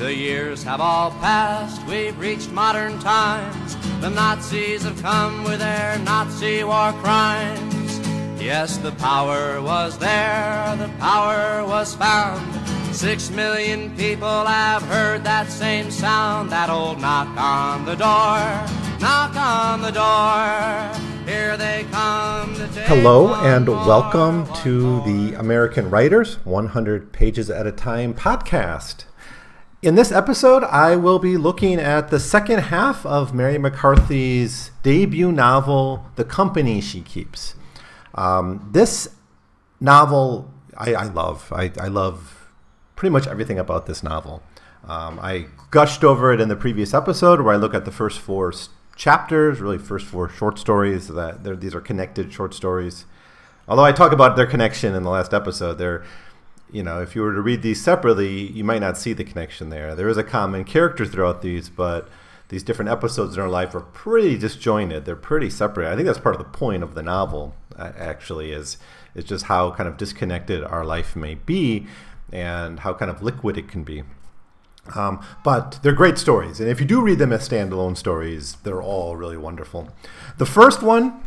The 0.00 0.14
years 0.14 0.62
have 0.62 0.80
all 0.80 1.10
passed, 1.10 1.86
we've 1.86 2.18
reached 2.18 2.50
modern 2.52 2.98
times. 3.00 3.76
The 4.00 4.08
Nazis 4.08 4.84
have 4.84 4.98
come 5.02 5.44
with 5.44 5.58
their 5.58 5.98
Nazi 5.98 6.64
war 6.64 6.94
crimes. 7.02 7.98
Yes, 8.40 8.78
the 8.78 8.92
power 8.92 9.60
was 9.60 9.98
there, 9.98 10.74
the 10.78 10.88
power 10.98 11.66
was 11.66 11.94
found. 11.94 12.50
Six 12.96 13.28
million 13.28 13.94
people 13.94 14.46
have 14.46 14.80
heard 14.84 15.22
that 15.24 15.50
same 15.50 15.90
sound, 15.90 16.48
that 16.48 16.70
old 16.70 16.98
knock 16.98 17.28
on 17.36 17.84
the 17.84 17.94
door, 17.94 18.40
knock 19.00 19.36
on 19.36 19.82
the 19.82 19.90
door. 19.90 21.10
Here 21.26 21.58
they 21.58 21.84
come. 21.90 22.54
Hello 22.86 23.34
and 23.34 23.68
welcome 23.68 24.46
to 24.62 25.02
the 25.02 25.34
American 25.38 25.90
Writers 25.90 26.36
100 26.46 27.12
Pages 27.12 27.50
at 27.50 27.66
a 27.66 27.72
Time 27.72 28.14
podcast. 28.14 29.04
In 29.82 29.94
this 29.94 30.12
episode, 30.12 30.62
I 30.64 30.96
will 30.96 31.18
be 31.18 31.38
looking 31.38 31.80
at 31.80 32.08
the 32.08 32.20
second 32.20 32.58
half 32.58 33.06
of 33.06 33.32
Mary 33.32 33.56
McCarthy's 33.56 34.72
debut 34.82 35.32
novel, 35.32 36.04
The 36.16 36.24
Company 36.24 36.82
She 36.82 37.00
Keeps. 37.00 37.54
Um, 38.14 38.68
this 38.72 39.08
novel 39.80 40.52
I, 40.76 40.92
I 40.92 41.04
love. 41.04 41.50
I, 41.56 41.72
I 41.80 41.88
love 41.88 42.50
pretty 42.94 43.10
much 43.10 43.26
everything 43.26 43.58
about 43.58 43.86
this 43.86 44.02
novel. 44.02 44.42
Um, 44.84 45.18
I 45.18 45.46
gushed 45.70 46.04
over 46.04 46.30
it 46.30 46.42
in 46.42 46.50
the 46.50 46.56
previous 46.56 46.92
episode 46.92 47.40
where 47.40 47.54
I 47.54 47.56
look 47.56 47.72
at 47.72 47.86
the 47.86 47.92
first 47.92 48.18
four 48.18 48.52
chapters, 48.96 49.60
really 49.60 49.78
first 49.78 50.04
four 50.04 50.28
short 50.28 50.58
stories. 50.58 51.08
That 51.08 51.58
these 51.58 51.74
are 51.74 51.80
connected 51.80 52.34
short 52.34 52.52
stories. 52.52 53.06
Although 53.66 53.84
I 53.84 53.92
talk 53.92 54.12
about 54.12 54.36
their 54.36 54.46
connection 54.46 54.94
in 54.94 55.04
the 55.04 55.10
last 55.10 55.32
episode, 55.32 55.78
they're 55.78 56.04
you 56.72 56.82
know 56.82 57.00
if 57.00 57.14
you 57.14 57.22
were 57.22 57.34
to 57.34 57.40
read 57.40 57.62
these 57.62 57.82
separately, 57.82 58.50
you 58.50 58.64
might 58.64 58.80
not 58.80 58.98
see 58.98 59.12
the 59.12 59.24
connection 59.24 59.70
there. 59.70 59.94
There 59.94 60.08
is 60.08 60.16
a 60.16 60.24
common 60.24 60.64
character 60.64 61.04
throughout 61.04 61.42
these, 61.42 61.68
but 61.68 62.08
these 62.48 62.62
different 62.62 62.90
episodes 62.90 63.36
in 63.36 63.40
our 63.40 63.48
life 63.48 63.74
are 63.74 63.80
pretty 63.80 64.36
disjointed. 64.36 65.04
They're 65.04 65.16
pretty 65.16 65.50
separate. 65.50 65.90
I 65.90 65.94
think 65.94 66.06
that's 66.06 66.18
part 66.18 66.34
of 66.34 66.40
the 66.40 66.58
point 66.58 66.82
of 66.82 66.94
the 66.94 67.02
novel. 67.02 67.54
Actually, 67.78 68.52
is 68.52 68.76
is 69.14 69.24
just 69.24 69.46
how 69.46 69.70
kind 69.70 69.88
of 69.88 69.96
disconnected 69.96 70.62
our 70.62 70.84
life 70.84 71.16
may 71.16 71.34
be, 71.34 71.86
and 72.32 72.80
how 72.80 72.92
kind 72.92 73.10
of 73.10 73.22
liquid 73.22 73.56
it 73.56 73.68
can 73.68 73.84
be. 73.84 74.02
Um, 74.94 75.24
but 75.44 75.78
they're 75.82 75.92
great 75.92 76.18
stories, 76.18 76.60
and 76.60 76.68
if 76.68 76.80
you 76.80 76.86
do 76.86 77.00
read 77.00 77.18
them 77.18 77.32
as 77.32 77.48
standalone 77.48 77.96
stories, 77.96 78.56
they're 78.64 78.82
all 78.82 79.16
really 79.16 79.36
wonderful. 79.36 79.88
The 80.38 80.46
first 80.46 80.82
one 80.82 81.22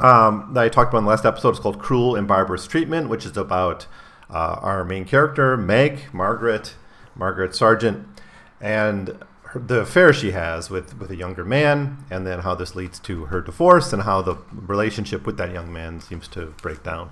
um, 0.00 0.50
that 0.54 0.64
I 0.64 0.68
talked 0.68 0.90
about 0.90 0.98
in 0.98 1.04
the 1.04 1.10
last 1.10 1.26
episode 1.26 1.50
is 1.50 1.60
called 1.60 1.78
"Cruel 1.78 2.16
and 2.16 2.26
Barbarous 2.26 2.66
Treatment," 2.66 3.08
which 3.08 3.26
is 3.26 3.36
about 3.36 3.86
uh, 4.32 4.58
our 4.60 4.84
main 4.84 5.04
character, 5.04 5.56
Meg, 5.56 6.02
Margaret, 6.12 6.74
Margaret 7.14 7.54
Sargent, 7.54 8.06
and 8.60 9.18
her, 9.44 9.58
the 9.60 9.80
affair 9.80 10.12
she 10.12 10.30
has 10.32 10.70
with 10.70 10.98
with 10.98 11.10
a 11.10 11.16
younger 11.16 11.44
man, 11.44 11.98
and 12.10 12.26
then 12.26 12.40
how 12.40 12.54
this 12.54 12.74
leads 12.76 12.98
to 13.00 13.26
her 13.26 13.40
divorce, 13.40 13.92
and 13.92 14.02
how 14.02 14.22
the 14.22 14.36
relationship 14.52 15.26
with 15.26 15.36
that 15.38 15.52
young 15.52 15.72
man 15.72 16.00
seems 16.00 16.28
to 16.28 16.54
break 16.62 16.82
down. 16.82 17.10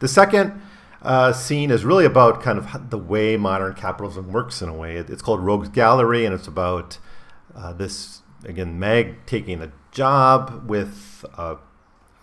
The 0.00 0.08
second 0.08 0.60
uh, 1.02 1.32
scene 1.32 1.70
is 1.70 1.84
really 1.84 2.04
about 2.04 2.42
kind 2.42 2.58
of 2.58 2.90
the 2.90 2.98
way 2.98 3.36
modern 3.38 3.74
capitalism 3.74 4.32
works 4.32 4.60
in 4.60 4.68
a 4.68 4.74
way. 4.74 4.96
It- 4.96 5.08
It's 5.10 5.22
called 5.22 5.40
Rogues 5.40 5.68
Gallery, 5.70 6.24
and 6.26 6.34
it's 6.34 6.46
about 6.48 6.98
uh, 7.56 7.72
this 7.72 8.20
again 8.44 8.78
Meg 8.78 9.24
taking 9.26 9.62
a 9.62 9.72
job 9.92 10.64
with 10.68 11.24
uh, 11.36 11.56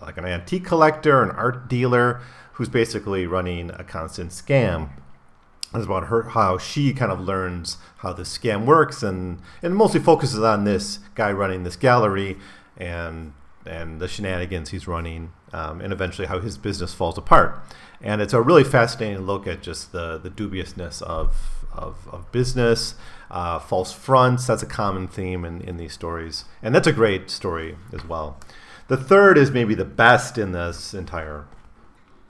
like 0.01 0.17
an 0.17 0.25
antique 0.25 0.65
collector, 0.65 1.23
an 1.23 1.31
art 1.31 1.67
dealer, 1.67 2.21
who's 2.57 2.69
basically 2.69 3.27
running 3.27 3.69
a 3.69 3.83
constant 3.83 4.31
scam. 4.31 4.89
It's 5.75 5.85
about 5.85 6.07
her 6.07 6.29
how 6.29 6.57
she 6.57 6.91
kind 6.91 7.11
of 7.11 7.19
learns 7.19 7.77
how 7.97 8.13
the 8.13 8.23
scam 8.23 8.65
works, 8.65 9.03
and 9.03 9.39
and 9.61 9.75
mostly 9.75 9.99
focuses 9.99 10.39
on 10.39 10.63
this 10.63 10.99
guy 11.13 11.31
running 11.31 11.63
this 11.63 11.75
gallery, 11.75 12.37
and 12.75 13.33
and 13.63 13.99
the 13.99 14.07
shenanigans 14.07 14.69
he's 14.69 14.87
running, 14.87 15.33
um, 15.53 15.81
and 15.81 15.93
eventually 15.93 16.27
how 16.27 16.39
his 16.39 16.57
business 16.57 16.93
falls 16.95 17.17
apart. 17.17 17.59
And 18.01 18.21
it's 18.21 18.33
a 18.33 18.41
really 18.41 18.63
fascinating 18.63 19.25
look 19.25 19.45
at 19.45 19.61
just 19.61 19.91
the 19.91 20.17
the 20.17 20.29
dubiousness 20.29 21.03
of 21.03 21.65
of, 21.73 22.07
of 22.11 22.31
business, 22.31 22.95
uh, 23.29 23.59
false 23.59 23.93
fronts. 23.93 24.47
That's 24.47 24.63
a 24.63 24.67
common 24.67 25.07
theme 25.07 25.45
in, 25.45 25.61
in 25.61 25.77
these 25.77 25.93
stories, 25.93 26.45
and 26.63 26.73
that's 26.73 26.87
a 26.87 26.93
great 26.93 27.29
story 27.29 27.77
as 27.93 28.03
well. 28.03 28.39
The 28.87 28.97
third 28.97 29.37
is 29.37 29.51
maybe 29.51 29.75
the 29.75 29.85
best 29.85 30.39
in 30.39 30.53
this 30.53 30.95
entire 30.95 31.45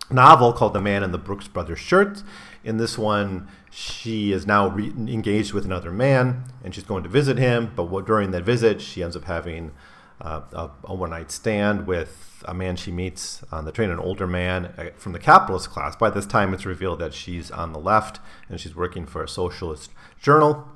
novel 0.09 0.53
called 0.53 0.73
The 0.73 0.81
Man 0.81 1.03
in 1.03 1.11
the 1.11 1.17
Brooks 1.17 1.47
Brothers 1.47 1.79
Shirt. 1.79 2.23
In 2.63 2.77
this 2.77 2.97
one, 2.97 3.47
she 3.71 4.31
is 4.31 4.45
now 4.45 4.69
re- 4.69 4.89
engaged 4.89 5.53
with 5.53 5.65
another 5.65 5.91
man 5.91 6.43
and 6.63 6.73
she's 6.73 6.83
going 6.83 7.03
to 7.03 7.09
visit 7.09 7.37
him. 7.37 7.71
But 7.75 7.85
what, 7.85 8.05
during 8.05 8.31
that 8.31 8.43
visit, 8.43 8.81
she 8.81 9.03
ends 9.03 9.15
up 9.15 9.25
having 9.25 9.71
uh, 10.19 10.41
a, 10.53 10.69
a 10.85 10.95
one 10.95 11.11
night 11.11 11.31
stand 11.31 11.87
with 11.87 12.43
a 12.45 12.53
man 12.53 12.75
she 12.75 12.91
meets 12.91 13.43
on 13.51 13.65
the 13.65 13.71
train, 13.71 13.89
an 13.89 13.99
older 13.99 14.27
man 14.27 14.65
uh, 14.77 14.89
from 14.97 15.13
the 15.13 15.19
capitalist 15.19 15.69
class. 15.69 15.95
By 15.95 16.09
this 16.09 16.25
time, 16.25 16.53
it's 16.53 16.65
revealed 16.65 16.99
that 16.99 17.13
she's 17.13 17.51
on 17.51 17.73
the 17.73 17.79
left 17.79 18.19
and 18.49 18.59
she's 18.59 18.75
working 18.75 19.05
for 19.05 19.23
a 19.23 19.27
socialist 19.27 19.91
journal 20.21 20.67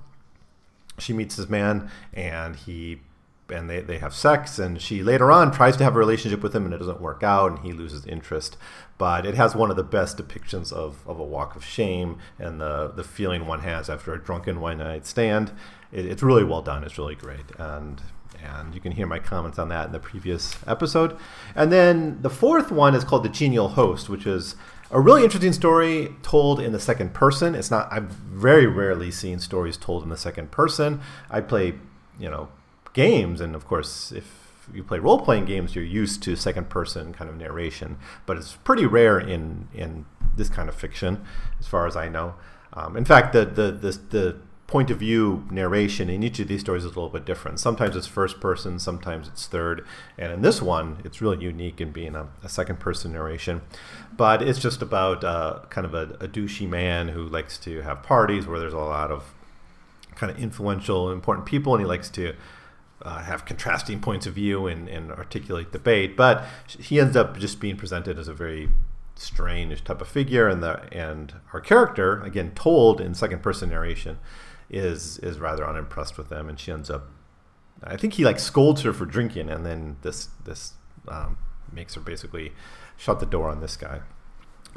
she 1.01 1.13
meets 1.13 1.35
this 1.35 1.49
man 1.49 1.89
and 2.13 2.55
he 2.55 3.01
and 3.49 3.69
they, 3.69 3.81
they 3.81 3.97
have 3.97 4.13
sex 4.13 4.57
and 4.59 4.81
she 4.81 5.03
later 5.03 5.29
on 5.29 5.51
tries 5.51 5.75
to 5.75 5.83
have 5.83 5.95
a 5.95 5.99
relationship 5.99 6.41
with 6.41 6.55
him 6.55 6.63
and 6.63 6.73
it 6.73 6.77
doesn't 6.77 7.01
work 7.01 7.21
out 7.21 7.51
and 7.51 7.59
he 7.59 7.73
loses 7.73 8.05
interest 8.05 8.55
but 9.01 9.25
it 9.25 9.33
has 9.33 9.55
one 9.55 9.71
of 9.71 9.75
the 9.75 9.83
best 9.83 10.15
depictions 10.15 10.71
of, 10.71 10.99
of 11.07 11.19
a 11.19 11.23
walk 11.23 11.55
of 11.55 11.65
shame 11.65 12.19
and 12.37 12.61
the, 12.61 12.87
the 12.95 13.03
feeling 13.03 13.47
one 13.47 13.61
has 13.61 13.89
after 13.89 14.13
a 14.13 14.23
drunken 14.23 14.61
one 14.61 14.77
night 14.77 15.07
stand 15.07 15.51
it, 15.91 16.05
it's 16.05 16.21
really 16.21 16.43
well 16.43 16.61
done 16.61 16.83
it's 16.83 16.99
really 16.99 17.15
great 17.15 17.47
and 17.57 17.99
and 18.43 18.75
you 18.75 18.79
can 18.79 18.91
hear 18.91 19.07
my 19.07 19.17
comments 19.17 19.57
on 19.57 19.69
that 19.69 19.87
in 19.87 19.91
the 19.91 19.99
previous 19.99 20.55
episode 20.67 21.17
and 21.55 21.71
then 21.71 22.21
the 22.21 22.29
fourth 22.29 22.71
one 22.71 22.93
is 22.93 23.03
called 23.03 23.23
the 23.23 23.29
genial 23.29 23.69
host 23.69 24.07
which 24.07 24.27
is 24.27 24.55
a 24.91 24.99
really 24.99 25.23
interesting 25.23 25.53
story 25.53 26.13
told 26.21 26.59
in 26.59 26.73
the 26.73 26.79
second 26.79 27.13
person. 27.13 27.55
It's 27.55 27.71
not. 27.71 27.87
I've 27.93 28.09
very 28.09 28.67
rarely 28.67 29.09
seen 29.09 29.39
stories 29.39 29.77
told 29.77 30.03
in 30.03 30.09
the 30.09 30.17
second 30.17 30.51
person. 30.51 30.99
I 31.29 31.39
play, 31.39 31.75
you 32.19 32.29
know, 32.29 32.49
games, 32.91 33.39
and 33.39 33.55
of 33.55 33.65
course, 33.65 34.11
if 34.11 34.40
you 34.73 34.83
play 34.83 34.99
role 34.99 35.19
playing 35.19 35.45
games, 35.45 35.75
you're 35.75 35.83
used 35.83 36.23
to 36.23 36.35
second 36.35 36.69
person 36.69 37.13
kind 37.13 37.29
of 37.29 37.37
narration. 37.37 37.97
But 38.25 38.37
it's 38.37 38.55
pretty 38.63 38.85
rare 38.85 39.19
in 39.19 39.67
in 39.73 40.05
this 40.35 40.49
kind 40.49 40.69
of 40.69 40.75
fiction, 40.75 41.23
as 41.59 41.67
far 41.67 41.87
as 41.87 41.95
I 41.95 42.07
know. 42.09 42.35
Um, 42.73 42.95
in 42.95 43.05
fact, 43.05 43.33
the 43.33 43.45
the 43.45 43.71
the, 43.71 43.99
the 44.09 44.37
point 44.71 44.89
of 44.89 44.97
view 44.99 45.45
narration 45.51 46.09
in 46.09 46.23
each 46.23 46.39
of 46.39 46.47
these 46.47 46.61
stories 46.61 46.85
is 46.85 46.91
a 46.93 46.95
little 46.95 47.09
bit 47.09 47.25
different. 47.25 47.59
Sometimes 47.59 47.93
it's 47.93 48.07
first 48.07 48.39
person, 48.39 48.79
sometimes 48.79 49.27
it's 49.27 49.45
third, 49.45 49.85
and 50.17 50.31
in 50.31 50.41
this 50.41 50.61
one, 50.61 51.01
it's 51.03 51.21
really 51.21 51.43
unique 51.43 51.81
in 51.81 51.91
being 51.91 52.15
a, 52.15 52.29
a 52.41 52.47
second 52.47 52.79
person 52.79 53.11
narration. 53.11 53.61
But 54.15 54.41
it's 54.41 54.59
just 54.59 54.81
about 54.81 55.25
uh, 55.25 55.59
kind 55.69 55.85
of 55.85 55.93
a, 55.93 56.15
a 56.21 56.27
douchey 56.27 56.69
man 56.69 57.09
who 57.09 57.27
likes 57.27 57.57
to 57.59 57.81
have 57.81 58.01
parties 58.01 58.47
where 58.47 58.59
there's 58.59 58.71
a 58.71 58.77
lot 58.77 59.11
of 59.11 59.33
kind 60.15 60.31
of 60.31 60.39
influential, 60.39 61.11
important 61.11 61.45
people, 61.45 61.73
and 61.73 61.81
he 61.81 61.87
likes 61.87 62.09
to 62.11 62.33
uh, 63.03 63.23
have 63.23 63.45
contrasting 63.45 63.99
points 63.99 64.25
of 64.25 64.33
view 64.33 64.67
and, 64.67 64.87
and 64.87 65.11
articulate 65.11 65.71
debate. 65.71 66.15
But 66.15 66.43
he 66.67 66.99
ends 66.99 67.15
up 67.15 67.37
just 67.37 67.59
being 67.59 67.77
presented 67.77 68.17
as 68.17 68.27
a 68.27 68.33
very 68.33 68.69
strange 69.15 69.83
type 69.83 70.01
of 70.01 70.07
figure, 70.07 70.47
and 70.47 70.63
the 70.63 70.81
and 70.93 71.33
our 71.53 71.61
character, 71.61 72.21
again 72.21 72.51
told 72.55 72.99
in 72.99 73.13
second 73.13 73.41
person 73.41 73.69
narration, 73.69 74.19
is 74.69 75.19
is 75.19 75.39
rather 75.39 75.67
unimpressed 75.67 76.17
with 76.17 76.29
them, 76.29 76.49
and 76.49 76.59
she 76.59 76.71
ends 76.71 76.89
up. 76.89 77.09
I 77.83 77.97
think 77.97 78.13
he 78.13 78.25
like 78.25 78.39
scolds 78.39 78.81
her 78.83 78.93
for 78.93 79.05
drinking, 79.05 79.49
and 79.49 79.65
then 79.65 79.97
this 80.01 80.29
this 80.45 80.73
um, 81.07 81.37
makes 81.71 81.95
her 81.95 82.01
basically 82.01 82.53
shut 82.97 83.19
the 83.19 83.25
door 83.25 83.49
on 83.49 83.61
this 83.61 83.77
guy. 83.77 84.01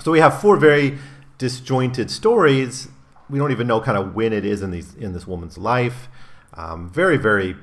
So 0.03 0.11
we 0.11 0.21
have 0.21 0.41
four 0.41 0.57
very 0.57 0.99
disjointed 1.39 2.11
stories. 2.11 2.89
We 3.29 3.39
don't 3.39 3.53
even 3.53 3.67
know 3.67 3.81
kind 3.81 3.97
of 3.97 4.15
when 4.15 4.33
it 4.33 4.45
is 4.45 4.63
in 4.63 4.71
these 4.71 4.95
in 4.95 5.13
this 5.13 5.27
woman's 5.27 5.59
life. 5.59 6.09
Um, 6.55 6.91
very 6.91 7.17
very 7.17 7.57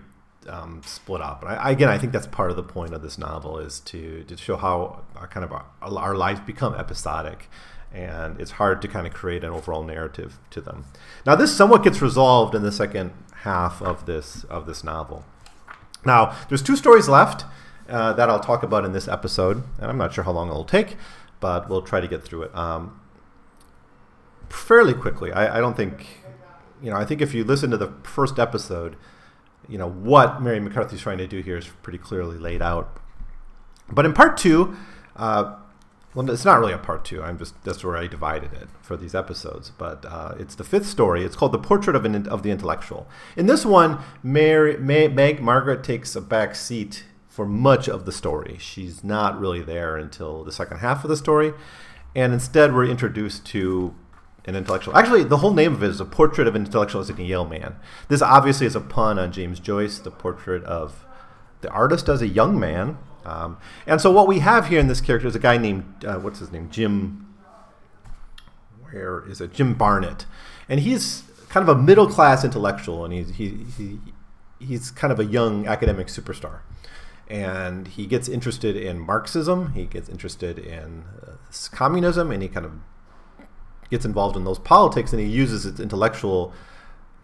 um, 0.48 0.82
split 0.86 1.22
up. 1.22 1.44
And 1.44 1.52
I, 1.52 1.72
again, 1.72 1.90
I 1.90 1.98
think 1.98 2.14
that's 2.14 2.28
part 2.28 2.50
of 2.50 2.56
the 2.56 2.64
point 2.64 2.94
of 2.94 3.02
this 3.02 3.18
novel 3.18 3.58
is 3.60 3.80
to 3.82 4.24
to 4.24 4.38
show 4.38 4.58
how 4.58 5.02
our 5.16 5.28
kind 5.28 5.44
of 5.44 5.52
our, 5.52 5.66
our 5.82 6.16
lives 6.16 6.40
become 6.42 6.76
episodic, 6.76 7.50
and 7.94 8.40
it's 8.40 8.52
hard 8.52 8.82
to 8.82 8.88
kind 8.88 9.06
of 9.08 9.14
create 9.14 9.44
an 9.44 9.52
overall 9.52 9.84
narrative 9.84 10.40
to 10.52 10.62
them. 10.62 10.86
Now, 11.26 11.36
this 11.36 11.56
somewhat 11.56 11.84
gets 11.84 12.02
resolved 12.02 12.56
in 12.56 12.64
the 12.64 12.72
second 12.72 13.12
half 13.44 13.82
of 13.82 14.06
this 14.06 14.44
of 14.46 14.66
this 14.66 14.84
novel. 14.84 15.26
Now, 16.06 16.36
there's 16.50 16.64
two 16.64 16.76
stories 16.76 17.08
left 17.08 17.46
uh, 17.88 18.14
that 18.14 18.30
I'll 18.30 18.40
talk 18.40 18.64
about 18.64 18.86
in 18.86 18.92
this 18.92 19.08
episode, 19.08 19.64
and 19.80 19.92
I'm 19.92 19.98
not 19.98 20.14
sure 20.14 20.24
how 20.24 20.32
long 20.32 20.50
it'll 20.50 20.66
take, 20.66 20.98
but 21.40 21.70
we'll 21.70 21.84
try 21.84 22.02
to 22.02 22.08
get 22.08 22.24
through 22.24 22.44
it 22.44 22.56
um, 22.56 23.00
fairly 24.50 24.94
quickly. 24.94 25.32
I, 25.32 25.58
I 25.58 25.60
don't 25.60 25.78
think, 25.78 26.08
you 26.82 26.90
know, 26.90 26.98
I 26.98 27.06
think 27.06 27.22
if 27.22 27.36
you 27.36 27.44
listen 27.44 27.70
to 27.70 27.78
the 27.78 27.94
first 28.04 28.40
episode, 28.40 28.96
you 29.68 29.78
know 29.78 29.90
what 29.90 30.42
Mary 30.42 30.60
McCarthy's 30.60 31.02
trying 31.02 31.20
to 31.20 31.28
do 31.28 31.42
here 31.42 31.58
is 31.58 31.68
pretty 31.82 32.00
clearly 32.00 32.38
laid 32.38 32.62
out. 32.62 32.98
But 33.90 34.06
in 34.06 34.14
part 34.14 34.38
two, 34.38 34.76
uh, 35.16 35.56
well, 36.14 36.30
it's 36.30 36.44
not 36.44 36.60
really 36.60 36.74
a 36.74 36.78
part 36.78 37.06
two. 37.06 37.24
I'm 37.24 37.38
just 37.38 37.62
that's 37.64 37.84
where 37.84 37.96
I 37.96 38.08
divided 38.08 38.54
it 38.54 38.68
for 38.82 38.98
these 38.98 39.16
episodes. 39.16 39.70
But 39.70 40.06
uh, 40.06 40.36
it's 40.38 40.56
the 40.56 40.64
fifth 40.64 40.86
story. 40.86 41.24
It's 41.24 41.36
called 41.36 41.54
"The 41.54 41.60
Portrait 41.60 41.96
of 41.96 42.04
an, 42.04 42.28
of 42.28 42.44
the 42.44 42.52
Intellectual." 42.52 43.08
In 43.38 43.46
this 43.46 43.66
one, 43.66 44.00
Mary, 44.22 44.78
May, 44.78 45.08
Meg 45.08 45.42
Margaret 45.42 45.84
takes 45.84 46.16
a 46.16 46.22
back 46.22 46.56
seat 46.56 47.06
for 47.30 47.46
much 47.46 47.88
of 47.88 48.06
the 48.06 48.12
story. 48.12 48.58
She's 48.60 49.04
not 49.06 49.40
really 49.40 49.62
there 49.62 49.96
until 49.96 50.44
the 50.44 50.52
second 50.52 50.80
half 50.80 51.06
of 51.06 51.10
the 51.10 51.16
story, 51.16 51.54
and 52.14 52.34
instead 52.34 52.74
we're 52.74 52.86
introduced 52.86 53.46
to 53.48 53.96
an 54.46 54.56
intellectual. 54.56 54.96
Actually, 54.96 55.24
the 55.24 55.38
whole 55.38 55.54
name 55.54 55.74
of 55.74 55.84
it 55.84 55.90
is 55.90 56.00
"A 56.00 56.06
Portrait 56.06 56.48
of 56.48 56.56
an 56.56 56.66
Intellectual 56.66 57.02
as 57.02 57.10
a 57.10 57.14
Yale 57.14 57.46
Man." 57.46 57.76
This 58.08 58.22
obviously 58.22 58.66
is 58.68 58.76
a 58.76 58.82
pun 58.82 59.20
on 59.20 59.32
James 59.32 59.60
Joyce, 59.60 60.00
the 60.00 60.12
portrait 60.12 60.64
of 60.64 61.06
the 61.62 61.70
artist 61.70 62.10
as 62.10 62.22
a 62.22 62.28
young 62.28 62.60
man 62.60 62.98
um, 63.26 63.58
and 63.86 64.02
so 64.02 64.12
what 64.12 64.28
we 64.28 64.40
have 64.40 64.68
here 64.68 64.80
in 64.80 64.88
this 64.88 65.02
character 65.02 65.28
is 65.28 65.36
a 65.36 65.40
guy 65.40 65.58
named 65.58 66.06
uh, 66.06 66.16
what's 66.16 66.40
his 66.40 66.52
name, 66.52 66.70
Jim. 66.70 67.28
Where 68.90 69.24
is 69.28 69.40
it? 69.40 69.54
Jim 69.54 69.74
Barnett, 69.74 70.26
and 70.68 70.80
he's 70.80 71.24
kind 71.50 71.68
of 71.68 71.78
a 71.78 71.80
middle 71.80 72.08
class 72.08 72.44
intellectual, 72.44 73.06
and 73.06 73.14
he's 73.14 73.36
he, 73.36 73.66
he 73.78 74.00
he's 74.60 74.92
kind 74.92 75.14
of 75.14 75.20
a 75.20 75.26
young 75.26 75.68
academic 75.68 76.08
superstar, 76.08 76.60
and 77.30 77.88
he 77.88 78.06
gets 78.06 78.28
interested 78.28 78.76
in 78.76 79.00
Marxism, 79.00 79.74
he 79.74 79.86
gets 79.86 80.10
interested 80.10 80.60
in 80.60 81.06
uh, 81.26 81.32
communism, 81.72 82.32
and 82.32 82.42
he 82.42 82.50
kind 82.50 82.66
of 82.66 82.74
gets 83.92 84.06
involved 84.06 84.36
in 84.36 84.46
those 84.46 84.58
politics, 84.58 85.12
and 85.12 85.22
he 85.22 85.28
uses 85.28 85.64
his 85.64 85.80
intellectual 85.80 86.54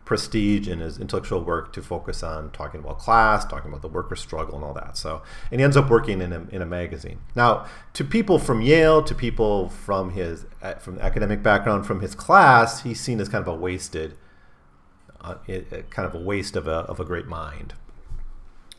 prestige 0.05 0.69
in 0.69 0.79
his 0.79 0.97
intellectual 0.99 1.43
work 1.43 1.73
to 1.73 1.81
focus 1.81 2.23
on 2.23 2.49
talking 2.51 2.79
about 2.79 2.97
class, 2.97 3.43
talking 3.43 3.69
about 3.69 3.81
the 3.81 3.87
worker 3.87 4.15
struggle, 4.15 4.55
and 4.55 4.63
all 4.63 4.73
that. 4.73 4.95
So, 4.95 5.21
and 5.51 5.59
he 5.59 5.63
ends 5.65 5.75
up 5.75 5.89
working 5.89 6.21
in 6.21 6.31
a, 6.31 6.45
in 6.49 6.61
a 6.61 6.65
magazine. 6.65 7.19
Now, 7.35 7.65
to 7.93 8.05
people 8.05 8.37
from 8.37 8.61
Yale, 8.61 9.01
to 9.03 9.15
people 9.15 9.69
from 9.69 10.11
his 10.11 10.45
from 10.79 10.99
academic 10.99 11.41
background, 11.41 11.85
from 11.85 12.01
his 12.01 12.15
class, 12.15 12.83
he's 12.83 13.01
seen 13.01 13.19
as 13.19 13.27
kind 13.27 13.41
of 13.41 13.47
a 13.47 13.55
wasted, 13.55 14.17
uh, 15.21 15.35
kind 15.89 16.07
of 16.07 16.13
a 16.13 16.19
waste 16.19 16.55
of 16.55 16.67
a 16.67 16.79
of 16.91 16.99
a 16.99 17.05
great 17.05 17.27
mind. 17.27 17.73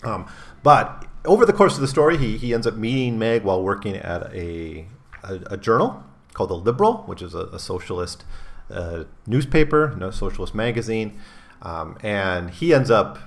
Um, 0.03 0.31
but 0.63 1.05
over 1.25 1.45
the 1.45 1.53
course 1.53 1.75
of 1.75 1.81
the 1.81 1.89
story, 1.89 2.17
he, 2.17 2.39
he 2.39 2.55
ends 2.55 2.67
up 2.67 2.77
meeting 2.77 3.19
Meg 3.19 3.43
while 3.43 3.63
working 3.63 3.97
at 3.97 4.33
a, 4.33 4.87
a, 5.25 5.35
a 5.51 5.57
journal 5.57 6.05
called 6.39 6.51
The 6.51 6.55
Liberal, 6.55 6.99
which 7.07 7.21
is 7.21 7.35
a, 7.35 7.47
a 7.47 7.59
socialist 7.59 8.25
a 8.71 9.07
newspaper, 9.27 9.95
no 9.99 10.11
socialist 10.11 10.55
magazine, 10.55 11.19
um, 11.63 11.99
and 12.03 12.51
he 12.51 12.73
ends 12.73 12.91
up 12.91 13.19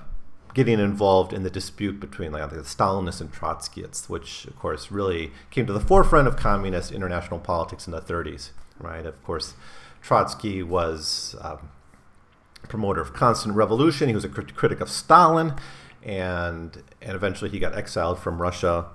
getting 0.54 0.78
involved 0.78 1.32
in 1.32 1.42
the 1.42 1.50
dispute 1.50 1.98
between 1.98 2.32
like, 2.32 2.48
the 2.50 2.56
Stalinists 2.58 3.20
and 3.20 3.32
Trotskyists, 3.32 4.08
which 4.08 4.44
of 4.46 4.58
course 4.58 4.90
really 4.90 5.32
came 5.50 5.66
to 5.66 5.72
the 5.72 5.80
forefront 5.80 6.28
of 6.28 6.36
communist 6.36 6.92
international 6.92 7.40
politics 7.40 7.86
in 7.86 7.92
the 7.92 8.00
30s. 8.00 8.50
Right, 8.78 9.04
of 9.04 9.22
course, 9.24 9.54
Trotsky 10.00 10.62
was 10.62 11.36
um, 11.40 11.70
a 12.64 12.66
promoter 12.66 13.00
of 13.00 13.12
constant 13.12 13.54
revolution. 13.54 14.08
He 14.08 14.14
was 14.14 14.24
a 14.24 14.28
crit- 14.28 14.54
critic 14.56 14.80
of 14.80 14.88
Stalin, 14.88 15.54
and 16.02 16.82
and 17.00 17.14
eventually 17.14 17.50
he 17.50 17.58
got 17.58 17.76
exiled 17.76 18.18
from 18.18 18.40
Russia 18.40 18.86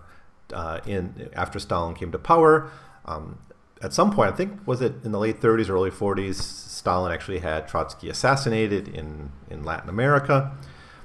uh, 0.51 0.79
in 0.85 1.29
after 1.33 1.59
Stalin 1.59 1.93
came 1.93 2.11
to 2.11 2.19
power. 2.19 2.69
Um, 3.05 3.37
at 3.81 3.93
some 3.93 4.11
point, 4.11 4.33
I 4.33 4.35
think 4.35 4.65
was 4.65 4.81
it 4.81 4.93
in 5.03 5.11
the 5.11 5.19
late 5.19 5.39
30s, 5.39 5.69
early 5.69 5.91
40s, 5.91 6.35
Stalin 6.35 7.11
actually 7.11 7.39
had 7.39 7.67
Trotsky 7.67 8.09
assassinated 8.09 8.87
in, 8.87 9.31
in 9.49 9.63
Latin 9.63 9.89
America. 9.89 10.51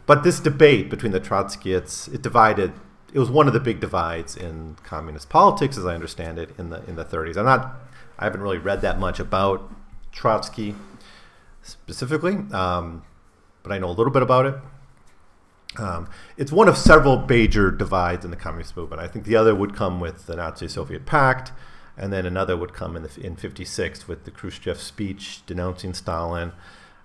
But 0.07 0.25
this 0.25 0.41
debate 0.41 0.91
between 0.91 1.13
the 1.13 1.21
Trotskyists, 1.21 2.13
it 2.13 2.23
divided. 2.23 2.73
It 3.13 3.19
was 3.19 3.31
one 3.31 3.47
of 3.47 3.53
the 3.53 3.61
big 3.61 3.81
divides 3.81 4.37
in 4.37 4.77
communist 4.85 5.29
politics, 5.29 5.77
as 5.77 5.85
I 5.85 5.95
understand 5.95 6.39
it, 6.39 6.51
in 6.59 6.71
the 6.71 6.83
in 6.87 6.97
the 6.97 7.05
30s. 7.05 7.37
I'm 7.37 7.45
not. 7.45 7.77
I 8.19 8.25
haven't 8.25 8.41
really 8.41 8.59
read 8.59 8.81
that 8.83 8.99
much 8.99 9.21
about 9.21 9.71
Trotsky 10.11 10.75
specifically, 11.63 12.35
um, 12.53 13.05
but 13.63 13.73
I 13.73 13.79
know 13.79 13.89
a 13.89 13.93
little 13.93 14.13
bit 14.13 14.23
about 14.23 14.47
it. 14.47 14.55
Um, 15.79 16.09
it's 16.37 16.53
one 16.53 16.69
of 16.69 16.77
several 16.77 17.25
major 17.27 17.71
divides 17.71 18.25
in 18.25 18.31
the 18.31 18.37
communist 18.37 18.77
movement. 18.77 19.01
I 19.01 19.09
think 19.09 19.25
the 19.25 19.37
other 19.37 19.55
would 19.55 19.75
come 19.75 20.01
with 20.01 20.27
the 20.27 20.37
Nazi-Soviet 20.37 21.07
Pact 21.07 21.53
and 22.03 22.13
then 22.13 22.27
another 22.27 22.57
would 22.57 22.75
come 22.75 22.97
in 22.97 23.05
the, 23.05 23.21
in 23.21 23.37
56 23.37 24.09
with 24.09 24.25
the 24.25 24.33
Khrushchev 24.33 24.81
speech 24.81 25.47
denouncing 25.47 25.95
Stalin, 25.95 26.51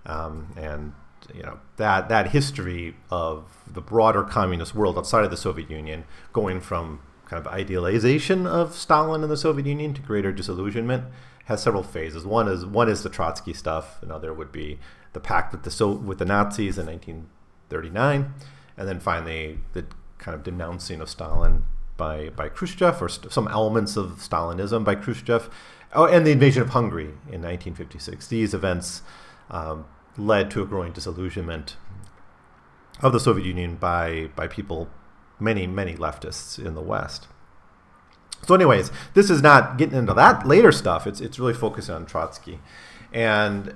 um, 0.08 0.56
and 0.58 0.94
you 1.36 1.44
know 1.44 1.60
that 1.76 2.10
that 2.10 2.30
history 2.30 2.96
of 3.12 3.46
the 3.72 3.80
broader 3.80 4.24
communist 4.24 4.74
world 4.74 4.98
outside 4.98 5.24
of 5.24 5.30
the 5.30 5.38
Soviet 5.38 5.70
Union 5.70 6.06
going 6.34 6.60
from 6.60 7.02
kind 7.26 7.40
of 7.46 7.54
idealization 7.54 8.48
of 8.48 8.74
Stalin 8.74 9.22
and 9.22 9.32
the 9.32 9.38
Soviet 9.38 9.68
Union 9.68 9.94
to 9.94 10.02
greater 10.02 10.32
disillusionment 10.32 11.04
has 11.46 11.62
several 11.62 11.84
phases. 11.84 12.26
One 12.26 12.48
is 12.48 12.66
one 12.66 12.90
is 12.90 13.04
the 13.04 13.10
Trotsky 13.10 13.54
stuff. 13.54 14.02
Another 14.02 14.34
would 14.34 14.52
be 14.52 14.80
the 15.14 15.20
pact 15.20 15.52
with 15.52 15.62
the 15.62 15.70
so, 15.70 15.92
with 15.92 16.18
the 16.18 16.26
Nazis 16.26 16.80
in 16.80 16.88
1939, 16.88 18.34
and 18.76 18.88
then 18.88 19.00
finally 19.00 19.60
the 19.74 19.86
kind 20.18 20.34
of 20.34 20.42
denouncing 20.42 21.02
of 21.02 21.10
Stalin 21.10 21.66
by, 21.98 22.30
by 22.30 22.50
Khrushchev, 22.50 23.02
or 23.02 23.10
st- 23.10 23.32
some 23.32 23.48
elements 23.48 23.98
of 23.98 24.20
Stalinism 24.20 24.84
by 24.84 24.96
Khrushchev, 24.96 25.50
oh, 25.94 26.06
and 26.06 26.26
the 26.26 26.32
invasion 26.32 26.62
of 26.62 26.70
Hungary 26.70 27.06
in 27.30 27.42
1956. 27.42 28.28
These 28.28 28.54
events 28.54 29.02
um, 29.50 29.86
led 30.18 30.52
to 30.52 30.62
a 30.62 30.66
growing 30.66 30.94
disillusionment 30.94 31.76
of 33.02 33.14
the 33.14 33.20
Soviet 33.20 33.46
Union 33.46 33.76
by, 33.76 34.30
by 34.36 34.48
people, 34.48 34.90
many, 35.40 35.68
many 35.68 35.94
leftists 35.94 36.64
in 36.64 36.76
the 36.76 36.82
West. 36.82 37.28
So, 38.48 38.56
anyways, 38.56 38.92
this 39.14 39.30
is 39.30 39.42
not 39.42 39.78
getting 39.78 39.98
into 39.98 40.14
that 40.14 40.46
later 40.46 40.72
stuff. 40.72 41.08
It's, 41.08 41.20
it's 41.20 41.40
really 41.40 41.54
focusing 41.54 41.96
on 41.96 42.06
Trotsky. 42.06 42.60
And 43.12 43.74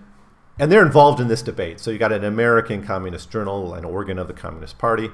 and 0.60 0.72
they're 0.72 0.86
involved 0.86 1.20
in 1.20 1.28
this 1.28 1.42
debate. 1.42 1.80
So 1.80 1.90
you 1.90 1.98
got 1.98 2.12
an 2.12 2.24
American 2.24 2.84
Communist 2.84 3.32
Journal, 3.32 3.74
an 3.74 3.84
organ 3.84 4.20
of 4.20 4.28
the 4.28 4.34
Communist 4.34 4.78
Party, 4.78 5.10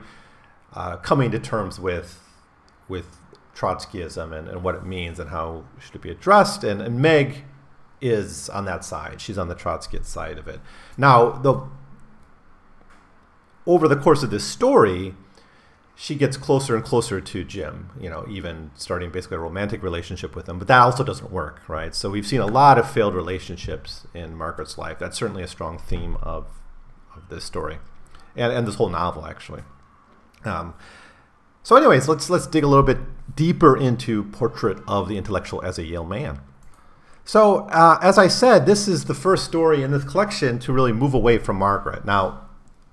uh, 0.74 0.98
coming 0.98 1.31
to 1.31 1.39
terms 1.39 1.80
with 1.80 2.21
with 2.87 3.17
Trotskyism 3.55 4.37
and, 4.37 4.47
and 4.47 4.63
what 4.63 4.75
it 4.75 4.85
means 4.85 5.19
and 5.19 5.29
how 5.29 5.63
should 5.79 5.95
it 5.95 6.01
be 6.01 6.11
addressed. 6.11 6.63
And, 6.63 6.81
and 6.81 6.99
Meg 6.99 7.43
is 7.99 8.49
on 8.49 8.65
that 8.65 8.85
side. 8.85 9.19
She's 9.19 9.37
on 9.37 9.47
the 9.47 9.55
Trotskyist 9.55 10.05
side 10.05 10.37
of 10.37 10.47
it. 10.47 10.59
Now, 10.97 11.31
the 11.31 11.67
over 13.65 13.87
the 13.87 13.97
course 13.97 14.23
of 14.23 14.29
this 14.29 14.45
story, 14.45 15.13
she 15.95 16.15
gets 16.15 16.37
closer 16.37 16.75
and 16.75 16.85
closer 16.85 17.19
to 17.19 17.43
Jim, 17.43 17.89
you 17.99 18.09
know, 18.09 18.25
even 18.29 18.71
starting 18.75 19.11
basically 19.11 19.35
a 19.37 19.41
romantic 19.41 19.83
relationship 19.83 20.35
with 20.35 20.47
him. 20.47 20.57
But 20.57 20.69
that 20.69 20.79
also 20.79 21.03
doesn't 21.03 21.31
work, 21.31 21.67
right? 21.67 21.93
So 21.93 22.09
we've 22.09 22.25
seen 22.25 22.39
a 22.39 22.45
lot 22.45 22.77
of 22.77 22.89
failed 22.89 23.13
relationships 23.13 24.07
in 24.13 24.35
Margaret's 24.35 24.77
life. 24.77 24.99
That's 24.99 25.17
certainly 25.17 25.43
a 25.43 25.47
strong 25.47 25.77
theme 25.79 26.17
of, 26.21 26.45
of 27.15 27.27
this 27.29 27.43
story 27.43 27.79
and, 28.37 28.53
and 28.53 28.67
this 28.67 28.75
whole 28.75 28.89
novel, 28.89 29.25
actually. 29.25 29.63
Um, 30.45 30.75
so, 31.68 31.76
anyways, 31.76 32.07
let's 32.07 32.30
let's 32.30 32.47
dig 32.47 32.64
a 32.64 32.68
little 32.68 32.81
bit 32.81 32.97
deeper 33.36 33.76
into 33.76 34.24
Portrait 34.24 34.78
of 34.88 35.09
the 35.09 35.18
Intellectual 35.18 35.62
as 35.64 35.78
a 35.78 35.83
Yale 35.83 36.06
Man. 36.06 36.40
So, 37.26 37.68
uh, 37.68 38.00
as 38.02 38.18
I 38.18 38.30
said, 38.30 38.66
this 38.66 38.88
is 38.88 39.04
the 39.04 39.14
first 39.14 39.44
story 39.44 39.83
in 39.83 39.92
this 39.92 40.06
collection 40.06 40.59
to 40.59 40.71
really 40.71 40.94
move 40.94 41.14
away 41.14 41.40
from 41.40 41.57
Margaret. 41.57 42.06
Now, 42.06 42.47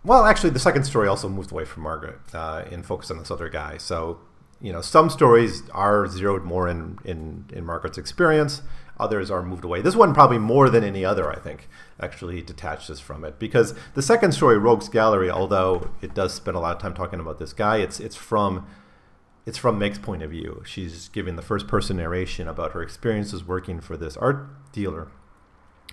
well, 0.04 0.25
actually, 0.25 0.50
the 0.50 0.59
second 0.59 0.83
story 0.83 1.07
also 1.07 1.28
moved 1.28 1.52
away 1.52 1.64
from 1.64 1.85
Margaret 1.85 2.19
uh, 2.35 2.64
and 2.69 2.85
focused 2.85 3.12
on 3.12 3.19
this 3.19 3.31
other 3.31 3.49
guy. 3.49 3.76
So, 3.78 4.19
you 4.61 4.73
know, 4.73 4.81
some 4.81 5.09
stories 5.09 5.62
are 5.71 6.09
zeroed 6.09 6.43
more 6.43 6.69
in 6.69 6.99
in, 7.04 7.45
in 7.52 7.64
Margaret's 7.64 7.97
experience. 7.97 8.62
Others 8.98 9.30
are 9.30 9.42
moved 9.42 9.64
away. 9.64 9.80
This 9.80 9.96
one 9.96 10.14
probably 10.14 10.38
more 10.38 10.70
than 10.70 10.84
any 10.84 11.04
other, 11.04 11.30
I 11.30 11.38
think, 11.38 11.68
actually 12.00 12.42
detaches 12.42 13.00
from 13.00 13.24
it 13.24 13.38
because 13.38 13.74
the 13.94 14.02
second 14.02 14.32
story, 14.32 14.56
Rogues 14.56 14.88
Gallery, 14.88 15.30
although 15.30 15.90
it 16.00 16.14
does 16.14 16.32
spend 16.32 16.56
a 16.56 16.60
lot 16.60 16.76
of 16.76 16.82
time 16.82 16.94
talking 16.94 17.20
about 17.20 17.38
this 17.38 17.52
guy, 17.52 17.78
it's 17.78 17.98
it's 17.98 18.16
from 18.16 18.66
it's 19.46 19.58
from 19.58 19.78
Meg's 19.78 19.98
point 19.98 20.22
of 20.22 20.30
view. 20.30 20.62
She's 20.64 21.08
giving 21.08 21.36
the 21.36 21.42
first 21.42 21.66
person 21.66 21.96
narration 21.96 22.48
about 22.48 22.72
her 22.72 22.82
experiences 22.82 23.44
working 23.44 23.80
for 23.80 23.96
this 23.96 24.16
art 24.16 24.72
dealer. 24.72 25.08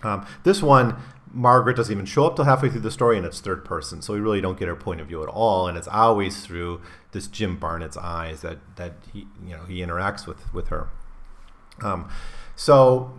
Um, 0.03 0.25
this 0.43 0.62
one, 0.62 0.96
Margaret 1.34 1.77
doesn't 1.77 1.91
even 1.91 2.05
show 2.05 2.25
up 2.25 2.36
till 2.36 2.46
halfway 2.46 2.70
through 2.70 2.81
the 2.81 2.91
story, 2.91 3.17
and 3.17 3.25
it's 3.25 3.39
third 3.39 3.63
person, 3.63 4.01
so 4.01 4.13
we 4.13 4.20
really 4.20 4.41
don't 4.41 4.60
get 4.60 4.67
her 4.67 4.75
point 4.75 5.01
of 5.01 5.08
view 5.08 5.24
at 5.24 5.29
all. 5.29 5.67
And 5.67 5.77
it's 5.77 5.88
always 5.88 6.46
through 6.46 6.81
this 7.12 7.27
Jim 7.27 7.58
Barnett's 7.58 7.98
eyes 7.98 8.41
that 8.41 8.60
that 8.75 8.93
he 9.12 9.27
you 9.43 9.55
know 9.55 9.63
he 9.65 9.79
interacts 9.79 10.27
with 10.27 10.53
with 10.53 10.67
her. 10.67 10.89
Um, 11.81 12.10
so, 12.62 13.12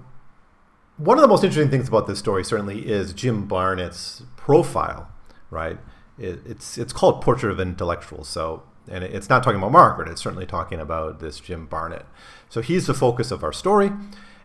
one 0.98 1.18
of 1.18 1.22
the 1.22 1.26
most 1.26 1.42
interesting 1.42 1.68
things 1.68 1.88
about 1.88 2.06
this 2.06 2.20
story 2.20 2.44
certainly 2.44 2.88
is 2.88 3.12
Jim 3.12 3.48
Barnett's 3.48 4.22
profile, 4.36 5.08
right? 5.50 5.80
It, 6.16 6.38
it's 6.46 6.78
it's 6.78 6.92
called 6.92 7.20
Portrait 7.22 7.50
of 7.50 7.58
Intellectuals, 7.58 8.28
so 8.28 8.62
and 8.88 9.02
it's 9.02 9.28
not 9.28 9.42
talking 9.42 9.58
about 9.58 9.72
Margaret. 9.72 10.08
It's 10.08 10.22
certainly 10.22 10.46
talking 10.46 10.78
about 10.78 11.18
this 11.18 11.40
Jim 11.40 11.66
Barnett. 11.66 12.06
So 12.50 12.60
he's 12.60 12.86
the 12.86 12.94
focus 12.94 13.32
of 13.32 13.42
our 13.42 13.52
story, 13.52 13.90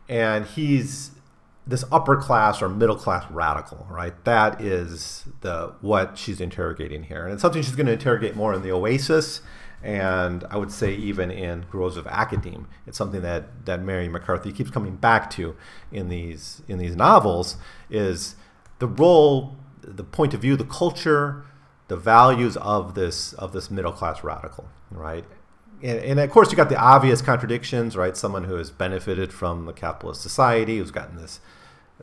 and 0.10 0.48
he's 0.48 1.12
this 1.68 1.86
upper 1.92 2.16
class 2.16 2.60
or 2.60 2.68
middle 2.68 2.96
class 2.96 3.30
radical, 3.30 3.86
right? 3.92 4.16
That 4.26 4.60
is 4.60 5.26
the 5.42 5.76
what 5.82 6.18
she's 6.18 6.42
interrogating 6.42 7.04
here, 7.04 7.24
and 7.24 7.34
it's 7.34 7.44
something 7.44 7.62
she's 7.62 7.76
going 7.76 7.86
to 7.86 7.94
interrogate 7.94 8.36
more 8.36 8.52
in 8.52 8.64
the 8.64 8.72
Oasis 8.72 9.42
and 9.84 10.44
I 10.50 10.58
would 10.58 10.72
say 10.72 10.94
even 10.96 11.30
in 11.30 11.66
Groves 11.70 11.98
of 11.98 12.08
Academe, 12.08 12.68
it's 12.86 12.98
something 12.98 13.22
that, 13.22 13.66
that 13.66 13.82
Mary 13.82 14.10
McCarthy 14.10 14.52
keeps 14.52 14.72
coming 14.72 14.96
back 14.96 15.30
to 15.32 15.56
in 15.92 16.10
these 16.10 16.62
in 16.68 16.80
these 16.80 16.96
novels 16.96 17.58
is 17.90 18.36
the 18.80 18.88
role, 18.88 19.56
the 19.82 20.04
point 20.04 20.34
of 20.34 20.42
view, 20.42 20.56
the 20.56 20.66
culture, 20.66 21.46
the 21.88 21.98
values 21.98 22.58
of 22.58 22.96
this 22.96 23.34
of 23.34 23.54
this 23.54 23.70
middle 23.70 23.92
class 23.92 24.24
radical, 24.24 24.68
right? 24.90 25.26
And, 25.84 26.00
and, 26.00 26.20
of 26.20 26.32
course, 26.32 26.50
you 26.50 26.58
got 26.58 26.70
the 26.70 26.80
obvious 26.80 27.22
contradictions, 27.22 27.96
right? 27.96 28.18
Someone 28.18 28.46
who 28.46 28.56
has 28.56 28.72
benefited 28.72 29.32
from 29.32 29.66
the 29.66 29.74
capitalist 29.74 30.22
society, 30.22 30.80
who's 30.80 30.90
gotten 30.90 31.18
this, 31.18 31.40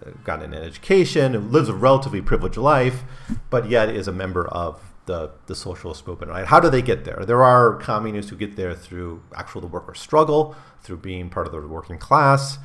uh, 0.01 0.11
gotten 0.23 0.55
an 0.55 0.63
education, 0.63 1.35
who 1.35 1.41
lives 1.41 1.69
a 1.69 1.75
relatively 1.75 2.23
privileged 2.23 2.57
life, 2.57 3.03
but 3.51 3.69
yet 3.69 3.89
is 3.89 4.07
a 4.07 4.13
member 4.13 4.47
of 4.47 4.94
the, 5.07 5.33
the 5.47 5.55
socialist 5.55 6.07
movement, 6.07 6.31
right? 6.31 6.47
How 6.47 6.61
do 6.61 6.71
they 6.71 6.83
get 6.83 7.05
there? 7.05 7.25
There 7.27 7.43
are 7.45 7.75
communists 7.77 8.31
who 8.31 8.37
get 8.37 8.57
there 8.57 8.75
through 8.75 9.23
actual 9.35 9.61
the 9.61 9.67
worker 9.67 9.95
struggle, 9.95 10.57
through 10.83 10.99
being 10.99 11.31
part 11.31 11.47
of 11.47 11.53
the 11.53 11.61
working 11.61 11.99
class. 11.99 12.59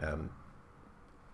Um, 0.00 0.30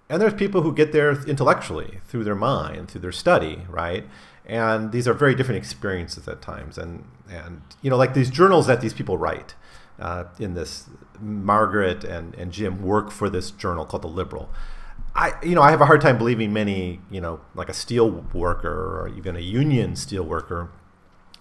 and 0.08 0.20
there's 0.20 0.34
people 0.34 0.62
who 0.62 0.74
get 0.74 0.92
there 0.92 1.12
intellectually, 1.24 2.00
through 2.08 2.24
their 2.24 2.34
mind, 2.34 2.90
through 2.90 3.00
their 3.02 3.12
study, 3.12 3.62
right? 3.68 4.04
And 4.44 4.90
these 4.90 5.06
are 5.06 5.14
very 5.14 5.34
different 5.34 5.58
experiences 5.58 6.26
at 6.26 6.42
times. 6.42 6.76
And, 6.76 7.04
and 7.30 7.62
you 7.80 7.90
know, 7.90 7.96
like 7.96 8.14
these 8.14 8.30
journals 8.30 8.66
that 8.66 8.80
these 8.80 8.92
people 8.92 9.16
write 9.16 9.54
uh, 10.00 10.24
in 10.38 10.54
this, 10.54 10.88
Margaret 11.20 12.02
and, 12.02 12.34
and 12.34 12.50
Jim 12.50 12.82
work 12.82 13.10
for 13.10 13.30
this 13.30 13.50
journal 13.50 13.84
called 13.84 14.02
The 14.02 14.08
Liberal. 14.08 14.50
I, 15.14 15.32
you 15.42 15.54
know, 15.54 15.62
I 15.62 15.70
have 15.70 15.80
a 15.80 15.86
hard 15.86 16.00
time 16.00 16.18
believing 16.18 16.52
many, 16.52 17.00
you 17.10 17.20
know, 17.20 17.40
like 17.54 17.68
a 17.68 17.74
steel 17.74 18.10
worker 18.32 19.00
or 19.00 19.08
even 19.16 19.36
a 19.36 19.40
union 19.40 19.96
steel 19.96 20.22
worker 20.22 20.70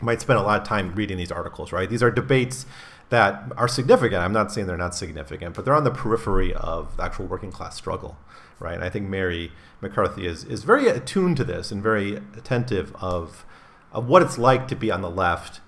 might 0.01 0.21
spend 0.21 0.39
a 0.39 0.41
lot 0.41 0.61
of 0.61 0.67
time 0.67 0.93
reading 0.95 1.17
these 1.17 1.31
articles, 1.31 1.71
right? 1.71 1.89
These 1.89 2.01
are 2.01 2.09
debates 2.09 2.65
that 3.09 3.43
are 3.57 3.67
significant. 3.67 4.21
I'm 4.21 4.33
not 4.33 4.51
saying 4.51 4.67
they're 4.67 4.77
not 4.77 4.95
significant, 4.95 5.55
but 5.55 5.65
they're 5.65 5.73
on 5.73 5.83
the 5.83 5.91
periphery 5.91 6.53
of 6.53 6.95
the 6.97 7.03
actual 7.03 7.25
working 7.25 7.51
class 7.51 7.75
struggle, 7.75 8.17
right? 8.59 8.75
And 8.75 8.83
I 8.83 8.89
think 8.89 9.09
Mary 9.09 9.51
McCarthy 9.81 10.25
is, 10.25 10.43
is 10.43 10.63
very 10.63 10.87
attuned 10.87 11.37
to 11.37 11.43
this 11.43 11.71
and 11.71 11.81
very 11.81 12.17
attentive 12.37 12.95
of, 12.95 13.45
of 13.91 14.07
what 14.07 14.21
it's 14.21 14.37
like 14.37 14.67
to 14.69 14.75
be 14.75 14.91
on 14.91 15.01
the 15.01 15.09
left, 15.09 15.59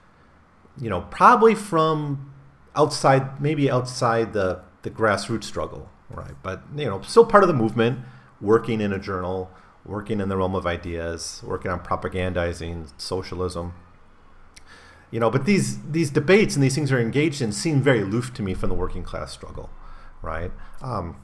you 0.79 0.89
know, 0.89 1.01
probably 1.09 1.55
from 1.55 2.31
outside, 2.75 3.41
maybe 3.41 3.69
outside 3.69 4.33
the, 4.33 4.61
the 4.83 4.89
grassroots 4.89 5.45
struggle, 5.45 5.89
right? 6.11 6.35
But 6.43 6.63
you 6.75 6.85
know, 6.85 7.01
still 7.01 7.25
part 7.25 7.43
of 7.43 7.47
the 7.47 7.53
movement, 7.53 7.99
working 8.39 8.81
in 8.81 8.93
a 8.93 8.99
journal, 8.99 9.51
working 9.85 10.19
in 10.19 10.29
the 10.29 10.37
realm 10.37 10.55
of 10.55 10.65
ideas, 10.65 11.41
working 11.45 11.71
on 11.71 11.79
propagandizing 11.79 12.91
socialism. 12.97 13.73
You 15.09 15.19
know, 15.19 15.29
but 15.29 15.45
these 15.45 15.81
these 15.83 16.09
debates 16.09 16.55
and 16.55 16.63
these 16.63 16.75
things 16.75 16.91
are 16.91 16.99
engaged 16.99 17.41
in 17.41 17.51
seem 17.51 17.81
very 17.81 18.01
aloof 18.01 18.33
to 18.35 18.41
me 18.41 18.53
from 18.53 18.69
the 18.69 18.75
working 18.75 19.03
class 19.03 19.31
struggle, 19.31 19.69
right? 20.21 20.51
Um, 20.81 21.17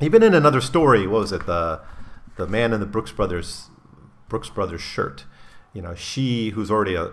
even 0.00 0.22
in 0.22 0.34
another 0.34 0.60
story, 0.60 1.06
what 1.06 1.20
was 1.20 1.32
it? 1.32 1.46
The 1.46 1.80
the 2.36 2.46
man 2.46 2.72
in 2.72 2.80
the 2.80 2.86
Brooks 2.86 3.12
Brothers 3.12 3.68
Brooks 4.28 4.48
Brothers 4.48 4.80
shirt. 4.80 5.26
You 5.72 5.82
know, 5.82 5.94
she 5.94 6.50
who's 6.50 6.70
already 6.70 6.94
a 6.94 7.12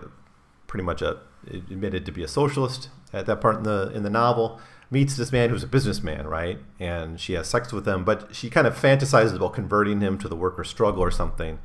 pretty 0.66 0.84
much 0.84 1.02
a 1.02 1.18
admitted 1.46 2.04
to 2.04 2.12
be 2.12 2.22
a 2.22 2.28
socialist 2.28 2.88
at 3.12 3.26
that 3.26 3.40
part 3.40 3.56
in 3.56 3.62
the 3.62 3.90
in 3.94 4.02
the 4.02 4.10
novel 4.10 4.60
meets 4.90 5.16
this 5.16 5.32
man 5.32 5.50
who's 5.50 5.62
a 5.62 5.68
businessman, 5.68 6.26
right? 6.26 6.58
And 6.80 7.20
she 7.20 7.34
has 7.34 7.48
sex 7.48 7.72
with 7.72 7.86
him, 7.86 8.04
but 8.04 8.34
she 8.34 8.48
kind 8.48 8.66
of 8.66 8.74
fantasizes 8.74 9.36
about 9.36 9.52
converting 9.52 10.00
him 10.00 10.18
to 10.18 10.28
the 10.28 10.36
worker 10.36 10.64
struggle 10.64 11.02
or 11.02 11.10
something. 11.10 11.58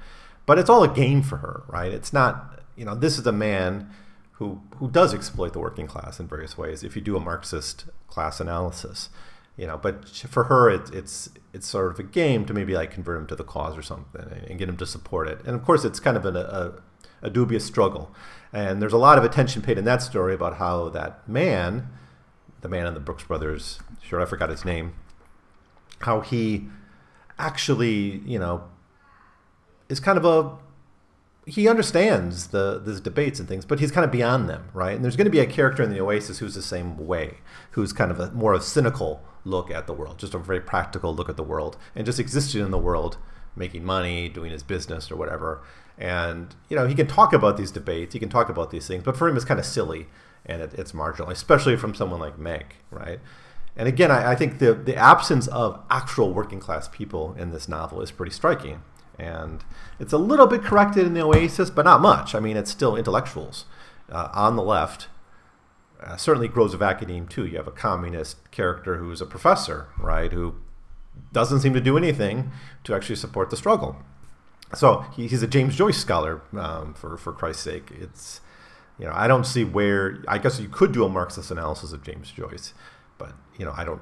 But 0.46 0.60
it's 0.60 0.70
all 0.70 0.84
a 0.84 0.94
game 0.94 1.22
for 1.22 1.38
her, 1.38 1.63
right? 1.68 1.92
It's 1.92 2.12
not, 2.12 2.60
you 2.75 2.84
know, 2.84 2.96
this 2.96 3.18
is 3.18 3.25
a 3.25 3.32
man 3.32 3.89
who 4.34 4.62
who 4.77 4.89
does 4.89 5.13
exploit 5.13 5.53
the 5.53 5.60
working 5.60 5.88
class 5.88 6.20
in 6.20 6.27
various 6.27 6.58
ways 6.58 6.84
if 6.84 6.96
you 6.96 7.01
do 7.01 7.15
a 7.15 7.20
Marxist 7.20 7.86
class 8.08 8.39
analysis. 8.39 9.10
You 9.56 9.68
know, 9.68 9.77
but 9.77 10.10
for 10.10 10.46
her, 10.46 10.70
it, 10.70 10.89
it's 10.92 11.30
it's 11.53 11.68
sort 11.68 11.92
of 11.92 12.00
a 12.00 12.03
game 12.03 12.44
to 12.46 12.53
maybe 12.53 12.74
like 12.74 12.92
convert 12.92 13.22
him 13.22 13.27
to 13.27 13.36
the 13.36 13.44
cause 13.44 13.77
or 13.77 13.84
something 13.84 14.25
and 14.50 14.58
get 14.60 14.68
him 14.68 14.77
to 14.77 14.86
support 14.86 15.27
it. 15.27 15.39
And 15.46 15.56
of 15.56 15.63
course, 15.63 15.86
it's 15.86 16.00
kind 16.00 16.18
of 16.18 16.25
an, 16.25 16.36
a, 16.36 16.74
a 17.22 17.30
dubious 17.30 17.63
struggle. 17.63 18.13
And 18.51 18.82
there's 18.82 18.94
a 18.94 18.98
lot 18.98 19.18
of 19.18 19.24
attention 19.24 19.62
paid 19.62 19.77
in 19.77 19.86
that 19.86 20.01
story 20.01 20.34
about 20.34 20.58
how 20.58 20.89
that 20.89 21.27
man, 21.30 21.88
the 22.63 22.70
man 22.70 22.88
in 22.88 22.93
the 22.96 23.00
Brooks 23.00 23.24
Brothers 23.25 23.79
sure 24.01 24.22
I 24.22 24.25
forgot 24.25 24.50
his 24.50 24.65
name, 24.65 24.93
how 26.00 26.22
he 26.22 26.67
actually, 27.38 28.22
you 28.25 28.39
know, 28.39 28.63
is 29.89 30.00
kind 30.00 30.17
of 30.17 30.25
a 30.25 30.58
he 31.46 31.67
understands 31.67 32.48
the 32.48 32.82
these 32.84 33.01
debates 33.01 33.39
and 33.39 33.48
things, 33.48 33.65
but 33.65 33.79
he's 33.79 33.91
kind 33.91 34.05
of 34.05 34.12
beyond 34.12 34.50
them, 34.50 34.70
right? 34.74 34.96
And 34.96 35.03
there's 35.03 35.17
going 35.17 35.25
to 35.25 35.32
be 35.32 35.39
a 35.39 35.46
character 35.46 35.84
in 35.84 35.91
the 35.91 36.00
Oasis 36.00 36.39
who's 36.39 36.55
the 36.55 36.62
same 36.62 37.05
way, 37.05 37.38
who's 37.72 37.91
kind 37.91 38.12
of 38.12 38.20
a 38.20 38.32
more 38.32 38.53
of 38.53 38.63
cynical 38.63 39.22
look 39.43 39.70
at 39.70 39.86
the 39.86 39.93
world, 39.93 40.17
just 40.17 40.34
a 40.34 40.39
very 40.39 40.62
practical 40.62 41.13
look 41.13 41.29
at 41.29 41.36
the 41.36 41.43
world, 41.43 41.77
and 41.96 42.05
just 42.05 42.20
existed 42.20 42.62
in 42.62 42.72
the 42.72 42.77
world, 42.77 43.17
making 43.58 43.84
money, 43.84 44.29
doing 44.29 44.51
his 44.51 44.63
business 44.63 45.12
or 45.12 45.17
whatever. 45.17 45.62
And 45.98 46.55
you 46.70 46.77
know, 46.77 46.88
he 46.88 46.96
can 46.96 47.08
talk 47.08 47.34
about 47.34 47.58
these 47.58 47.72
debates, 47.72 48.13
he 48.13 48.20
can 48.20 48.29
talk 48.29 48.48
about 48.48 48.72
these 48.72 48.88
things, 48.88 49.03
but 49.03 49.17
for 49.17 49.27
him, 49.27 49.36
it's 49.36 49.46
kind 49.46 49.60
of 49.60 49.65
silly 49.65 50.08
and 50.46 50.62
it, 50.62 50.74
it's 50.74 50.94
marginal, 50.94 51.30
especially 51.30 51.76
from 51.76 51.94
someone 51.94 52.20
like 52.20 52.38
Meg, 52.38 52.76
right? 52.92 53.20
And 53.76 53.88
again, 53.88 54.12
I, 54.12 54.32
I, 54.32 54.36
think 54.36 54.60
the 54.60 54.74
the 54.74 54.96
absence 54.96 55.48
of 55.48 55.82
actual 55.90 56.34
working 56.34 56.60
class 56.60 56.88
people 56.88 57.34
in 57.38 57.52
this 57.52 57.68
novel 57.68 58.02
is 58.02 58.12
pretty 58.12 58.32
striking, 58.32 58.84
and 59.18 59.64
it's 60.00 60.14
a 60.14 60.18
little 60.18 60.48
bit 60.48 60.64
corrected 60.64 61.08
in 61.08 61.14
the 61.14 61.24
Oasis, 61.24 61.70
but 61.70 61.86
not 61.86 62.02
much. 62.02 62.36
I 62.36 62.40
mean, 62.40 62.56
it's 62.56 62.72
still 62.72 62.96
intellectuals 62.96 63.66
uh, 64.12 64.30
on 64.34 64.56
the 64.56 64.64
left. 64.64 65.08
Uh, 66.00 66.18
certainly, 66.18 66.48
Groves 66.48 66.74
of 66.74 66.82
Academe 66.82 67.28
too. 67.28 67.46
You 67.46 67.58
have 67.58 67.68
a 67.68 67.72
communist 67.72 68.52
character 68.52 68.98
who's 68.98 69.22
a 69.22 69.26
professor, 69.26 69.88
right? 69.98 70.32
Who 70.32 70.56
doesn't 71.32 71.62
seem 71.62 71.74
to 71.74 71.82
do 71.82 71.98
anything 71.98 72.52
to 72.84 72.94
actually 72.94 73.16
support 73.16 73.50
the 73.50 73.58
struggle. 73.58 73.98
So 74.76 75.06
he, 75.16 75.28
he's 75.28 75.44
a 75.44 75.48
James 75.48 75.76
Joyce 75.76 75.98
scholar, 75.98 76.42
um, 76.58 76.94
for 76.94 77.18
for 77.18 77.32
Christ's 77.32 77.64
sake. 77.64 77.92
It's 77.92 78.42
you 79.00 79.06
know, 79.06 79.14
I 79.14 79.28
don't 79.28 79.46
see 79.46 79.64
where. 79.64 80.24
I 80.28 80.38
guess 80.38 80.60
you 80.60 80.70
could 80.70 80.92
do 80.92 81.04
a 81.06 81.10
Marxist 81.10 81.52
analysis 81.52 81.94
of 81.94 82.04
James 82.04 82.32
Joyce, 82.32 82.74
but 83.18 83.34
you 83.58 83.66
know, 83.66 83.74
I 83.76 83.84
don't. 83.84 84.02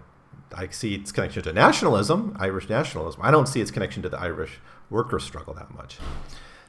I 0.53 0.67
see 0.67 0.95
its 0.95 1.11
connection 1.11 1.43
to 1.43 1.53
nationalism, 1.53 2.35
Irish 2.39 2.67
nationalism. 2.67 3.21
I 3.23 3.31
don't 3.31 3.47
see 3.47 3.61
its 3.61 3.71
connection 3.71 4.03
to 4.03 4.09
the 4.09 4.19
Irish 4.19 4.59
worker 4.89 5.19
struggle 5.19 5.53
that 5.53 5.73
much. 5.73 5.97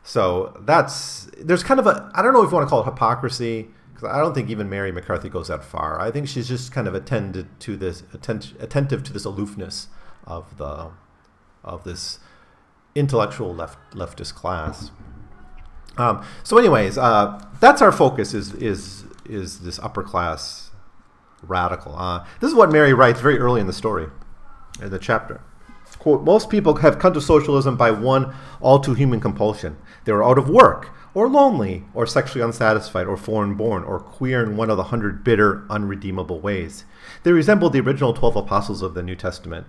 So 0.04 0.56
that's 0.64 1.28
there's 1.38 1.62
kind 1.62 1.80
of 1.80 1.86
a 1.86 2.10
I 2.14 2.22
don't 2.22 2.32
know 2.32 2.42
if 2.42 2.50
you 2.50 2.56
want 2.56 2.66
to 2.66 2.70
call 2.70 2.80
it 2.82 2.84
hypocrisy 2.84 3.68
because 3.92 4.08
I 4.08 4.18
don't 4.20 4.34
think 4.34 4.50
even 4.50 4.68
Mary 4.68 4.92
McCarthy 4.92 5.28
goes 5.28 5.48
that 5.48 5.64
far. 5.64 6.00
I 6.00 6.10
think 6.10 6.28
she's 6.28 6.48
just 6.48 6.72
kind 6.72 6.88
of 6.88 6.94
attended 6.94 7.48
to 7.60 7.76
this 7.76 8.02
attent, 8.12 8.54
attentive 8.58 9.02
to 9.04 9.12
this 9.12 9.24
aloofness 9.24 9.88
of 10.26 10.58
the 10.58 10.90
of 11.64 11.84
this 11.84 12.18
intellectual 12.94 13.54
left 13.54 13.78
leftist 13.94 14.34
class. 14.34 14.90
Um, 15.96 16.24
so, 16.42 16.58
anyways, 16.58 16.98
uh, 16.98 17.44
that's 17.60 17.82
our 17.82 17.92
focus 17.92 18.34
is 18.34 18.54
is 18.54 19.04
is 19.24 19.60
this 19.60 19.78
upper 19.78 20.02
class 20.02 20.70
radical. 21.42 21.96
Uh, 21.96 22.24
this 22.40 22.50
is 22.50 22.56
what 22.56 22.72
Mary 22.72 22.92
writes 22.92 23.20
very 23.20 23.38
early 23.38 23.60
in 23.60 23.66
the 23.66 23.72
story, 23.72 24.06
in 24.80 24.90
the 24.90 24.98
chapter. 24.98 25.40
Quote: 25.98 26.22
Most 26.24 26.50
people 26.50 26.76
have 26.76 26.98
come 26.98 27.12
to 27.12 27.20
socialism 27.20 27.76
by 27.76 27.90
one 27.90 28.34
all 28.60 28.80
too 28.80 28.94
human 28.94 29.20
compulsion. 29.20 29.76
They 30.04 30.12
were 30.12 30.24
out 30.24 30.38
of 30.38 30.48
work, 30.48 30.90
or 31.14 31.28
lonely, 31.28 31.84
or 31.94 32.06
sexually 32.06 32.42
unsatisfied, 32.42 33.06
or 33.06 33.16
foreign 33.16 33.54
born, 33.54 33.84
or 33.84 34.00
queer 34.00 34.42
in 34.42 34.56
one 34.56 34.70
of 34.70 34.76
the 34.76 34.84
hundred 34.84 35.22
bitter, 35.22 35.64
unredeemable 35.70 36.40
ways. 36.40 36.84
They 37.22 37.32
resembled 37.32 37.72
the 37.72 37.80
original 37.80 38.14
twelve 38.14 38.34
apostles 38.34 38.82
of 38.82 38.94
the 38.94 39.02
New 39.02 39.14
Testament. 39.14 39.66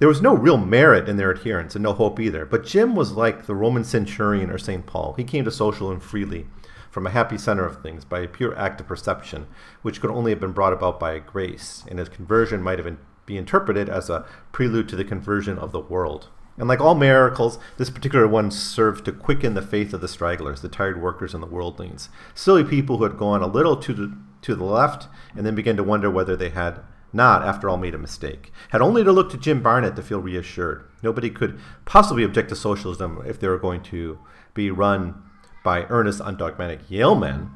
There 0.00 0.08
was 0.08 0.22
no 0.22 0.34
real 0.34 0.56
merit 0.56 1.10
in 1.10 1.18
their 1.18 1.30
adherence 1.30 1.76
and 1.76 1.82
no 1.82 1.92
hope 1.92 2.18
either, 2.18 2.46
but 2.46 2.64
Jim 2.64 2.96
was 2.96 3.12
like 3.12 3.44
the 3.44 3.54
Roman 3.54 3.84
centurion 3.84 4.48
or 4.48 4.56
St. 4.56 4.86
Paul. 4.86 5.12
He 5.12 5.24
came 5.24 5.44
to 5.44 5.50
socialism 5.50 6.00
freely, 6.00 6.46
from 6.90 7.06
a 7.06 7.10
happy 7.10 7.36
center 7.36 7.66
of 7.66 7.82
things, 7.82 8.06
by 8.06 8.20
a 8.20 8.26
pure 8.26 8.56
act 8.58 8.80
of 8.80 8.86
perception, 8.86 9.46
which 9.82 10.00
could 10.00 10.10
only 10.10 10.32
have 10.32 10.40
been 10.40 10.52
brought 10.52 10.72
about 10.72 10.98
by 10.98 11.18
grace, 11.18 11.84
and 11.86 11.98
his 11.98 12.08
conversion 12.08 12.62
might 12.62 12.78
have 12.78 12.86
been, 12.86 12.96
be 13.26 13.36
interpreted 13.36 13.90
as 13.90 14.08
a 14.08 14.24
prelude 14.52 14.88
to 14.88 14.96
the 14.96 15.04
conversion 15.04 15.58
of 15.58 15.70
the 15.70 15.80
world. 15.80 16.28
And 16.56 16.66
like 16.66 16.80
all 16.80 16.94
miracles, 16.94 17.58
this 17.76 17.90
particular 17.90 18.26
one 18.26 18.50
served 18.50 19.04
to 19.04 19.12
quicken 19.12 19.52
the 19.52 19.60
faith 19.60 19.92
of 19.92 20.00
the 20.00 20.08
stragglers, 20.08 20.62
the 20.62 20.70
tired 20.70 21.02
workers 21.02 21.34
and 21.34 21.42
the 21.42 21.46
worldlings, 21.46 22.08
silly 22.34 22.64
people 22.64 22.96
who 22.96 23.04
had 23.04 23.18
gone 23.18 23.42
a 23.42 23.46
little 23.46 23.76
to 23.76 23.92
the, 23.92 24.16
to 24.40 24.54
the 24.54 24.64
left 24.64 25.08
and 25.36 25.44
then 25.44 25.54
began 25.54 25.76
to 25.76 25.84
wonder 25.84 26.10
whether 26.10 26.36
they 26.36 26.48
had 26.48 26.80
not, 27.12 27.42
after 27.42 27.68
all, 27.68 27.76
made 27.76 27.94
a 27.94 27.98
mistake. 27.98 28.52
Had 28.70 28.80
only 28.80 29.02
to 29.04 29.12
look 29.12 29.30
to 29.30 29.36
Jim 29.36 29.62
Barnett 29.62 29.96
to 29.96 30.02
feel 30.02 30.20
reassured. 30.20 30.88
Nobody 31.02 31.30
could 31.30 31.58
possibly 31.84 32.24
object 32.24 32.48
to 32.50 32.56
socialism 32.56 33.22
if 33.26 33.40
they 33.40 33.48
were 33.48 33.58
going 33.58 33.82
to 33.84 34.18
be 34.54 34.70
run 34.70 35.22
by 35.64 35.84
earnest, 35.84 36.20
undogmatic 36.20 36.80
Yale 36.88 37.14
men. 37.14 37.50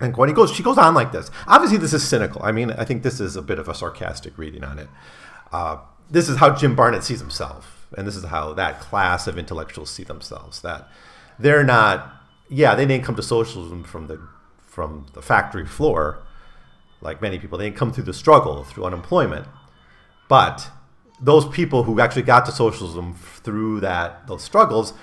And 0.00 0.16
when 0.16 0.28
he 0.28 0.34
goes, 0.34 0.50
she 0.50 0.62
goes 0.62 0.78
on 0.78 0.94
like 0.94 1.12
this. 1.12 1.30
Obviously, 1.46 1.78
this 1.78 1.92
is 1.92 2.06
cynical. 2.06 2.42
I 2.42 2.52
mean, 2.52 2.70
I 2.72 2.84
think 2.84 3.02
this 3.02 3.20
is 3.20 3.36
a 3.36 3.42
bit 3.42 3.58
of 3.58 3.68
a 3.68 3.74
sarcastic 3.74 4.36
reading 4.38 4.64
on 4.64 4.78
it. 4.78 4.88
Uh, 5.52 5.78
this 6.10 6.28
is 6.28 6.38
how 6.38 6.54
Jim 6.54 6.74
Barnett 6.74 7.04
sees 7.04 7.20
himself, 7.20 7.86
and 7.96 8.06
this 8.06 8.16
is 8.16 8.24
how 8.24 8.54
that 8.54 8.80
class 8.80 9.26
of 9.26 9.38
intellectuals 9.38 9.90
see 9.90 10.02
themselves. 10.02 10.62
That 10.62 10.88
they're 11.38 11.64
not, 11.64 12.14
yeah, 12.48 12.74
they 12.74 12.86
didn't 12.86 13.04
come 13.04 13.16
to 13.16 13.22
socialism 13.22 13.84
from 13.84 14.06
the 14.06 14.20
from 14.66 15.06
the 15.12 15.22
factory 15.22 15.66
floor, 15.66 16.22
like 17.00 17.22
many 17.22 17.38
people. 17.38 17.58
They 17.58 17.66
didn't 17.66 17.76
come 17.76 17.92
through 17.92 18.04
the 18.04 18.14
struggle, 18.14 18.64
through 18.64 18.84
unemployment. 18.84 19.46
But 20.28 20.70
those 21.20 21.46
people 21.48 21.84
who 21.84 22.00
actually 22.00 22.22
got 22.22 22.46
to 22.46 22.52
socialism 22.52 23.14
through 23.14 23.80
that 23.80 24.26
those 24.26 24.42
struggles, 24.42 24.94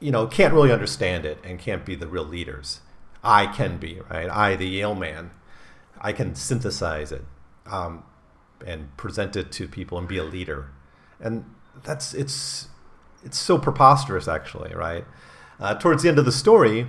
you 0.00 0.10
know, 0.10 0.26
can't 0.26 0.52
really 0.52 0.72
understand 0.72 1.24
it 1.24 1.38
and 1.44 1.58
can't 1.58 1.84
be 1.84 1.94
the 1.94 2.06
real 2.06 2.24
leaders. 2.24 2.80
I 3.22 3.46
can 3.46 3.78
be, 3.78 4.00
right? 4.10 4.28
I, 4.30 4.56
the 4.56 4.66
Yale 4.66 4.94
man, 4.94 5.30
I 6.00 6.12
can 6.12 6.34
synthesize 6.34 7.12
it 7.12 7.24
um, 7.66 8.04
and 8.64 8.96
present 8.96 9.36
it 9.36 9.50
to 9.52 9.68
people 9.68 9.98
and 9.98 10.06
be 10.06 10.18
a 10.18 10.24
leader. 10.24 10.70
And 11.20 11.44
that's 11.82 12.14
it's 12.14 12.68
it's 13.24 13.38
so 13.38 13.58
preposterous, 13.58 14.28
actually, 14.28 14.74
right? 14.74 15.04
Uh, 15.58 15.74
towards 15.74 16.02
the 16.02 16.08
end 16.08 16.18
of 16.18 16.24
the 16.24 16.32
story, 16.32 16.86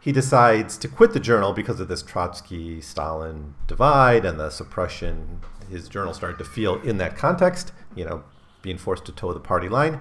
he 0.00 0.12
decides 0.12 0.76
to 0.78 0.88
quit 0.88 1.12
the 1.12 1.20
journal 1.20 1.52
because 1.52 1.80
of 1.80 1.88
this 1.88 2.02
Trotsky 2.02 2.80
Stalin 2.80 3.54
divide 3.66 4.24
and 4.24 4.38
the 4.38 4.50
suppression 4.50 5.40
his 5.68 5.88
journal 5.88 6.14
started 6.14 6.38
to 6.38 6.44
feel 6.44 6.80
in 6.82 6.98
that 6.98 7.16
context, 7.16 7.72
you 7.94 8.04
know, 8.04 8.22
being 8.62 8.78
forced 8.78 9.04
to 9.06 9.12
toe 9.12 9.32
the 9.32 9.40
party 9.40 9.68
line. 9.68 10.00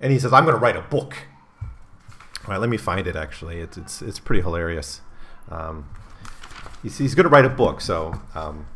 And 0.00 0.12
he 0.12 0.18
says, 0.18 0.32
I'm 0.32 0.44
going 0.44 0.56
to 0.56 0.60
write 0.60 0.76
a 0.76 0.82
book. 0.82 1.16
All 1.60 2.48
right, 2.48 2.60
let 2.60 2.70
me 2.70 2.76
find 2.76 3.06
it 3.06 3.16
actually. 3.16 3.60
It's, 3.60 3.76
it's, 3.76 4.02
it's 4.02 4.18
pretty 4.18 4.42
hilarious. 4.42 5.00
Um, 5.50 5.88
he's, 6.82 6.98
he's 6.98 7.14
going 7.14 7.24
to 7.24 7.30
write 7.30 7.44
a 7.44 7.50
book. 7.50 7.80
So, 7.80 8.20
um, 8.34 8.66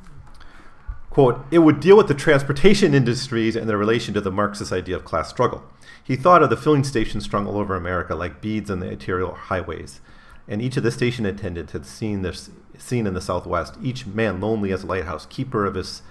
quote, 1.11 1.45
it 1.51 1.61
would 1.61 1.81
deal 1.81 1.97
with 1.97 2.09
the 2.09 2.15
transportation 2.15 2.93
industries 2.93 3.57
and 3.57 3.69
their 3.69 3.79
relation 3.79 4.15
to 4.15 4.21
the 4.21 4.31
Marxist 4.31 4.73
idea 4.73 4.97
of 4.97 5.05
class 5.05 5.31
struggle. 5.31 5.65
He 6.03 6.17
thought 6.17 6.43
of 6.43 6.51
the 6.51 6.57
filling 6.57 6.85
stations 6.85 7.25
strung 7.25 7.47
all 7.47 7.57
over 7.57 7.75
America 7.75 8.15
like 8.15 8.41
beads 8.41 8.71
on 8.71 8.81
the 8.81 8.91
arterial 8.91 9.35
highways 9.35 10.01
and 10.49 10.63
each 10.63 10.77
of 10.77 10.83
the 10.83 10.91
station 10.91 11.27
attendants 11.27 11.73
had 11.73 11.87
seen 11.87 12.23
this 12.23 12.51
scene 12.79 13.07
in 13.07 13.15
the 13.15 13.21
southwest, 13.21 13.77
each 13.83 14.07
man 14.07 14.41
lonely 14.41 14.73
as 14.73 14.83
a 14.83 14.87
lighthouse, 14.87 15.27
keeper 15.27 15.65
of 15.65 15.75
his 15.75 16.03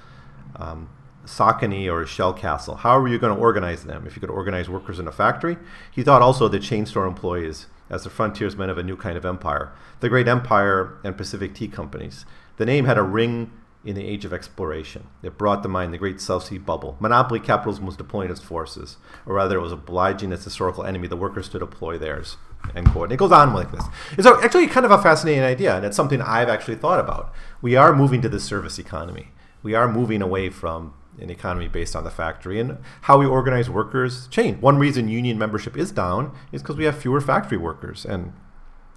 um, 0.55 0.89
Socony 1.25 1.91
or 1.91 2.01
his 2.01 2.09
shell 2.09 2.33
castle. 2.33 2.75
How 2.75 2.97
are 2.97 3.07
you 3.07 3.17
going 3.17 3.35
to 3.35 3.41
organize 3.41 3.83
them? 3.83 4.05
If 4.05 4.15
you 4.15 4.19
could 4.19 4.29
organize 4.29 4.69
workers 4.69 4.99
in 4.99 5.07
a 5.07 5.11
factory? 5.11 5.57
He 5.91 6.03
thought 6.03 6.21
also 6.21 6.47
the 6.47 6.59
chain 6.59 6.85
store 6.85 7.05
employees 7.05 7.67
as 7.89 8.03
the 8.03 8.09
frontiersmen 8.09 8.69
of 8.69 8.77
a 8.77 8.83
new 8.83 8.95
kind 8.95 9.17
of 9.17 9.25
empire, 9.25 9.71
the 9.99 10.09
great 10.09 10.27
empire 10.27 10.97
and 11.03 11.17
Pacific 11.17 11.53
tea 11.53 11.67
companies. 11.67 12.25
The 12.57 12.65
name 12.65 12.85
had 12.85 12.97
a 12.97 13.03
ring 13.03 13.51
in 13.85 13.95
the 13.95 14.05
age 14.05 14.25
of 14.25 14.33
exploration. 14.33 15.07
It 15.21 15.37
brought 15.37 15.61
to 15.63 15.69
mind 15.69 15.93
the 15.93 15.97
great 15.97 16.19
South 16.19 16.45
Sea 16.45 16.57
bubble. 16.57 16.97
Monopoly 16.99 17.39
capitalism 17.39 17.85
was 17.85 17.95
deploying 17.95 18.31
its 18.31 18.41
forces, 18.41 18.97
or 19.25 19.35
rather, 19.35 19.57
it 19.57 19.61
was 19.61 19.71
obliging 19.71 20.31
its 20.31 20.43
historical 20.43 20.83
enemy, 20.83 21.07
the 21.07 21.15
workers, 21.15 21.47
to 21.49 21.59
deploy 21.59 21.97
theirs. 21.97 22.37
End 22.75 22.89
quote. 22.89 23.05
And 23.05 23.13
it 23.13 23.17
goes 23.17 23.31
on 23.31 23.53
like 23.53 23.71
this. 23.71 23.85
It's 24.17 24.25
actually 24.25 24.67
kind 24.67 24.85
of 24.85 24.91
a 24.91 25.01
fascinating 25.01 25.43
idea, 25.43 25.75
and 25.75 25.85
it's 25.85 25.95
something 25.95 26.21
I've 26.21 26.49
actually 26.49 26.75
thought 26.75 26.99
about. 26.99 27.31
We 27.61 27.75
are 27.75 27.95
moving 27.95 28.21
to 28.23 28.29
the 28.29 28.39
service 28.39 28.79
economy. 28.79 29.29
We 29.61 29.75
are 29.75 29.87
moving 29.87 30.21
away 30.21 30.49
from 30.49 30.93
an 31.19 31.29
economy 31.29 31.67
based 31.67 31.95
on 31.95 32.03
the 32.03 32.11
factory 32.11 32.59
and 32.59 32.77
how 33.01 33.19
we 33.19 33.25
organize 33.25 33.69
workers 33.69 34.27
change. 34.27 34.61
One 34.61 34.77
reason 34.77 35.07
union 35.07 35.37
membership 35.37 35.77
is 35.77 35.91
down 35.91 36.35
is 36.51 36.61
because 36.61 36.75
we 36.75 36.85
have 36.85 36.97
fewer 36.97 37.21
factory 37.21 37.57
workers. 37.57 38.05
And 38.05 38.33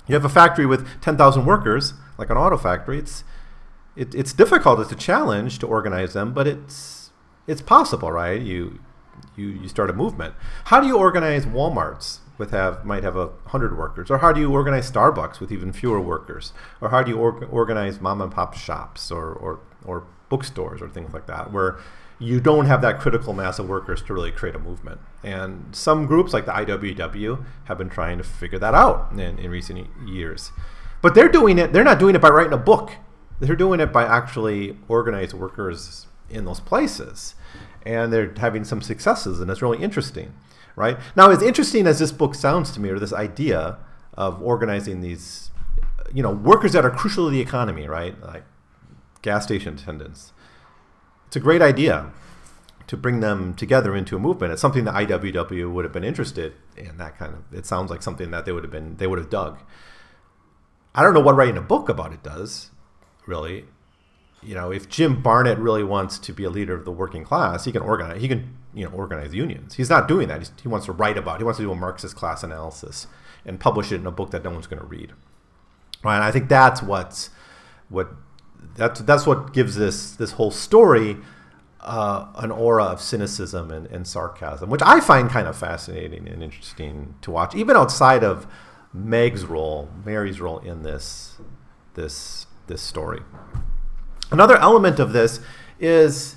you 0.07 0.15
have 0.15 0.25
a 0.25 0.31
factory 0.31 0.67
with 0.67 1.01
10,000 1.01 1.45
workers, 1.45 1.95
like 2.17 2.31
an 2.31 2.37
auto 2.37 2.57
factory, 2.57 2.99
it's 2.99 3.23
it, 3.99 4.15
it's 4.15 4.33
difficult. 4.33 4.79
It's 4.81 4.93
a 4.93 4.97
challenge 4.97 5.59
to 5.59 5.67
organize 5.67 6.13
them, 6.13 6.33
but 6.33 6.47
it's 6.47 7.11
it's 7.47 7.61
possible, 7.61 8.13
right? 8.13 8.41
You 8.41 8.79
you 9.37 9.49
you 9.49 9.69
start 9.69 9.91
a 9.91 9.93
movement. 9.93 10.35
How 10.67 10.81
do 10.81 10.87
you 10.87 10.97
organize 10.97 11.45
WalMarts 11.45 12.19
with 12.39 12.53
have 12.53 12.85
might 12.85 13.03
have 13.03 13.17
a 13.17 13.31
hundred 13.47 13.77
workers, 13.77 14.11
or 14.11 14.19
how 14.19 14.33
do 14.33 14.41
you 14.41 14.53
organize 14.53 14.91
Starbucks 14.91 15.41
with 15.41 15.51
even 15.51 15.73
fewer 15.73 16.01
workers, 16.01 16.53
or 16.81 16.91
how 16.91 17.03
do 17.03 17.11
you 17.11 17.19
or, 17.19 17.45
organize 17.47 18.01
mom 18.01 18.23
and 18.23 18.31
pop 18.31 18.55
shops 18.55 19.11
or, 19.11 19.33
or 19.33 19.61
or 19.85 20.05
bookstores 20.29 20.81
or 20.81 20.89
things 20.89 21.13
like 21.13 21.27
that, 21.27 21.53
where 21.53 21.79
you 22.21 22.41
don't 22.41 22.67
have 22.67 22.81
that 22.83 23.01
critical 23.01 23.33
mass 23.33 23.59
of 23.59 23.69
workers 23.69 24.03
to 24.03 24.13
really 24.13 24.33
create 24.33 24.55
a 24.55 24.59
movement. 24.59 25.01
And 25.23 25.75
some 25.75 26.07
groups 26.07 26.33
like 26.33 26.47
the 26.47 26.53
IWW 26.53 27.45
have 27.65 27.79
been 27.79 27.89
trying 27.89 28.19
to 28.19 28.25
figure 28.25 28.59
that 28.59 28.75
out 28.75 29.13
in, 29.13 29.21
in 29.39 29.51
recent 29.51 29.89
years. 30.05 30.51
But 31.01 31.15
they're 31.15 31.29
doing 31.29 31.59
it, 31.59 31.73
they're 31.73 31.85
not 31.85 32.01
doing 32.01 32.17
it 32.17 32.21
by 32.21 32.29
writing 32.29 32.53
a 32.53 32.59
book 32.59 32.91
they're 33.41 33.57
doing 33.57 33.81
it 33.81 33.93
by 33.93 34.05
actually 34.05 34.77
organized 34.89 35.35
workers 35.35 36.07
in 36.31 36.45
those 36.45 36.61
places 36.61 37.35
and 37.87 38.13
they're 38.13 38.33
having 38.39 38.65
some 38.65 38.83
successes 38.83 39.41
and 39.41 39.51
it's 39.51 39.63
really 39.63 39.83
interesting 39.83 40.35
right? 40.79 40.97
Now 41.17 41.31
as 41.31 41.43
interesting 41.43 41.87
as 41.87 41.99
this 41.99 42.13
book 42.13 42.35
sounds 42.35 42.71
to 42.73 42.81
me 42.81 42.89
or 42.89 42.99
this 42.99 43.13
idea 43.13 43.79
of 44.15 44.41
organizing 44.41 45.01
these 45.01 45.51
you 46.15 46.23
know 46.23 46.31
workers 46.31 46.73
that 46.73 46.85
are 46.85 46.91
crucial 46.91 47.27
to 47.27 47.31
the 47.31 47.41
economy 47.41 47.87
right? 47.89 48.19
Like 48.23 48.45
gas 49.23 49.45
station 49.45 49.75
attendants. 49.75 50.33
It's 51.27 51.37
a 51.37 51.41
great 51.41 51.61
idea 51.61 52.13
to 52.87 52.97
bring 52.97 53.21
them 53.21 53.55
together 53.55 53.95
into 53.95 54.17
a 54.17 54.19
movement. 54.19 54.53
It's 54.53 54.63
something 54.63 54.85
that 54.85 54.95
iww 54.95 55.73
would 55.73 55.85
have 55.85 55.93
been 55.93 56.05
interested 56.05 56.55
in 56.77 56.97
that 56.99 57.19
kind 57.19 57.35
of 57.35 57.41
it 57.53 57.67
sounds 57.67 57.91
like 57.91 58.03
something 58.03 58.31
that 58.31 58.47
they 58.47 58.53
would 58.53 58.65
have 58.65 58.73
been 58.73 58.97
they 58.97 59.07
would 59.07 59.19
have 59.19 59.31
dug. 59.31 59.59
I 60.95 61.03
don't 61.03 61.15
know 61.15 61.21
what 61.21 61.37
writing 61.37 61.57
a 61.57 61.63
book 61.63 61.89
about 61.89 62.13
it 62.13 62.23
does 62.23 62.71
really. 63.29 63.67
You 64.43 64.55
know, 64.55 64.71
if 64.71 64.89
Jim 64.89 65.21
Barnett 65.21 65.59
really 65.59 65.83
wants 65.83 66.19
to 66.21 66.33
be 66.33 66.45
a 66.45 66.51
leader 66.51 66.75
of 66.75 66.85
the 66.85 66.93
working 66.93 67.25
class, 67.25 67.65
he 67.65 67.73
can 67.73 67.83
organize. 67.83 68.21
He 68.21 68.29
can, 68.29 68.57
you 68.73 68.85
know, 68.85 68.91
organize 68.93 69.35
unions. 69.35 69.75
He's 69.75 69.91
not 69.91 70.07
doing 70.07 70.29
that. 70.29 70.39
He's, 70.39 70.53
he 70.63 70.69
wants 70.69 70.87
to 70.87 70.93
write 70.93 71.19
about. 71.19 71.37
It. 71.37 71.39
He 71.39 71.45
wants 71.45 71.59
to 71.59 71.65
do 71.65 71.73
a 71.73 71.77
Marxist 71.77 72.15
class 72.15 72.43
analysis 72.43 73.09
and 73.45 73.59
publish 73.59 73.91
it 73.91 73.97
in 73.97 74.07
a 74.07 74.13
book 74.13 74.31
that 74.31 74.45
no 74.45 74.51
one's 74.51 74.69
going 74.69 74.81
to 74.81 74.87
read. 74.87 75.13
Right? 76.05 76.17
And 76.17 76.25
I 76.25 76.31
think 76.31 76.49
that's 76.49 76.83
what's 76.83 77.31
what 77.89 78.11
that's 78.77 79.01
that's 79.01 79.27
what 79.27 79.53
gives 79.53 79.75
this 79.75 80.13
this 80.13 80.33
whole 80.33 80.53
story 80.53 81.17
uh, 81.81 82.27
an 82.37 82.51
aura 82.51 82.85
of 82.85 83.01
cynicism 83.01 83.71
and, 83.71 83.87
and, 83.87 84.07
sarcasm, 84.07 84.69
which 84.69 84.83
I 84.85 85.01
find 85.01 85.31
kind 85.31 85.47
of 85.47 85.57
fascinating 85.57 86.29
and 86.29 86.43
interesting 86.43 87.15
to 87.23 87.31
watch, 87.31 87.55
even 87.55 87.77
outside 87.77 88.25
of 88.25 88.49
Meg's 88.93 89.45
role, 89.45 89.89
Mary's 90.05 90.41
role 90.41 90.59
in 90.59 90.83
this 90.83 91.39
this 91.95 92.47
this 92.69 92.83
story. 92.83 93.21
Another 94.31 94.57
element 94.57 94.99
of 94.99 95.13
this 95.13 95.41
is 95.81 96.37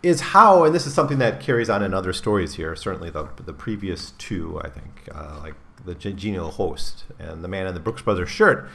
is 0.00 0.20
how, 0.20 0.62
and 0.62 0.72
this 0.72 0.86
is 0.86 0.94
something 0.94 1.18
that 1.18 1.40
carries 1.40 1.68
on 1.68 1.82
in 1.82 1.92
other 1.92 2.12
stories 2.12 2.54
here. 2.54 2.74
Certainly, 2.76 3.10
the 3.10 3.28
the 3.44 3.52
previous 3.52 4.12
two, 4.12 4.60
I 4.64 4.68
think, 4.68 5.08
uh, 5.12 5.40
like 5.42 5.54
the 5.84 5.94
genial 5.94 6.50
host 6.50 7.04
and 7.18 7.42
the 7.42 7.48
man 7.48 7.66
in 7.66 7.74
the 7.74 7.80
Brooks 7.80 8.02
Brothers 8.02 8.30
shirt, 8.30 8.68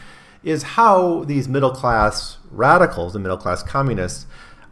is 0.43 0.63
how 0.63 1.23
these 1.23 1.47
middle 1.47 1.71
class 1.71 2.37
radicals 2.51 3.15
and 3.15 3.23
middle 3.23 3.37
class 3.37 3.63
communists 3.63 4.25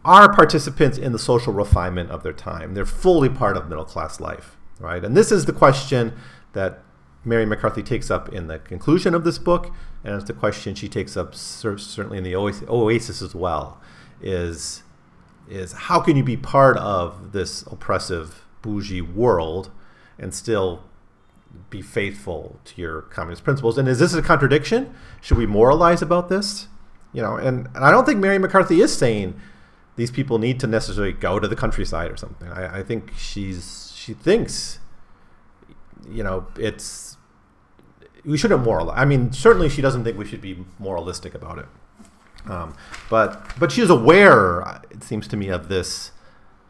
are 0.03 0.33
participants 0.33 0.97
in 0.97 1.11
the 1.11 1.19
social 1.19 1.53
refinement 1.53 2.09
of 2.09 2.23
their 2.23 2.33
time. 2.33 2.73
They're 2.73 2.85
fully 2.85 3.29
part 3.29 3.55
of 3.55 3.69
middle 3.69 3.85
class 3.85 4.19
life, 4.19 4.57
right? 4.79 5.03
And 5.03 5.15
this 5.15 5.31
is 5.31 5.45
the 5.45 5.53
question 5.53 6.13
that 6.53 6.83
Mary 7.23 7.45
McCarthy 7.45 7.83
takes 7.83 8.09
up 8.09 8.29
in 8.29 8.47
the 8.47 8.59
conclusion 8.59 9.13
of 9.13 9.23
this 9.23 9.37
book, 9.37 9.71
and 10.03 10.15
it's 10.15 10.25
the 10.25 10.33
question 10.33 10.73
she 10.73 10.89
takes 10.89 11.15
up 11.15 11.35
certainly 11.35 12.17
in 12.17 12.23
the 12.23 12.35
Oasis 12.35 13.21
as 13.21 13.35
well, 13.35 13.79
is 14.21 14.83
is 15.49 15.73
how 15.73 15.99
can 15.99 16.15
you 16.15 16.23
be 16.23 16.37
part 16.37 16.77
of 16.77 17.33
this 17.33 17.63
oppressive 17.63 18.45
bougie 18.61 19.01
world 19.01 19.69
and 20.17 20.33
still 20.33 20.83
be 21.69 21.81
faithful 21.81 22.59
to 22.63 22.81
your 22.81 23.01
communist 23.01 23.43
principles? 23.43 23.77
And 23.77 23.87
is 23.87 23.99
this 23.99 24.13
a 24.13 24.21
contradiction? 24.21 24.93
Should 25.19 25.37
we 25.37 25.45
moralize 25.45 26.01
about 26.01 26.29
this? 26.29 26.67
You 27.11 27.21
know, 27.21 27.35
and, 27.35 27.67
and 27.75 27.83
I 27.83 27.91
don't 27.91 28.05
think 28.05 28.19
Mary 28.19 28.39
McCarthy 28.39 28.81
is 28.81 28.95
saying 28.95 29.39
these 29.97 30.11
people 30.11 30.39
need 30.39 30.59
to 30.61 30.67
necessarily 30.67 31.11
go 31.11 31.39
to 31.39 31.47
the 31.47 31.55
countryside 31.55 32.09
or 32.09 32.17
something. 32.17 32.47
I, 32.47 32.79
I 32.79 32.83
think 32.83 33.11
she's 33.17 33.93
she 33.95 34.13
thinks 34.13 34.79
you 36.09 36.23
know 36.23 36.47
it's 36.57 37.10
we 38.25 38.37
shouldn't 38.37 38.63
moral. 38.63 38.91
I 38.91 39.05
mean, 39.05 39.31
certainly 39.31 39.69
she 39.69 39.81
doesn't 39.81 40.03
think 40.03 40.17
we 40.17 40.25
should 40.25 40.41
be 40.41 40.65
moralistic 40.79 41.33
about 41.33 41.59
it. 41.59 41.65
Um, 42.49 42.75
but 43.09 43.45
but 43.59 43.71
she 43.71 43.81
is 43.81 43.89
aware, 43.89 44.61
it 44.89 45.03
seems 45.03 45.27
to 45.29 45.37
me, 45.37 45.49
of 45.49 45.69
this 45.69 46.11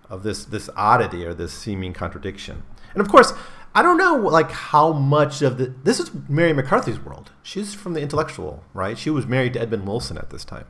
of 0.09 0.23
this 0.23 0.45
this 0.45 0.69
oddity 0.75 1.25
or 1.25 1.33
this 1.33 1.53
seeming 1.53 1.93
contradiction. 1.93 2.63
And 2.93 3.01
of 3.01 3.09
course, 3.09 3.33
I 3.73 3.81
don't 3.81 3.97
know 3.97 4.15
like 4.15 4.51
how 4.51 4.91
much 4.91 5.41
of 5.41 5.57
the 5.57 5.73
this 5.83 5.99
is 5.99 6.11
Mary 6.27 6.53
McCarthy's 6.53 6.99
world. 6.99 7.31
She's 7.41 7.73
from 7.73 7.93
the 7.93 8.01
intellectual, 8.01 8.63
right? 8.73 8.97
She 8.97 9.09
was 9.09 9.25
married 9.25 9.53
to 9.53 9.61
Edmund 9.61 9.87
Wilson 9.87 10.17
at 10.17 10.29
this 10.29 10.43
time. 10.43 10.65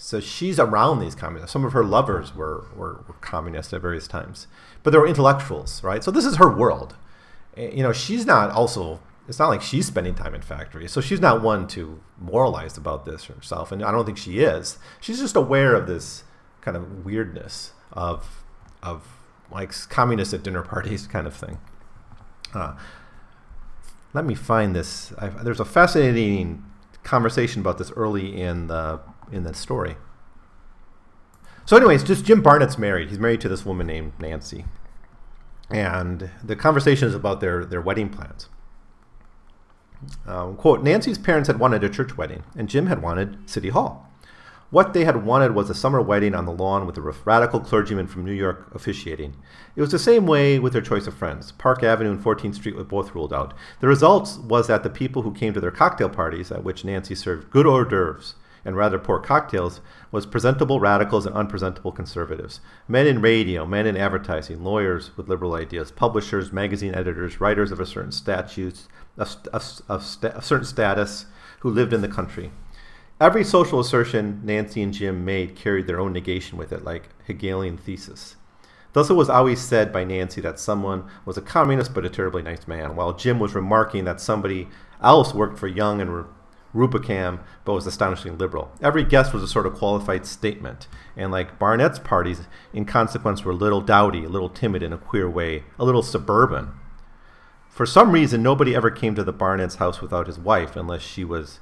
So 0.00 0.20
she's 0.20 0.60
around 0.60 1.00
these 1.00 1.16
communists. 1.16 1.52
Some 1.52 1.64
of 1.64 1.72
her 1.72 1.84
lovers 1.84 2.32
were, 2.32 2.66
were, 2.76 3.04
were 3.08 3.16
communists 3.20 3.72
at 3.72 3.82
various 3.82 4.06
times, 4.06 4.46
but 4.84 4.90
they 4.92 4.98
were 4.98 5.08
intellectuals, 5.08 5.82
right? 5.82 6.04
So 6.04 6.12
this 6.12 6.24
is 6.24 6.36
her 6.36 6.48
world. 6.48 6.94
You 7.56 7.82
know, 7.82 7.92
she's 7.92 8.24
not 8.24 8.50
also 8.50 9.00
it's 9.28 9.38
not 9.38 9.48
like 9.48 9.60
she's 9.60 9.86
spending 9.86 10.14
time 10.14 10.34
in 10.34 10.40
factories. 10.40 10.90
So 10.90 11.02
she's 11.02 11.20
not 11.20 11.42
one 11.42 11.68
to 11.68 12.00
moralize 12.18 12.78
about 12.78 13.04
this 13.04 13.26
herself. 13.26 13.70
And 13.70 13.84
I 13.84 13.92
don't 13.92 14.06
think 14.06 14.16
she 14.16 14.38
is. 14.40 14.78
She's 15.00 15.18
just 15.18 15.36
aware 15.36 15.74
of 15.74 15.86
this 15.86 16.24
kind 16.62 16.76
of 16.76 17.04
weirdness 17.04 17.72
of, 17.92 18.42
of 18.82 19.06
like 19.50 19.72
communists 19.90 20.32
at 20.32 20.42
dinner 20.42 20.62
parties 20.62 21.06
kind 21.06 21.26
of 21.26 21.36
thing. 21.36 21.58
Uh, 22.54 22.76
let 24.14 24.24
me 24.24 24.34
find 24.34 24.74
this. 24.74 25.12
I've, 25.18 25.44
there's 25.44 25.60
a 25.60 25.66
fascinating 25.66 26.64
conversation 27.02 27.60
about 27.60 27.76
this 27.76 27.90
early 27.92 28.40
in 28.40 28.68
the 28.68 29.00
in 29.30 29.44
the 29.44 29.52
story. 29.52 29.96
So, 31.66 31.76
anyways, 31.76 32.02
just 32.02 32.24
Jim 32.24 32.40
Barnett's 32.40 32.78
married. 32.78 33.10
He's 33.10 33.18
married 33.18 33.42
to 33.42 33.48
this 33.48 33.66
woman 33.66 33.86
named 33.86 34.12
Nancy, 34.18 34.64
and 35.70 36.30
the 36.42 36.56
conversation 36.56 37.06
is 37.06 37.14
about 37.14 37.40
their 37.40 37.66
their 37.66 37.82
wedding 37.82 38.08
plans. 38.08 38.48
Um, 40.26 40.56
quote: 40.56 40.82
Nancy's 40.82 41.18
parents 41.18 41.46
had 41.46 41.58
wanted 41.58 41.84
a 41.84 41.88
church 41.88 42.16
wedding, 42.16 42.42
and 42.56 42.68
Jim 42.68 42.86
had 42.86 43.02
wanted 43.02 43.48
City 43.48 43.70
Hall. 43.70 44.08
What 44.70 44.92
they 44.92 45.06
had 45.06 45.24
wanted 45.24 45.54
was 45.54 45.70
a 45.70 45.74
summer 45.74 46.02
wedding 46.02 46.34
on 46.34 46.44
the 46.44 46.52
lawn 46.52 46.84
with 46.84 46.98
a 46.98 47.00
radical 47.00 47.58
clergyman 47.58 48.06
from 48.06 48.26
New 48.26 48.32
York 48.32 48.70
officiating. 48.74 49.34
It 49.74 49.80
was 49.80 49.92
the 49.92 49.98
same 49.98 50.26
way 50.26 50.58
with 50.58 50.74
their 50.74 50.82
choice 50.82 51.06
of 51.06 51.14
friends. 51.14 51.52
Park 51.52 51.82
Avenue 51.82 52.10
and 52.10 52.22
14th 52.22 52.56
Street 52.56 52.76
were 52.76 52.84
both 52.84 53.14
ruled 53.14 53.32
out. 53.32 53.54
The 53.80 53.88
result 53.88 54.38
was 54.42 54.66
that 54.66 54.82
the 54.82 54.90
people 54.90 55.22
who 55.22 55.32
came 55.32 55.54
to 55.54 55.60
their 55.60 55.70
cocktail 55.70 56.10
parties, 56.10 56.52
at 56.52 56.64
which 56.64 56.84
Nancy 56.84 57.14
served 57.14 57.48
good 57.48 57.66
hors 57.66 57.86
d'oeuvres 57.86 58.34
and 58.62 58.76
rather 58.76 58.98
poor 58.98 59.18
cocktails, 59.18 59.80
was 60.10 60.26
presentable 60.26 60.80
radicals 60.80 61.24
and 61.24 61.34
unpresentable 61.34 61.92
conservatives. 61.92 62.60
Men 62.86 63.06
in 63.06 63.22
radio, 63.22 63.64
men 63.64 63.86
in 63.86 63.96
advertising, 63.96 64.62
lawyers 64.62 65.16
with 65.16 65.28
liberal 65.28 65.54
ideas, 65.54 65.90
publishers, 65.90 66.52
magazine 66.52 66.94
editors, 66.94 67.40
writers 67.40 67.72
of 67.72 67.80
a 67.80 67.86
certain 67.86 68.12
statutes, 68.12 68.86
of, 69.18 69.36
of, 69.52 69.80
of, 69.88 70.16
of 70.22 70.44
certain 70.44 70.66
status, 70.66 71.26
who 71.60 71.70
lived 71.70 71.92
in 71.92 72.02
the 72.02 72.08
country. 72.08 72.50
Every 73.20 73.42
social 73.42 73.80
assertion 73.80 74.40
Nancy 74.44 74.80
and 74.80 74.94
Jim 74.94 75.24
made 75.24 75.56
carried 75.56 75.86
their 75.88 75.98
own 75.98 76.12
negation 76.12 76.56
with 76.56 76.72
it, 76.72 76.84
like 76.84 77.08
Hegelian 77.26 77.76
thesis. 77.76 78.36
Thus, 78.92 79.10
it 79.10 79.14
was 79.14 79.28
always 79.28 79.60
said 79.60 79.92
by 79.92 80.04
Nancy 80.04 80.40
that 80.40 80.58
someone 80.58 81.04
was 81.24 81.36
a 81.36 81.42
communist 81.42 81.92
but 81.92 82.04
a 82.04 82.10
terribly 82.10 82.42
nice 82.42 82.66
man, 82.66 82.96
while 82.96 83.12
Jim 83.12 83.38
was 83.38 83.54
remarking 83.54 84.04
that 84.04 84.20
somebody 84.20 84.68
else 85.02 85.34
worked 85.34 85.58
for 85.58 85.68
Young 85.68 86.00
and 86.00 86.26
Rubicam 86.74 87.40
but 87.64 87.74
was 87.74 87.86
astonishingly 87.86 88.38
liberal. 88.38 88.70
Every 88.80 89.04
guest 89.04 89.34
was 89.34 89.42
a 89.42 89.48
sort 89.48 89.66
of 89.66 89.74
qualified 89.74 90.24
statement, 90.24 90.86
and 91.16 91.32
like 91.32 91.58
Barnett's 91.58 91.98
parties, 91.98 92.42
in 92.72 92.84
consequence, 92.84 93.44
were 93.44 93.52
a 93.52 93.56
little 93.56 93.80
dowdy, 93.80 94.24
a 94.24 94.28
little 94.28 94.48
timid 94.48 94.82
in 94.82 94.92
a 94.92 94.98
queer 94.98 95.28
way, 95.28 95.64
a 95.78 95.84
little 95.84 96.02
suburban. 96.02 96.70
For 97.78 97.86
some 97.86 98.10
reason, 98.10 98.42
nobody 98.42 98.74
ever 98.74 98.90
came 98.90 99.14
to 99.14 99.22
the 99.22 99.32
Barnett's 99.32 99.76
house 99.76 100.00
without 100.00 100.26
his 100.26 100.36
wife, 100.36 100.74
unless 100.74 101.00
she 101.00 101.22
was 101.22 101.60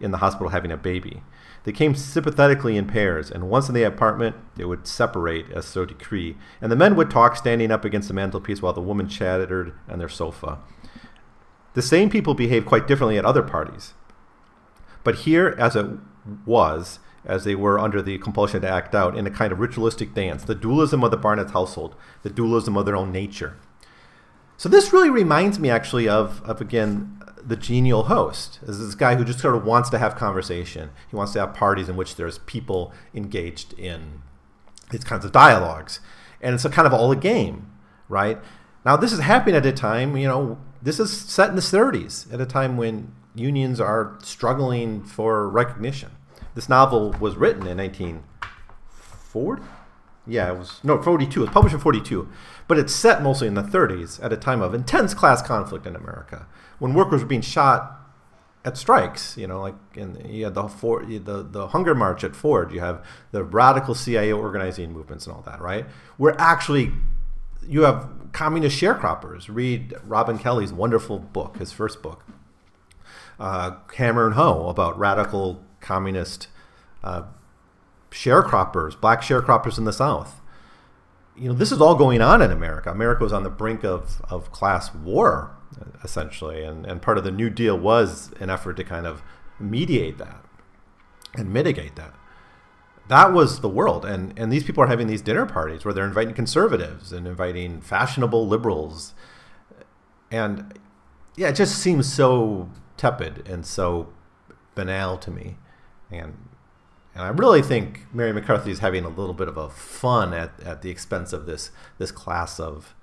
in 0.00 0.12
the 0.12 0.16
hospital 0.16 0.48
having 0.48 0.72
a 0.72 0.78
baby. 0.78 1.22
They 1.64 1.72
came 1.72 1.94
sympathetically 1.94 2.78
in 2.78 2.86
pairs, 2.86 3.30
and 3.30 3.50
once 3.50 3.68
in 3.68 3.74
the 3.74 3.82
apartment, 3.82 4.36
they 4.56 4.64
would 4.64 4.86
separate 4.86 5.50
as 5.50 5.66
so 5.66 5.84
decree, 5.84 6.38
and 6.62 6.72
the 6.72 6.76
men 6.76 6.96
would 6.96 7.10
talk 7.10 7.36
standing 7.36 7.70
up 7.70 7.84
against 7.84 8.08
the 8.08 8.14
mantelpiece 8.14 8.62
while 8.62 8.72
the 8.72 8.80
women 8.80 9.10
chattered 9.10 9.74
on 9.90 9.98
their 9.98 10.08
sofa. 10.08 10.60
The 11.74 11.82
same 11.82 12.08
people 12.08 12.32
behaved 12.32 12.64
quite 12.64 12.86
differently 12.86 13.18
at 13.18 13.26
other 13.26 13.42
parties. 13.42 13.92
But 15.04 15.16
here, 15.16 15.54
as 15.58 15.76
it 15.76 15.84
was, 16.46 16.98
as 17.26 17.44
they 17.44 17.54
were 17.54 17.78
under 17.78 18.00
the 18.00 18.16
compulsion 18.16 18.62
to 18.62 18.70
act 18.70 18.94
out 18.94 19.18
in 19.18 19.26
a 19.26 19.30
kind 19.30 19.52
of 19.52 19.60
ritualistic 19.60 20.14
dance, 20.14 20.44
the 20.44 20.54
dualism 20.54 21.04
of 21.04 21.10
the 21.10 21.18
Barnett 21.18 21.50
household, 21.50 21.94
the 22.22 22.30
dualism 22.30 22.74
of 22.74 22.86
their 22.86 22.96
own 22.96 23.12
nature. 23.12 23.58
So 24.58 24.68
this 24.68 24.92
really 24.92 25.08
reminds 25.08 25.60
me 25.60 25.70
actually 25.70 26.08
of, 26.08 26.42
of 26.42 26.60
again, 26.60 27.22
the 27.42 27.54
genial 27.56 28.02
host 28.04 28.58
is 28.66 28.80
this 28.80 28.96
guy 28.96 29.14
who 29.14 29.24
just 29.24 29.38
sort 29.38 29.54
of 29.54 29.64
wants 29.64 29.88
to 29.90 29.98
have 29.98 30.16
conversation. 30.16 30.90
He 31.08 31.14
wants 31.14 31.32
to 31.34 31.38
have 31.40 31.54
parties 31.54 31.88
in 31.88 31.94
which 31.96 32.16
there's 32.16 32.38
people 32.38 32.92
engaged 33.14 33.72
in 33.78 34.22
these 34.90 35.04
kinds 35.04 35.24
of 35.24 35.30
dialogues, 35.30 36.00
and 36.40 36.56
it's 36.56 36.64
a 36.64 36.70
kind 36.70 36.86
of 36.86 36.92
all 36.92 37.12
a 37.12 37.16
game, 37.16 37.70
right? 38.08 38.38
Now 38.84 38.96
this 38.96 39.12
is 39.12 39.20
happening 39.20 39.54
at 39.54 39.64
a 39.64 39.70
time, 39.70 40.16
you 40.16 40.26
know, 40.26 40.58
this 40.82 40.98
is 40.98 41.16
set 41.16 41.50
in 41.50 41.54
the 41.54 41.62
30s, 41.62 42.32
at 42.32 42.40
a 42.40 42.46
time 42.46 42.76
when 42.76 43.14
unions 43.36 43.80
are 43.80 44.18
struggling 44.24 45.04
for 45.04 45.48
recognition. 45.48 46.10
This 46.56 46.68
novel 46.68 47.12
was 47.20 47.36
written 47.36 47.64
in 47.68 47.76
1940. 47.78 49.62
Yeah, 50.28 50.52
it 50.52 50.58
was 50.58 50.80
no 50.84 51.00
42. 51.00 51.40
It 51.40 51.44
was 51.46 51.52
published 51.52 51.74
in 51.74 51.80
42, 51.80 52.28
but 52.66 52.78
it's 52.78 52.94
set 52.94 53.22
mostly 53.22 53.48
in 53.48 53.54
the 53.54 53.62
30s 53.62 54.22
at 54.22 54.32
a 54.32 54.36
time 54.36 54.60
of 54.60 54.74
intense 54.74 55.14
class 55.14 55.40
conflict 55.40 55.86
in 55.86 55.96
America 55.96 56.46
when 56.78 56.92
workers 56.94 57.22
were 57.22 57.28
being 57.28 57.40
shot 57.40 57.98
at 58.64 58.76
strikes. 58.76 59.36
You 59.36 59.46
know, 59.46 59.60
like 59.60 59.74
you 59.96 60.44
had 60.44 60.54
the 60.54 60.62
the 60.62 61.42
the 61.42 61.68
hunger 61.68 61.94
march 61.94 62.22
at 62.22 62.36
Ford. 62.36 62.72
You 62.72 62.80
have 62.80 63.04
the 63.32 63.42
radical 63.42 63.94
CIO 63.94 64.38
organizing 64.38 64.92
movements 64.92 65.26
and 65.26 65.34
all 65.34 65.42
that. 65.42 65.60
Right? 65.60 65.86
Where 66.18 66.38
actually 66.38 66.92
you 67.66 67.82
have 67.82 68.08
communist 68.32 68.80
sharecroppers. 68.80 69.46
Read 69.48 69.94
Robin 70.04 70.38
Kelley's 70.38 70.72
wonderful 70.72 71.18
book, 71.18 71.56
his 71.58 71.72
first 71.72 72.02
book, 72.02 72.24
uh, 73.40 73.76
Hammer 73.96 74.26
and 74.26 74.34
Hoe, 74.34 74.68
about 74.68 74.98
radical 74.98 75.62
communist 75.80 76.48
uh, 77.02 77.22
sharecroppers, 78.10 78.98
black 79.00 79.22
sharecroppers 79.22 79.78
in 79.78 79.84
the 79.84 79.92
South. 79.92 80.40
You 81.36 81.48
know, 81.48 81.54
this 81.54 81.70
is 81.70 81.80
all 81.80 81.94
going 81.94 82.20
on 82.20 82.42
in 82.42 82.50
America. 82.50 82.90
America 82.90 83.22
was 83.22 83.32
on 83.32 83.44
the 83.44 83.50
brink 83.50 83.84
of, 83.84 84.20
of 84.28 84.50
class 84.50 84.92
war 84.94 85.58
essentially. 86.02 86.64
And, 86.64 86.86
and 86.86 87.02
part 87.02 87.18
of 87.18 87.24
the 87.24 87.30
New 87.30 87.50
Deal 87.50 87.78
was 87.78 88.32
an 88.40 88.50
effort 88.50 88.76
to 88.76 88.84
kind 88.84 89.06
of 89.06 89.22
mediate 89.58 90.18
that 90.18 90.44
and 91.34 91.52
mitigate 91.52 91.96
that. 91.96 92.14
That 93.08 93.32
was 93.32 93.60
the 93.60 93.68
world. 93.68 94.04
And, 94.04 94.38
and 94.38 94.52
these 94.52 94.64
people 94.64 94.82
are 94.84 94.88
having 94.88 95.06
these 95.06 95.22
dinner 95.22 95.46
parties 95.46 95.84
where 95.84 95.94
they're 95.94 96.04
inviting 96.04 96.34
conservatives 96.34 97.12
and 97.12 97.26
inviting 97.26 97.80
fashionable 97.80 98.46
liberals. 98.46 99.14
And 100.30 100.78
yeah, 101.36 101.48
it 101.48 101.56
just 101.56 101.78
seems 101.78 102.12
so 102.12 102.70
tepid 102.96 103.48
and 103.48 103.64
so 103.64 104.12
banal 104.74 105.16
to 105.18 105.30
me. 105.30 105.56
And 106.10 106.36
and 107.18 107.26
I 107.26 107.30
really 107.30 107.62
think 107.62 108.06
Mary 108.14 108.32
McCarthy 108.32 108.70
is 108.70 108.78
having 108.78 109.04
a 109.04 109.08
little 109.08 109.34
bit 109.34 109.48
of 109.48 109.56
a 109.56 109.68
fun 109.68 110.32
at, 110.32 110.52
at 110.62 110.82
the 110.82 110.90
expense 110.90 111.32
of 111.32 111.46
this 111.46 111.72
this 111.98 112.12
class 112.12 112.60
of 112.60 112.94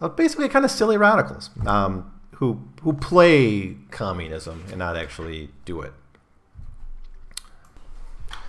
of 0.00 0.16
basically 0.16 0.48
kind 0.48 0.64
of 0.64 0.70
silly 0.70 0.96
radicals 0.96 1.50
um, 1.66 2.10
who 2.36 2.66
who 2.80 2.94
play 2.94 3.76
communism 3.90 4.64
and 4.68 4.78
not 4.78 4.96
actually 4.96 5.50
do 5.66 5.82
it. 5.82 5.92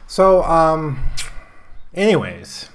So, 0.08 0.41
um, 0.43 1.04
anyways, 1.93 2.69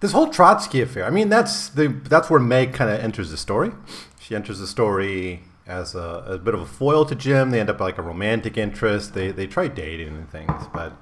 this 0.00 0.10
whole 0.10 0.26
Trotsky 0.26 0.82
affair. 0.82 1.04
I 1.04 1.10
mean, 1.10 1.28
that's 1.28 1.68
the 1.68 1.86
that's 1.86 2.28
where 2.28 2.40
Meg 2.40 2.74
kind 2.74 2.90
of 2.90 2.98
enters 2.98 3.30
the 3.30 3.36
story. 3.36 3.70
She 4.18 4.34
enters 4.34 4.58
the 4.58 4.66
story 4.66 5.44
as 5.66 5.94
a, 5.94 6.24
a, 6.26 6.38
bit 6.38 6.54
of 6.54 6.60
a 6.60 6.66
foil 6.66 7.04
to 7.04 7.14
Jim. 7.14 7.50
They 7.50 7.60
end 7.60 7.70
up 7.70 7.80
like 7.80 7.98
a 7.98 8.02
romantic 8.02 8.56
interest. 8.56 9.14
They 9.14 9.30
they 9.30 9.46
try 9.46 9.68
dating 9.68 10.08
and 10.08 10.30
things, 10.30 10.66
but 10.72 10.92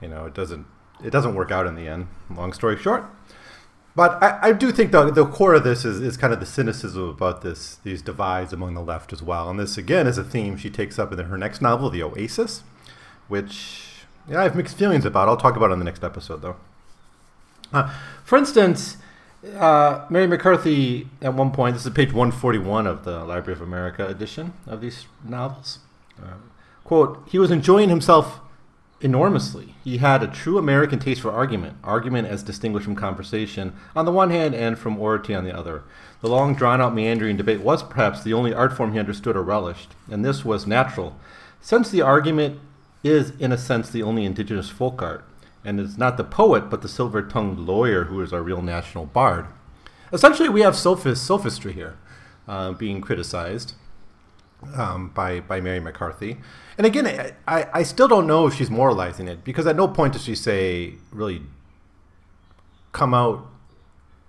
you 0.00 0.08
know 0.08 0.26
it 0.26 0.34
doesn't 0.34 0.66
it 1.02 1.10
doesn't 1.10 1.34
work 1.34 1.50
out 1.50 1.66
in 1.66 1.74
the 1.74 1.88
end. 1.88 2.08
Long 2.34 2.52
story 2.52 2.76
short. 2.76 3.04
But 3.94 4.22
I, 4.22 4.38
I 4.42 4.52
do 4.52 4.72
think 4.72 4.90
the, 4.90 5.10
the 5.10 5.26
core 5.26 5.52
of 5.52 5.64
this 5.64 5.84
is, 5.84 6.00
is 6.00 6.16
kind 6.16 6.32
of 6.32 6.40
the 6.40 6.46
cynicism 6.46 7.10
about 7.10 7.42
this 7.42 7.76
these 7.84 8.00
divides 8.00 8.52
among 8.52 8.74
the 8.74 8.80
left 8.80 9.12
as 9.12 9.22
well. 9.22 9.50
And 9.50 9.58
this 9.58 9.76
again 9.76 10.06
is 10.06 10.18
a 10.18 10.24
theme 10.24 10.56
she 10.56 10.70
takes 10.70 10.98
up 10.98 11.12
in 11.12 11.18
her 11.18 11.38
next 11.38 11.60
novel, 11.60 11.90
The 11.90 12.02
Oasis, 12.02 12.62
which 13.28 14.06
yeah, 14.28 14.40
I 14.40 14.44
have 14.44 14.56
mixed 14.56 14.78
feelings 14.78 15.04
about. 15.04 15.28
I'll 15.28 15.36
talk 15.36 15.56
about 15.56 15.70
it 15.70 15.72
on 15.72 15.78
the 15.78 15.84
next 15.84 16.04
episode 16.04 16.42
though. 16.42 16.56
Uh, 17.72 17.92
for 18.24 18.38
instance, 18.38 18.96
uh, 19.56 20.06
Mary 20.08 20.26
McCarthy 20.26 21.08
at 21.20 21.34
one 21.34 21.50
point, 21.50 21.74
this 21.74 21.84
is 21.84 21.92
page 21.92 22.12
141 22.12 22.86
of 22.86 23.04
the 23.04 23.24
Library 23.24 23.54
of 23.54 23.62
America 23.62 24.06
edition 24.06 24.52
of 24.66 24.80
these 24.80 25.06
novels. 25.24 25.80
Uh, 26.22 26.34
quote, 26.84 27.22
he 27.28 27.38
was 27.38 27.50
enjoying 27.50 27.88
himself 27.88 28.40
enormously. 29.00 29.74
He 29.82 29.98
had 29.98 30.22
a 30.22 30.28
true 30.28 30.58
American 30.58 31.00
taste 31.00 31.20
for 31.20 31.32
argument, 31.32 31.76
argument 31.82 32.28
as 32.28 32.42
distinguished 32.42 32.84
from 32.84 32.94
conversation 32.94 33.72
on 33.96 34.04
the 34.04 34.12
one 34.12 34.30
hand 34.30 34.54
and 34.54 34.78
from 34.78 34.98
oratory 34.98 35.34
on 35.34 35.44
the 35.44 35.56
other. 35.56 35.82
The 36.20 36.28
long 36.28 36.54
drawn 36.54 36.80
out 36.80 36.94
meandering 36.94 37.36
debate 37.36 37.62
was 37.62 37.82
perhaps 37.82 38.22
the 38.22 38.32
only 38.32 38.54
art 38.54 38.76
form 38.76 38.92
he 38.92 39.00
understood 39.00 39.36
or 39.36 39.42
relished, 39.42 39.90
and 40.08 40.24
this 40.24 40.44
was 40.44 40.68
natural, 40.68 41.16
since 41.60 41.90
the 41.90 42.02
argument 42.02 42.60
is, 43.02 43.30
in 43.40 43.50
a 43.50 43.58
sense, 43.58 43.90
the 43.90 44.04
only 44.04 44.24
indigenous 44.24 44.68
folk 44.68 45.02
art, 45.02 45.24
and 45.64 45.78
it's 45.80 45.96
not 45.96 46.16
the 46.16 46.24
poet 46.24 46.68
but 46.68 46.82
the 46.82 46.88
silver 46.88 47.22
tongued 47.22 47.58
lawyer 47.58 48.04
who 48.04 48.20
is 48.20 48.32
our 48.32 48.42
real 48.42 48.62
national 48.62 49.06
bard. 49.06 49.46
Essentially, 50.12 50.48
we 50.48 50.60
have 50.60 50.76
sophist, 50.76 51.24
sophistry 51.24 51.72
here 51.72 51.96
uh, 52.46 52.72
being 52.72 53.00
criticized 53.00 53.74
um, 54.76 55.08
by, 55.08 55.40
by 55.40 55.60
Mary 55.60 55.80
McCarthy. 55.80 56.38
And 56.76 56.86
again, 56.86 57.34
I, 57.48 57.68
I 57.72 57.82
still 57.82 58.08
don't 58.08 58.26
know 58.26 58.46
if 58.46 58.54
she's 58.54 58.70
moralizing 58.70 59.28
it 59.28 59.44
because 59.44 59.66
at 59.66 59.76
no 59.76 59.88
point 59.88 60.12
does 60.12 60.24
she 60.24 60.34
say 60.34 60.94
really 61.10 61.42
come 62.92 63.14
out 63.14 63.48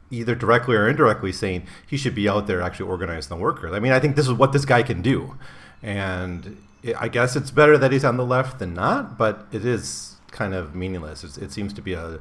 either 0.09 0.35
directly 0.35 0.75
or 0.75 0.87
indirectly 0.87 1.31
saying 1.31 1.65
he 1.87 1.97
should 1.97 2.15
be 2.15 2.29
out 2.29 2.47
there 2.47 2.61
actually 2.61 2.87
organizing 2.87 3.35
the 3.35 3.41
workers. 3.41 3.73
I 3.73 3.79
mean, 3.79 3.91
I 3.91 3.99
think 3.99 4.15
this 4.15 4.27
is 4.27 4.33
what 4.33 4.53
this 4.53 4.65
guy 4.65 4.83
can 4.83 5.01
do. 5.01 5.37
And 5.81 6.57
I 6.97 7.07
guess 7.07 7.35
it's 7.35 7.51
better 7.51 7.77
that 7.77 7.91
he's 7.91 8.05
on 8.05 8.17
the 8.17 8.25
left 8.25 8.59
than 8.59 8.73
not, 8.73 9.17
but 9.17 9.47
it 9.51 9.65
is 9.65 10.12
kind 10.33 10.53
of 10.53 10.75
meaningless. 10.75 11.23
It's, 11.23 11.37
it 11.37 11.53
seems 11.53 11.71
to 11.73 11.81
be 11.81 11.93
a, 11.93 12.19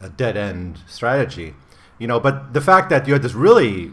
a 0.00 0.08
dead 0.08 0.36
end 0.38 0.78
strategy. 0.86 1.54
You 1.98 2.06
know, 2.06 2.18
but 2.18 2.54
the 2.54 2.60
fact 2.62 2.88
that 2.88 3.06
you 3.06 3.12
had 3.12 3.22
this 3.22 3.34
really 3.34 3.92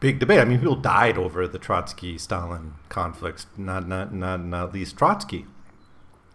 big 0.00 0.18
debate. 0.18 0.40
I 0.40 0.44
mean, 0.44 0.58
people 0.58 0.76
died 0.76 1.18
over 1.18 1.46
the 1.48 1.58
Trotsky-Stalin 1.58 2.74
conflicts, 2.88 3.46
not 3.56 3.86
not 3.88 4.14
not 4.14 4.44
not 4.44 4.72
least 4.72 4.96
Trotsky. 4.96 5.46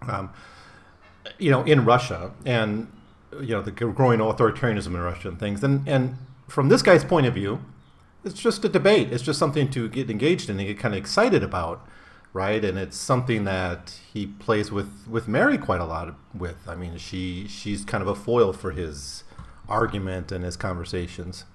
Um, 0.02 0.32
you 1.40 1.52
know, 1.52 1.64
in 1.64 1.86
Russia, 1.86 2.32
and 2.46 2.92
you 3.40 3.56
know 3.56 3.62
the 3.62 3.72
growing 3.72 4.20
authoritarianism 4.20 4.88
in 4.88 4.98
Russia 4.98 5.30
and 5.30 5.40
things, 5.40 5.64
and 5.64 5.88
and 5.88 6.18
from 6.48 6.70
this 6.70 6.82
guy's 6.82 7.04
point 7.04 7.26
of 7.26 7.34
view, 7.34 7.64
it's 8.24 8.40
just 8.40 8.64
a 8.66 8.70
debate. 8.70 9.12
It's 9.12 9.24
just 9.24 9.40
something 9.40 9.70
to 9.72 9.90
get 9.90 10.10
engaged 10.10 10.50
in 10.50 10.60
and 10.60 10.68
get 10.68 10.78
kind 10.78 10.94
of 10.94 11.00
excited 11.00 11.44
about, 11.44 11.88
right? 12.34 12.64
And 12.66 12.78
it's 12.78 12.98
something 12.98 13.44
that 13.46 14.00
he 14.12 14.26
plays 14.28 14.72
with 14.72 15.08
with 15.08 15.28
Mary 15.28 15.58
quite 15.58 15.82
a 15.82 15.86
lot 15.86 16.16
with. 16.34 16.68
I 16.68 16.76
mean, 16.76 16.98
she 16.98 17.48
she's 17.48 17.86
kind 17.86 18.02
of 18.02 18.08
a 18.08 18.16
foil 18.16 18.52
for 18.54 18.72
his 18.72 19.24
argument 19.70 20.32
and 20.32 20.44
his 20.44 20.58
conversations 20.58 21.46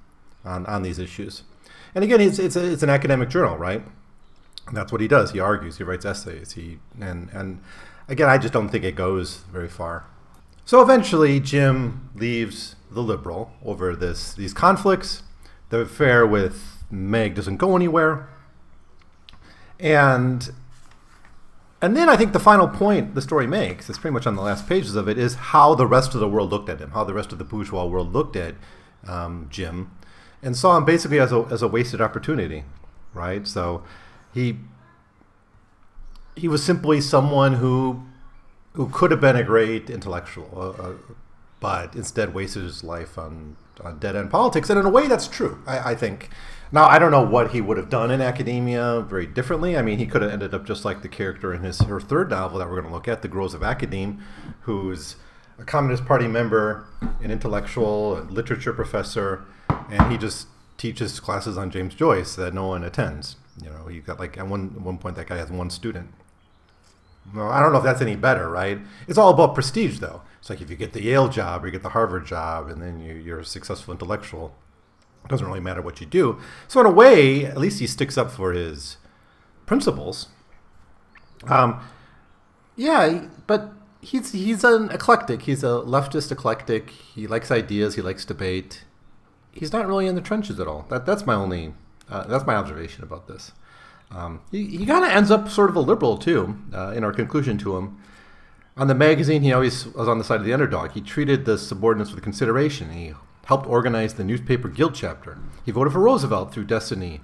on 0.44 0.64
on 0.66 0.82
these 0.82 0.98
issues. 0.98 1.42
And 1.94 2.04
again, 2.04 2.20
it's 2.20 2.38
it's, 2.38 2.56
a, 2.56 2.72
it's 2.72 2.82
an 2.82 2.90
academic 2.90 3.28
journal, 3.28 3.56
right? 3.56 3.82
And 4.66 4.76
that's 4.76 4.92
what 4.92 5.00
he 5.00 5.08
does. 5.08 5.32
He 5.32 5.40
argues. 5.40 5.78
He 5.78 5.84
writes 5.84 6.04
essays. 6.04 6.52
He 6.52 6.78
and 7.00 7.28
and 7.32 7.60
again, 8.08 8.28
I 8.28 8.38
just 8.38 8.52
don't 8.52 8.68
think 8.68 8.84
it 8.84 8.94
goes 8.94 9.38
very 9.52 9.68
far. 9.68 10.06
So 10.64 10.82
eventually, 10.82 11.40
Jim 11.40 12.10
leaves 12.14 12.76
the 12.90 13.02
Liberal 13.02 13.52
over 13.64 13.96
this 13.96 14.32
these 14.34 14.54
conflicts 14.54 15.22
the 15.70 15.80
affair 15.80 16.26
with 16.26 16.84
Meg 16.90 17.34
doesn't 17.34 17.56
go 17.56 17.76
anywhere. 17.76 18.28
And 19.78 20.50
and 21.80 21.96
then 21.96 22.08
I 22.08 22.16
think 22.16 22.32
the 22.32 22.40
final 22.40 22.68
point 22.68 23.14
the 23.14 23.22
story 23.22 23.46
makes, 23.46 23.88
it's 23.88 23.98
pretty 23.98 24.14
much 24.14 24.26
on 24.26 24.36
the 24.36 24.42
last 24.42 24.68
pages 24.68 24.96
of 24.96 25.08
it, 25.08 25.18
is 25.18 25.34
how 25.34 25.74
the 25.74 25.86
rest 25.86 26.14
of 26.14 26.20
the 26.20 26.28
world 26.28 26.50
looked 26.50 26.68
at 26.68 26.80
him, 26.80 26.90
how 26.90 27.04
the 27.04 27.14
rest 27.14 27.32
of 27.32 27.38
the 27.38 27.44
bourgeois 27.44 27.86
world 27.86 28.12
looked 28.12 28.36
at 28.36 28.54
um, 29.06 29.46
Jim, 29.50 29.90
and 30.42 30.56
saw 30.56 30.76
him 30.76 30.84
basically 30.84 31.20
as 31.20 31.32
a, 31.32 31.46
as 31.50 31.62
a 31.62 31.68
wasted 31.68 32.00
opportunity, 32.00 32.64
right? 33.14 33.46
So 33.46 33.84
he 34.32 34.58
he 36.36 36.48
was 36.48 36.64
simply 36.64 37.00
someone 37.00 37.54
who 37.54 38.04
who 38.74 38.88
could 38.88 39.10
have 39.10 39.20
been 39.20 39.36
a 39.36 39.42
great 39.42 39.90
intellectual, 39.90 40.48
uh, 40.54 40.82
uh, 40.82 40.92
but 41.58 41.94
instead 41.96 42.34
wasted 42.34 42.62
his 42.62 42.84
life 42.84 43.18
on 43.18 43.56
on 43.82 43.98
dead 43.98 44.16
end 44.16 44.30
politics. 44.30 44.70
And 44.70 44.78
in 44.78 44.86
a 44.86 44.90
way, 44.90 45.06
that's 45.06 45.28
true. 45.28 45.62
I, 45.66 45.92
I, 45.92 45.94
think. 45.94 46.30
Now, 46.70 46.86
I 46.86 46.98
don't 46.98 47.10
know 47.10 47.22
what 47.22 47.52
he 47.52 47.60
would 47.60 47.78
have 47.78 47.88
done 47.88 48.10
in 48.10 48.20
academia 48.20 49.00
very 49.00 49.26
differently. 49.26 49.76
I 49.76 49.82
mean, 49.82 49.98
he 49.98 50.06
could 50.06 50.20
have 50.20 50.30
ended 50.30 50.54
up 50.54 50.66
just 50.66 50.84
like 50.84 51.00
the 51.00 51.08
character 51.08 51.54
in 51.54 51.62
his 51.62 51.80
her 51.80 52.00
third 52.00 52.30
novel 52.30 52.58
that 52.58 52.68
we're 52.68 52.80
going 52.80 52.88
to 52.88 52.92
look 52.92 53.08
at, 53.08 53.22
The 53.22 53.28
Groves 53.28 53.54
of 53.54 53.62
Academe, 53.62 54.22
who's 54.62 55.16
a 55.58 55.64
Communist 55.64 56.04
Party 56.04 56.28
member, 56.28 56.86
an 57.22 57.30
intellectual, 57.30 58.18
a 58.18 58.22
literature 58.22 58.72
professor, 58.72 59.44
and 59.90 60.12
he 60.12 60.18
just 60.18 60.46
teaches 60.76 61.18
classes 61.20 61.56
on 61.56 61.70
James 61.70 61.94
Joyce 61.94 62.36
that 62.36 62.54
no 62.54 62.66
one 62.66 62.84
attends. 62.84 63.36
You 63.62 63.70
know, 63.70 63.88
you 63.88 64.00
got 64.00 64.20
like 64.20 64.38
at 64.38 64.46
one 64.46 64.74
at 64.76 64.82
one 64.82 64.98
point 64.98 65.16
that 65.16 65.26
guy 65.26 65.36
has 65.36 65.50
one 65.50 65.70
student. 65.70 66.12
Well, 67.34 67.48
I 67.50 67.60
don't 67.60 67.72
know 67.72 67.78
if 67.78 67.84
that's 67.84 68.00
any 68.00 68.16
better, 68.16 68.48
right? 68.48 68.78
It's 69.06 69.18
all 69.18 69.30
about 69.30 69.54
prestige, 69.54 69.98
though. 69.98 70.22
It's 70.38 70.48
like 70.48 70.60
if 70.60 70.70
you 70.70 70.76
get 70.76 70.92
the 70.92 71.02
Yale 71.02 71.28
job 71.28 71.62
or 71.62 71.66
you 71.66 71.72
get 71.72 71.82
the 71.82 71.90
Harvard 71.90 72.26
job, 72.26 72.68
and 72.68 72.80
then 72.80 73.00
you, 73.00 73.34
are 73.34 73.40
a 73.40 73.44
successful 73.44 73.92
intellectual. 73.92 74.54
It 75.28 75.32
doesn't 75.32 75.46
really 75.46 75.60
matter 75.60 75.82
what 75.82 76.00
you 76.00 76.06
do. 76.06 76.40
So 76.68 76.80
in 76.80 76.86
a 76.86 76.90
way, 76.90 77.44
at 77.44 77.58
least 77.58 77.80
he 77.80 77.86
sticks 77.86 78.16
up 78.16 78.30
for 78.30 78.54
his 78.54 78.96
principles. 79.66 80.28
Um, 81.46 81.82
yeah, 82.76 83.26
but 83.46 83.74
he's 84.00 84.32
he's 84.32 84.64
an 84.64 84.90
eclectic. 84.90 85.42
He's 85.42 85.62
a 85.62 85.84
leftist 85.84 86.32
eclectic. 86.32 86.88
He 86.88 87.26
likes 87.26 87.50
ideas. 87.50 87.96
He 87.96 88.00
likes 88.00 88.24
debate. 88.24 88.84
He's 89.52 89.70
not 89.70 89.86
really 89.86 90.06
in 90.06 90.14
the 90.14 90.22
trenches 90.22 90.58
at 90.60 90.66
all. 90.66 90.86
That 90.88 91.04
that's 91.04 91.26
my 91.26 91.34
only 91.34 91.74
uh, 92.08 92.26
that's 92.26 92.46
my 92.46 92.54
observation 92.54 93.04
about 93.04 93.28
this. 93.28 93.52
Um, 94.10 94.40
he 94.50 94.78
he 94.78 94.86
kind 94.86 95.04
of 95.04 95.10
ends 95.10 95.30
up 95.30 95.50
sort 95.50 95.68
of 95.68 95.76
a 95.76 95.80
liberal 95.80 96.16
too. 96.16 96.56
Uh, 96.72 96.92
in 96.96 97.04
our 97.04 97.12
conclusion 97.12 97.58
to 97.58 97.76
him, 97.76 97.98
on 98.78 98.86
the 98.86 98.94
magazine, 98.94 99.42
he 99.42 99.52
always 99.52 99.84
was 99.88 100.08
on 100.08 100.16
the 100.16 100.24
side 100.24 100.40
of 100.40 100.46
the 100.46 100.54
underdog. 100.54 100.92
He 100.92 101.02
treated 101.02 101.44
the 101.44 101.58
subordinates 101.58 102.14
with 102.14 102.24
consideration. 102.24 102.92
He 102.92 103.12
helped 103.48 103.66
organize 103.66 104.14
the 104.14 104.24
newspaper 104.24 104.68
guild 104.68 104.94
chapter. 104.94 105.38
He 105.64 105.72
voted 105.72 105.94
for 105.94 106.00
Roosevelt 106.00 106.52
through 106.52 106.66
Destiny, 106.66 107.22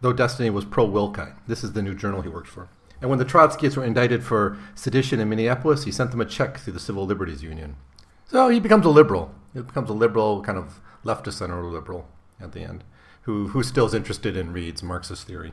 though 0.00 0.12
Destiny 0.12 0.50
was 0.50 0.64
pro 0.64 0.86
Willkie. 0.86 1.32
This 1.48 1.64
is 1.64 1.72
the 1.72 1.82
new 1.82 1.96
journal 1.96 2.22
he 2.22 2.28
worked 2.28 2.46
for. 2.46 2.68
And 3.00 3.10
when 3.10 3.18
the 3.18 3.24
Trotskyists 3.24 3.76
were 3.76 3.84
indicted 3.84 4.22
for 4.22 4.56
sedition 4.76 5.18
in 5.18 5.28
Minneapolis, 5.28 5.82
he 5.82 5.90
sent 5.90 6.12
them 6.12 6.20
a 6.20 6.24
check 6.24 6.58
through 6.58 6.74
the 6.74 6.80
Civil 6.80 7.06
Liberties 7.06 7.42
Union. 7.42 7.74
So 8.28 8.48
he 8.48 8.60
becomes 8.60 8.86
a 8.86 8.90
liberal. 8.90 9.34
He 9.52 9.60
becomes 9.60 9.90
a 9.90 9.94
liberal, 9.94 10.42
kind 10.42 10.58
of 10.58 10.80
left 11.02 11.26
of 11.26 11.34
center 11.34 11.60
liberal 11.64 12.06
at 12.40 12.52
the 12.52 12.60
end, 12.60 12.84
who, 13.22 13.48
who 13.48 13.64
still 13.64 13.86
is 13.86 13.94
interested 13.94 14.36
in 14.36 14.52
Reed's 14.52 14.84
Marxist 14.84 15.26
theory. 15.26 15.52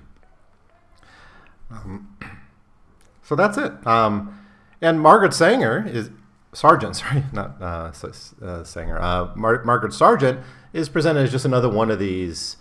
Um, 1.71 2.15
so 3.23 3.35
that's 3.35 3.57
it. 3.57 3.85
Um, 3.87 4.39
and 4.81 5.01
Margaret 5.01 5.33
Sanger 5.33 5.83
is 5.87 6.11
Sargent, 6.55 6.95
sorry, 6.97 7.23
not 7.31 7.61
uh, 7.61 7.91
uh, 8.41 8.63
Sanger. 8.63 8.99
Uh, 8.99 9.29
Mar- 9.35 9.63
Margaret 9.63 9.93
Sargent 9.93 10.39
is 10.73 10.89
presented 10.89 11.21
as 11.21 11.31
just 11.31 11.45
another 11.45 11.69
one 11.69 11.91
of 11.91 11.99
these 11.99 12.57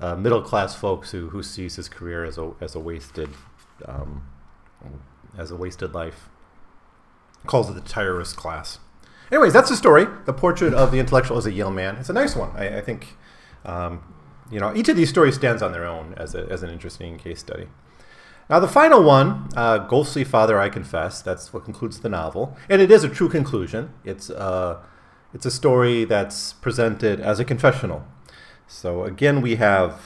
uh, 0.00 0.16
middle 0.16 0.42
class 0.42 0.74
folks 0.74 1.10
who, 1.12 1.28
who 1.28 1.42
sees 1.42 1.76
his 1.76 1.88
career 1.88 2.24
as 2.24 2.38
a 2.38 2.52
as 2.60 2.74
a 2.74 2.80
wasted 2.80 3.30
um, 3.86 4.26
as 5.36 5.50
a 5.50 5.56
wasted 5.56 5.94
life. 5.94 6.28
Calls 7.46 7.70
it 7.70 7.74
the 7.74 7.80
tireless 7.80 8.32
class. 8.32 8.78
Anyways, 9.32 9.52
that's 9.52 9.70
the 9.70 9.76
story. 9.76 10.06
The 10.26 10.32
portrait 10.32 10.74
of 10.74 10.90
the 10.90 10.98
intellectual 10.98 11.38
as 11.38 11.46
a 11.46 11.52
Yale 11.52 11.70
man. 11.70 11.96
It's 11.96 12.10
a 12.10 12.12
nice 12.12 12.34
one. 12.34 12.50
I, 12.56 12.78
I 12.78 12.80
think 12.80 13.16
um, 13.64 14.02
you 14.50 14.58
know 14.58 14.74
each 14.74 14.88
of 14.88 14.96
these 14.96 15.08
stories 15.08 15.36
stands 15.36 15.62
on 15.62 15.72
their 15.72 15.86
own 15.86 16.14
as 16.16 16.34
a, 16.34 16.46
as 16.50 16.62
an 16.62 16.70
interesting 16.70 17.16
case 17.18 17.40
study. 17.40 17.68
Now, 18.50 18.58
the 18.58 18.66
final 18.66 19.04
one, 19.04 19.48
uh, 19.54 19.78
Ghostly 19.78 20.24
Father, 20.24 20.58
I 20.58 20.68
Confess, 20.68 21.22
that's 21.22 21.52
what 21.52 21.64
concludes 21.64 22.00
the 22.00 22.08
novel. 22.08 22.56
And 22.68 22.82
it 22.82 22.90
is 22.90 23.04
a 23.04 23.08
true 23.08 23.28
conclusion. 23.28 23.94
It's, 24.04 24.28
uh, 24.28 24.80
it's 25.32 25.46
a 25.46 25.52
story 25.52 26.04
that's 26.04 26.54
presented 26.54 27.20
as 27.20 27.38
a 27.38 27.44
confessional. 27.44 28.04
So, 28.66 29.04
again, 29.04 29.40
we 29.40 29.54
have. 29.56 30.00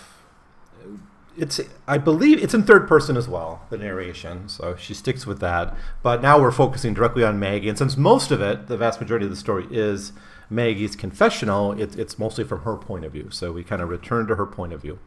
It's, 1.38 1.58
I 1.88 1.96
believe 1.96 2.40
it's 2.40 2.52
in 2.52 2.64
third 2.64 2.86
person 2.86 3.16
as 3.16 3.26
well, 3.26 3.62
the 3.70 3.78
narration. 3.78 4.48
So 4.48 4.76
she 4.76 4.92
sticks 4.94 5.26
with 5.26 5.40
that. 5.40 5.74
But 6.02 6.22
now 6.22 6.38
we're 6.38 6.52
focusing 6.52 6.94
directly 6.94 7.24
on 7.24 7.40
Maggie. 7.40 7.68
And 7.68 7.78
since 7.78 7.96
most 7.96 8.30
of 8.30 8.40
it, 8.40 8.68
the 8.68 8.76
vast 8.76 9.00
majority 9.00 9.24
of 9.24 9.30
the 9.30 9.36
story 9.36 9.66
is 9.70 10.12
Maggie's 10.48 10.94
confessional, 10.94 11.72
it, 11.72 11.98
it's 11.98 12.20
mostly 12.20 12.44
from 12.44 12.60
her 12.60 12.76
point 12.76 13.04
of 13.04 13.12
view. 13.12 13.30
So 13.30 13.50
we 13.50 13.64
kind 13.64 13.82
of 13.82 13.88
return 13.88 14.28
to 14.28 14.36
her 14.36 14.46
point 14.46 14.72
of 14.72 14.82
view. 14.82 15.00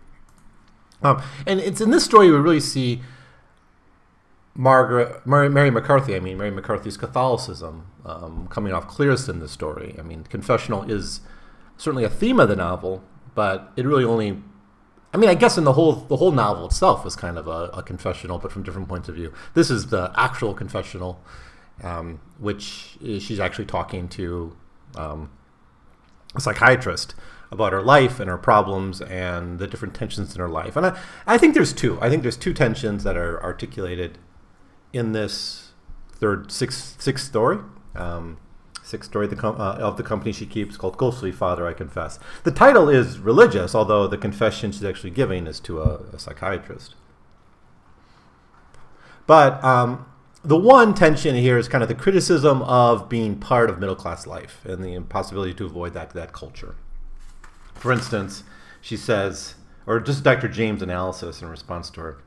Um, 1.02 1.22
and 1.46 1.62
it's 1.62 1.80
in 1.80 1.92
this 1.92 2.04
story 2.04 2.30
we 2.30 2.38
really 2.38 2.60
see 2.60 3.02
Margaret, 4.60 5.26
Mary, 5.26 5.50
Mary, 5.50 5.70
McCarthy, 5.70 6.16
I 6.16 6.20
mean, 6.20 6.36
Mary 6.36 6.50
McCarthy's 6.50 6.98
Catholicism 6.98 7.86
um, 8.04 8.48
coming 8.50 8.74
off 8.74 8.88
clearest 8.88 9.30
in 9.30 9.40
this 9.40 9.52
story. 9.52 9.96
I 10.00 10.02
mean, 10.02 10.24
confessional 10.24 10.82
is 10.90 11.22
certainly 11.78 12.04
a 12.04 12.10
theme 12.10 12.40
of 12.40 12.50
the 12.50 12.56
novel, 12.56 13.04
but 13.36 13.72
it 13.76 13.86
really 13.86 14.04
only, 14.04 14.42
I 15.14 15.18
mean, 15.18 15.30
I 15.30 15.36
guess 15.36 15.60
in 15.60 15.64
the 15.64 15.74
whole 15.74 15.94
the 15.94 16.18
whole 16.18 16.32
novel 16.32 16.66
itself 16.66 17.06
is 17.06 17.16
kind 17.16 17.38
of 17.38 17.48
a, 17.48 17.70
a 17.72 17.84
confessional, 17.84 18.40
but 18.40 18.52
from 18.52 18.64
different 18.64 18.90
points 18.90 19.08
of 19.08 19.14
view. 19.14 19.32
This 19.54 19.70
is 19.70 19.88
the 19.88 20.12
actual 20.18 20.56
confessional, 20.56 21.22
um, 21.84 22.20
which 22.40 22.98
is, 23.00 23.22
she's 23.22 23.40
actually 23.40 23.66
talking 23.66 24.08
to 24.10 24.58
um, 24.96 25.30
a 26.34 26.42
psychiatrist 26.42 27.14
about 27.52 27.74
her 27.74 27.82
life 27.84 28.20
and 28.20 28.28
her 28.28 28.40
problems 28.40 29.02
and 29.02 29.60
the 29.60 29.68
different 29.68 29.94
tensions 29.94 30.34
in 30.34 30.42
her 30.42 30.50
life. 30.50 30.76
And 30.76 30.88
I, 30.88 31.00
I 31.28 31.38
think 31.38 31.54
there's 31.54 31.74
two. 31.74 32.00
I 32.02 32.10
think 32.10 32.24
there's 32.24 32.38
two 32.38 32.56
tensions 32.56 33.04
that 33.04 33.16
are 33.16 33.42
articulated 33.44 34.18
in 34.94 35.12
this 35.12 35.72
third 36.12 36.52
sixth 36.52 37.02
sixth 37.02 37.26
story. 37.26 37.60
Um, 37.96 38.38
sixth 38.84 39.10
story 39.10 39.26
of 39.26 39.32
the, 39.32 39.36
com- 39.36 39.60
uh, 39.60 39.74
of 39.74 39.98
the 39.98 40.04
company 40.04 40.32
she 40.32 40.46
keeps 40.46 40.78
called 40.78 40.98
Ghostly 40.98 41.32
Father, 41.32 41.68
I 41.68 41.74
Confess. 41.74 42.20
The 42.44 42.52
title 42.52 42.88
is 42.88 43.20
religious, 43.20 43.76
although 43.76 44.08
the 44.08 44.18
confession 44.18 44.72
she's 44.72 44.84
actually 44.84 45.10
giving 45.10 45.46
is 45.46 45.60
to 45.62 45.82
a, 45.82 45.98
a 46.14 46.20
psychiatrist. 46.20 46.96
But 49.26 49.62
um, 49.62 50.06
the 50.44 50.56
one 50.56 50.94
tension 50.94 51.36
here 51.36 51.58
is 51.58 51.68
kind 51.68 51.82
of 51.82 51.90
the 51.90 51.96
criticism 51.96 52.62
of 52.62 53.10
being 53.10 53.38
part 53.38 53.70
of 53.70 53.80
middle 53.80 53.96
class 53.96 54.26
life 54.26 54.64
and 54.66 54.82
the 54.82 54.94
impossibility 54.94 55.54
to 55.56 55.66
avoid 55.66 55.94
that, 55.94 56.12
that 56.12 56.32
culture. 56.32 56.76
For 57.76 57.92
instance, 57.92 58.44
she 58.80 58.96
says, 58.96 59.56
or 59.86 60.00
just 60.00 60.24
Dr. 60.24 60.48
James' 60.48 60.82
analysis 60.82 61.42
in 61.42 61.50
response 61.50 61.90
to 61.92 62.02
her, 62.02 62.18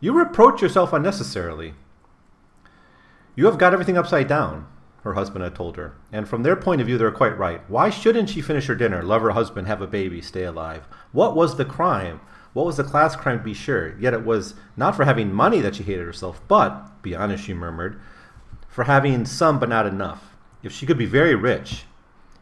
you 0.00 0.12
reproach 0.12 0.60
yourself 0.60 0.92
unnecessarily. 0.92 1.74
You 3.34 3.46
have 3.46 3.58
got 3.58 3.72
everything 3.72 3.96
upside 3.96 4.28
down, 4.28 4.66
her 5.04 5.14
husband 5.14 5.42
had 5.42 5.54
told 5.54 5.76
her. 5.76 5.94
And 6.12 6.28
from 6.28 6.42
their 6.42 6.56
point 6.56 6.80
of 6.80 6.86
view, 6.86 6.98
they 6.98 7.04
were 7.04 7.10
quite 7.10 7.38
right. 7.38 7.62
Why 7.68 7.88
shouldn't 7.88 8.28
she 8.28 8.42
finish 8.42 8.66
her 8.66 8.74
dinner, 8.74 9.02
love 9.02 9.22
her 9.22 9.30
husband, 9.30 9.66
have 9.66 9.80
a 9.80 9.86
baby, 9.86 10.20
stay 10.20 10.44
alive? 10.44 10.86
What 11.12 11.34
was 11.34 11.56
the 11.56 11.64
crime? 11.64 12.20
What 12.52 12.66
was 12.66 12.76
the 12.76 12.84
class 12.84 13.16
crime, 13.16 13.38
to 13.38 13.44
be 13.44 13.54
sure? 13.54 13.98
Yet 13.98 14.12
it 14.12 14.24
was 14.24 14.54
not 14.76 14.94
for 14.94 15.04
having 15.04 15.32
money 15.32 15.60
that 15.60 15.76
she 15.76 15.82
hated 15.82 16.04
herself, 16.04 16.42
but, 16.46 17.02
be 17.02 17.14
honest, 17.14 17.44
she 17.44 17.54
murmured, 17.54 17.98
for 18.68 18.84
having 18.84 19.24
some 19.24 19.58
but 19.58 19.70
not 19.70 19.86
enough. 19.86 20.36
If 20.62 20.72
she 20.72 20.84
could 20.84 20.98
be 20.98 21.06
very 21.06 21.34
rich, 21.34 21.84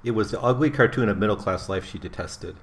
it 0.02 0.10
was 0.10 0.30
the 0.32 0.40
ugly 0.40 0.70
cartoon 0.70 1.08
of 1.08 1.18
middle 1.18 1.36
class 1.36 1.68
life 1.68 1.84
she 1.84 1.98
detested. 1.98 2.56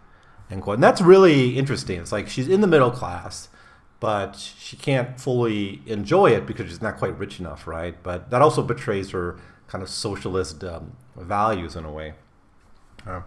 And 0.49 0.63
that's 0.83 1.01
really 1.01 1.57
interesting. 1.57 1.99
It's 1.99 2.11
like 2.11 2.27
she's 2.27 2.47
in 2.47 2.61
the 2.61 2.67
middle 2.67 2.91
class, 2.91 3.49
but 3.99 4.35
she 4.35 4.77
can't 4.77 5.19
fully 5.19 5.81
enjoy 5.85 6.31
it 6.31 6.45
because 6.45 6.69
she's 6.69 6.81
not 6.81 6.97
quite 6.97 7.17
rich 7.17 7.39
enough, 7.39 7.65
right? 7.67 7.95
But 8.03 8.29
that 8.29 8.41
also 8.41 8.61
betrays 8.61 9.11
her 9.11 9.39
kind 9.67 9.81
of 9.81 9.89
socialist 9.89 10.63
um, 10.63 10.93
values 11.15 11.75
in 11.75 11.83
a 11.83 11.91
way. 11.91 12.13
Um, 13.05 13.23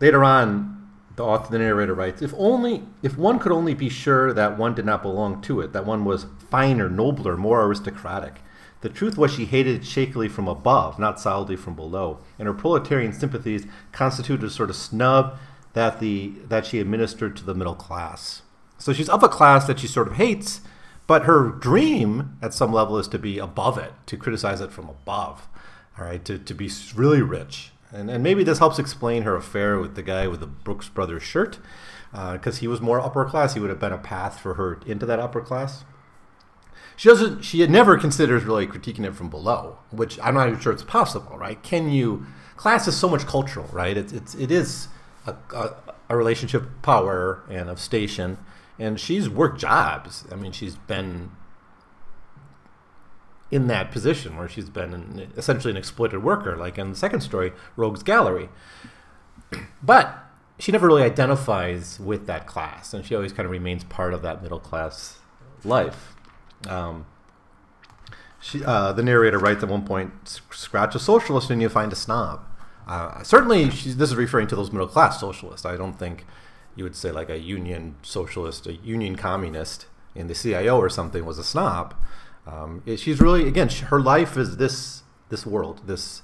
later 0.00 0.22
on, 0.22 0.90
the 1.16 1.24
author, 1.24 1.50
the 1.50 1.58
narrator 1.58 1.94
writes, 1.94 2.22
"If 2.22 2.34
only, 2.36 2.84
if 3.02 3.16
one 3.16 3.38
could 3.38 3.52
only 3.52 3.74
be 3.74 3.88
sure 3.88 4.32
that 4.32 4.58
one 4.58 4.74
did 4.74 4.84
not 4.84 5.02
belong 5.02 5.40
to 5.42 5.60
it, 5.60 5.72
that 5.72 5.86
one 5.86 6.04
was 6.04 6.26
finer, 6.50 6.88
nobler, 6.88 7.36
more 7.36 7.64
aristocratic." 7.64 8.40
The 8.80 8.88
truth 8.90 9.16
was 9.16 9.32
she 9.32 9.46
hated 9.46 9.76
it 9.76 9.84
shakily 9.86 10.28
from 10.28 10.46
above, 10.46 10.98
not 10.98 11.18
solidly 11.18 11.56
from 11.56 11.74
below, 11.74 12.18
and 12.38 12.46
her 12.46 12.52
proletarian 12.52 13.12
sympathies 13.12 13.66
constituted 13.92 14.44
a 14.44 14.50
sort 14.50 14.68
of 14.70 14.76
snub 14.76 15.38
that 15.72 16.00
the 16.00 16.34
that 16.48 16.66
she 16.66 16.80
administered 16.80 17.36
to 17.36 17.44
the 17.44 17.54
middle 17.54 17.74
class. 17.74 18.42
So 18.84 18.92
she's 18.92 19.08
of 19.08 19.22
a 19.22 19.30
class 19.30 19.66
that 19.66 19.80
she 19.80 19.86
sort 19.86 20.08
of 20.08 20.16
hates, 20.16 20.60
but 21.06 21.24
her 21.24 21.48
dream 21.48 22.36
at 22.42 22.52
some 22.52 22.70
level 22.70 22.98
is 22.98 23.08
to 23.08 23.18
be 23.18 23.38
above 23.38 23.78
it, 23.78 23.94
to 24.04 24.18
criticize 24.18 24.60
it 24.60 24.72
from 24.72 24.90
above. 24.90 25.48
All 25.98 26.04
right, 26.04 26.22
to, 26.26 26.38
to 26.38 26.52
be 26.52 26.70
really 26.94 27.22
rich. 27.22 27.72
And, 27.90 28.10
and 28.10 28.22
maybe 28.22 28.44
this 28.44 28.58
helps 28.58 28.78
explain 28.78 29.22
her 29.22 29.36
affair 29.36 29.78
with 29.78 29.94
the 29.94 30.02
guy 30.02 30.28
with 30.28 30.40
the 30.40 30.46
Brooks 30.46 30.90
Brothers 30.90 31.22
shirt, 31.22 31.60
because 32.12 32.58
uh, 32.58 32.60
he 32.60 32.68
was 32.68 32.82
more 32.82 33.00
upper 33.00 33.24
class. 33.24 33.54
He 33.54 33.60
would 33.60 33.70
have 33.70 33.80
been 33.80 33.90
a 33.90 33.96
path 33.96 34.38
for 34.38 34.52
her 34.52 34.78
into 34.84 35.06
that 35.06 35.18
upper 35.18 35.40
class. 35.40 35.84
She 36.94 37.08
doesn't. 37.08 37.42
She 37.42 37.66
never 37.66 37.96
considers 37.96 38.44
really 38.44 38.66
critiquing 38.66 39.06
it 39.06 39.16
from 39.16 39.30
below, 39.30 39.78
which 39.92 40.18
I'm 40.22 40.34
not 40.34 40.48
even 40.48 40.60
sure 40.60 40.74
it's 40.74 40.82
possible, 40.82 41.38
right? 41.38 41.62
Can 41.62 41.88
you? 41.88 42.26
Class 42.56 42.86
is 42.86 42.94
so 42.94 43.08
much 43.08 43.26
cultural, 43.26 43.66
right? 43.72 43.96
It's 43.96 44.12
it's 44.12 44.34
it 44.34 44.50
is 44.50 44.88
a, 45.26 45.34
a, 45.54 45.74
a 46.10 46.16
relationship 46.18 46.60
of 46.64 46.82
power 46.82 47.44
and 47.48 47.70
of 47.70 47.80
station, 47.80 48.36
and 48.78 48.98
she's 48.98 49.28
worked 49.28 49.60
jobs. 49.60 50.24
I 50.30 50.36
mean, 50.36 50.52
she's 50.52 50.76
been 50.76 51.30
in 53.50 53.66
that 53.68 53.90
position 53.90 54.36
where 54.36 54.48
she's 54.48 54.68
been 54.68 54.92
an, 54.92 55.32
essentially 55.36 55.70
an 55.70 55.76
exploited 55.76 56.22
worker, 56.22 56.56
like 56.56 56.78
in 56.78 56.90
the 56.90 56.96
second 56.96 57.20
story, 57.20 57.52
Rogue's 57.76 58.02
Gallery. 58.02 58.48
But 59.82 60.18
she 60.58 60.72
never 60.72 60.86
really 60.86 61.02
identifies 61.02 62.00
with 62.00 62.26
that 62.26 62.46
class, 62.46 62.94
and 62.94 63.04
she 63.04 63.14
always 63.14 63.32
kind 63.32 63.44
of 63.44 63.52
remains 63.52 63.84
part 63.84 64.14
of 64.14 64.22
that 64.22 64.42
middle 64.42 64.60
class 64.60 65.18
life. 65.64 66.14
Um, 66.68 67.06
she, 68.40 68.64
uh, 68.64 68.92
the 68.92 69.02
narrator 69.02 69.38
writes 69.38 69.62
at 69.62 69.68
one 69.68 69.84
point, 69.84 70.40
"Scratch 70.50 70.94
a 70.94 70.98
socialist 70.98 71.50
and 71.50 71.62
you 71.62 71.68
find 71.68 71.92
a 71.92 71.96
snob." 71.96 72.44
Uh, 72.86 73.22
certainly, 73.22 73.66
this 73.66 73.86
is 73.86 74.16
referring 74.16 74.46
to 74.48 74.56
those 74.56 74.70
middle 74.70 74.86
class 74.86 75.20
socialists. 75.20 75.64
I 75.64 75.76
don't 75.76 75.98
think 75.98 76.26
you 76.76 76.84
would 76.84 76.96
say 76.96 77.10
like 77.10 77.30
a 77.30 77.38
union 77.38 77.96
socialist, 78.02 78.66
a 78.66 78.74
union 78.74 79.16
communist 79.16 79.86
in 80.14 80.26
the 80.26 80.34
CIO 80.34 80.78
or 80.78 80.88
something 80.88 81.24
was 81.24 81.38
a 81.38 81.44
snob. 81.44 81.94
Um, 82.46 82.82
she's 82.96 83.20
really 83.20 83.48
again, 83.48 83.68
she, 83.68 83.84
her 83.86 84.00
life 84.00 84.36
is 84.36 84.56
this 84.56 85.02
this 85.28 85.46
world, 85.46 85.82
this 85.86 86.22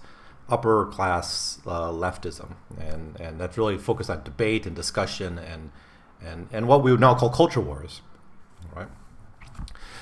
upper 0.49 0.87
class 0.87 1.61
uh, 1.67 1.91
leftism, 1.91 2.55
and 2.79 3.19
and 3.21 3.41
that's 3.41 3.57
really 3.57 3.79
focused 3.79 4.11
on 4.11 4.23
debate 4.23 4.67
and 4.67 4.77
discussion 4.77 5.39
and 5.39 5.71
and 6.21 6.49
and 6.53 6.69
what 6.69 6.83
we 6.83 6.91
would 6.91 7.01
now 7.01 7.15
call 7.15 7.31
culture 7.31 7.61
wars, 7.61 8.03
right? 8.75 8.89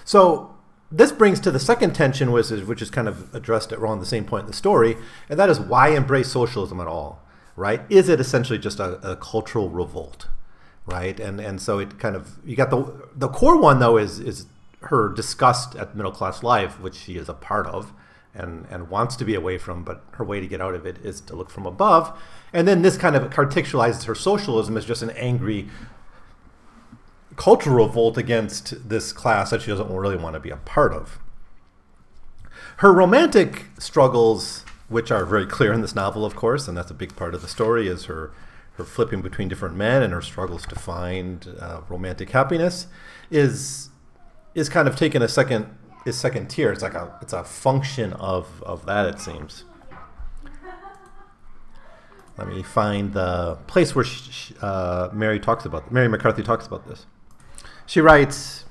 So 0.05 0.55
this 0.91 1.13
brings 1.13 1.39
to 1.41 1.51
the 1.51 1.59
second 1.59 1.95
tension, 1.95 2.33
which 2.33 2.51
is, 2.51 2.65
which 2.65 2.81
is 2.81 2.91
kind 2.91 3.09
of 3.09 3.35
addressed 3.35 3.73
at 3.73 3.79
around 3.79 4.01
the 4.01 4.07
same 4.07 4.25
point 4.25 4.43
in 4.43 4.47
the 4.47 4.57
story, 4.57 4.97
and 5.29 5.39
that 5.39 5.51
is 5.51 5.61
why 5.61 5.89
embrace 5.89 6.33
socialism 6.33 6.81
at 6.81 6.87
all, 6.87 7.23
right? 7.57 7.83
Is 7.91 8.09
it 8.09 8.21
essentially 8.21 8.59
just 8.59 8.81
a, 8.81 8.95
a 9.09 9.17
cultural 9.17 9.69
revolt, 9.69 10.29
right? 10.89 11.21
And 11.21 11.41
and 11.41 11.61
so 11.61 11.79
it 11.79 11.99
kind 11.99 12.17
of 12.17 12.39
you 12.45 12.57
got 12.57 12.71
the 12.71 13.09
the 13.15 13.29
core 13.29 13.61
one 13.61 13.79
though 13.79 13.99
is 13.99 14.19
is 14.19 14.47
her 14.81 15.09
disgust 15.09 15.77
at 15.77 15.95
middle 15.95 16.13
class 16.13 16.43
life, 16.43 16.81
which 16.81 16.95
she 16.95 17.17
is 17.17 17.29
a 17.29 17.35
part 17.35 17.67
of, 17.67 17.93
and 18.35 18.67
and 18.71 18.89
wants 18.89 19.17
to 19.17 19.25
be 19.25 19.35
away 19.35 19.59
from, 19.59 19.85
but 19.85 20.03
her 20.13 20.25
way 20.25 20.41
to 20.41 20.47
get 20.47 20.61
out 20.61 20.75
of 20.75 20.87
it 20.87 20.99
is 21.05 21.21
to 21.23 21.37
look 21.37 21.51
from 21.51 21.67
above, 21.67 22.19
and 22.53 22.67
then 22.67 22.83
this 22.83 22.97
kind 22.97 23.15
of 23.15 23.31
contextualizes 23.31 24.05
her 24.05 24.15
socialism 24.15 24.77
as 24.77 24.85
just 24.85 25.03
an 25.03 25.11
angry 25.11 25.69
cultural 27.37 27.87
revolt 27.87 28.19
against 28.19 28.89
this 28.89 29.13
class 29.13 29.51
that 29.51 29.63
she 29.63 29.71
doesn't 29.71 29.91
really 29.93 30.17
want 30.17 30.35
to 30.35 30.41
be 30.41 30.51
a 30.51 30.57
part 30.57 30.93
of. 30.93 31.21
Her 32.79 32.93
romantic 32.93 33.67
struggles, 33.79 34.65
which 34.89 35.11
are 35.11 35.25
very 35.25 35.47
clear 35.47 35.73
in 35.73 35.81
this 35.81 35.95
novel, 35.95 36.25
of 36.25 36.35
course, 36.35 36.67
and 36.67 36.77
that's 36.77 36.91
a 36.91 36.95
big 36.95 37.15
part 37.15 37.35
of 37.35 37.43
the 37.43 37.49
story, 37.49 37.89
is 37.89 38.07
her 38.07 38.33
her 38.79 38.85
flipping 38.85 39.21
between 39.21 39.49
different 39.49 39.77
men 39.77 40.03
and 40.03 40.13
her 40.13 40.23
struggles 40.23 40.65
to 40.65 40.77
find 40.77 41.55
uh, 41.61 41.81
romantic 41.89 42.31
happiness, 42.31 42.87
is 43.31 43.91
is 44.55 44.69
kind 44.69 44.89
of 44.89 44.97
taken 44.97 45.21
a 45.21 45.29
second 45.29 45.67
is 46.07 46.17
second 46.17 46.49
tier. 46.49 46.73
It's 46.73 46.83
like 46.83 46.95
a 46.95 47.19
it's 47.21 47.33
a 47.33 47.45
function 47.45 48.13
of 48.15 48.63
of 48.63 48.87
that. 48.87 49.05
It 49.07 49.21
seems. 49.21 49.65
Let 52.39 52.47
me 52.47 52.63
find 52.63 53.13
the 53.15 53.59
place 53.67 53.97
where 53.97 54.05
she, 54.05 54.55
uh, 54.63 55.09
Mary 55.13 55.41
talks 55.41 55.65
about 55.65 55.91
Mary 55.91 56.07
McCarthy 56.07 56.45
talks 56.45 56.69
about 56.69 56.87
this. 56.87 57.05
She 57.85 58.01
writes, 58.01 58.65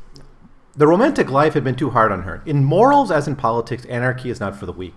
The 0.78 0.88
romantic 0.88 1.30
life 1.30 1.54
had 1.54 1.66
been 1.66 1.76
too 1.76 1.90
hard 1.90 2.14
on 2.14 2.22
her. 2.22 2.42
In 2.46 2.64
morals, 2.64 3.12
as 3.12 3.28
in 3.28 3.36
politics, 3.36 3.84
anarchy 3.86 4.30
is 4.30 4.40
not 4.40 4.56
for 4.56 4.66
the 4.66 4.72
weak. 4.72 4.96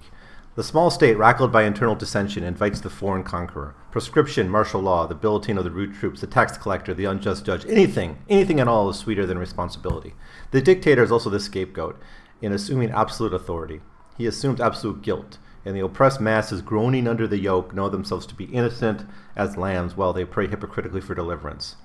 The 0.61 0.65
small 0.65 0.91
state, 0.91 1.17
rackled 1.17 1.51
by 1.51 1.63
internal 1.63 1.95
dissension, 1.95 2.45
invites 2.45 2.81
the 2.81 2.91
foreign 2.91 3.25
conqueror. 3.25 3.75
Proscription, 3.91 4.51
martial 4.51 4.83
law, 4.83 5.07
the 5.07 5.15
billeting 5.15 5.57
of 5.57 5.65
the 5.65 5.71
root 5.71 5.95
troops, 5.95 6.21
the 6.21 6.27
tax 6.27 6.59
collector, 6.59 6.93
the 6.93 7.07
unjust 7.07 7.47
judge, 7.47 7.65
anything, 7.65 8.19
anything 8.29 8.61
at 8.61 8.69
all 8.69 8.91
is 8.91 8.99
sweeter 8.99 9.25
than 9.25 9.39
responsibility. 9.39 10.13
The 10.51 10.61
dictator 10.61 11.03
is 11.03 11.11
also 11.11 11.31
the 11.31 11.41
scapegoat 11.41 11.99
in 12.43 12.53
assuming 12.53 12.91
absolute 12.91 13.33
authority. 13.33 13.81
He 14.19 14.27
assumes 14.27 14.61
absolute 14.61 15.01
guilt, 15.01 15.39
and 15.65 15.75
the 15.75 15.83
oppressed 15.83 16.21
masses 16.21 16.61
groaning 16.61 17.09
under 17.09 17.27
the 17.27 17.39
yoke 17.39 17.75
know 17.75 17.89
themselves 17.89 18.27
to 18.27 18.35
be 18.35 18.45
innocent 18.45 19.07
as 19.35 19.57
lambs 19.57 19.97
while 19.97 20.13
they 20.13 20.27
pray 20.27 20.47
hypocritically 20.47 21.01
for 21.01 21.15
deliverance. 21.15 21.77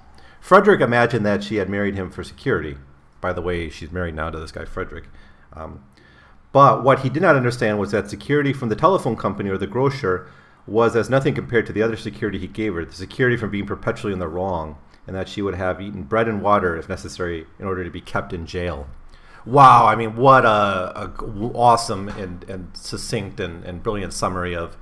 Frederick 0.42 0.82
imagined 0.82 1.26
that 1.26 1.46
she 1.46 1.56
had 1.56 1.70
married 1.70 1.96
him 1.96 2.12
for 2.12 2.26
security. 2.26 2.76
By 3.22 3.32
the 3.32 3.42
way, 3.42 3.70
she's 3.70 3.94
married 3.94 4.16
now 4.16 4.32
to 4.32 4.38
this 4.38 4.52
guy, 4.52 4.66
Frederick. 4.66 5.06
Um, 5.54 5.86
but 6.56 6.86
what 6.86 7.00
he 7.00 7.10
did 7.10 7.22
not 7.22 7.36
understand 7.36 7.80
was 7.80 7.92
that 7.92 8.10
security 8.10 8.54
from 8.54 8.70
the 8.70 8.78
telephone 8.78 9.18
company 9.18 9.50
or 9.50 9.58
the 9.58 9.68
grocer 9.68 10.26
was 10.66 10.96
as 10.96 11.10
nothing 11.10 11.34
compared 11.36 11.66
to 11.66 11.74
the 11.74 11.82
other 11.82 11.98
security 11.98 12.40
he 12.40 12.48
gave 12.48 12.76
her 12.76 12.86
the 12.86 12.94
security 12.94 13.36
from 13.36 13.52
being 13.52 13.66
perpetually 13.66 14.14
in 14.14 14.20
the 14.20 14.28
wrong, 14.30 14.78
and 15.06 15.14
that 15.18 15.28
she 15.28 15.42
would 15.42 15.56
have 15.56 15.82
eaten 15.82 16.04
bread 16.04 16.30
and 16.30 16.42
water 16.42 16.78
if 16.78 16.88
necessary 16.88 17.46
in 17.60 17.66
order 17.66 17.84
to 17.84 17.90
be 17.90 18.00
kept 18.00 18.32
in 18.32 18.46
jail. 18.46 18.88
Wow, 19.46 19.86
I 19.86 19.98
mean, 19.98 20.16
what 20.16 20.46
a, 20.46 20.98
a 20.98 21.12
awesome 21.56 22.08
and, 22.08 22.46
and 22.46 22.70
succinct 22.74 23.42
and, 23.42 23.66
and 23.66 23.84
brilliant 23.84 24.14
summary 24.14 24.56
of, 24.56 24.78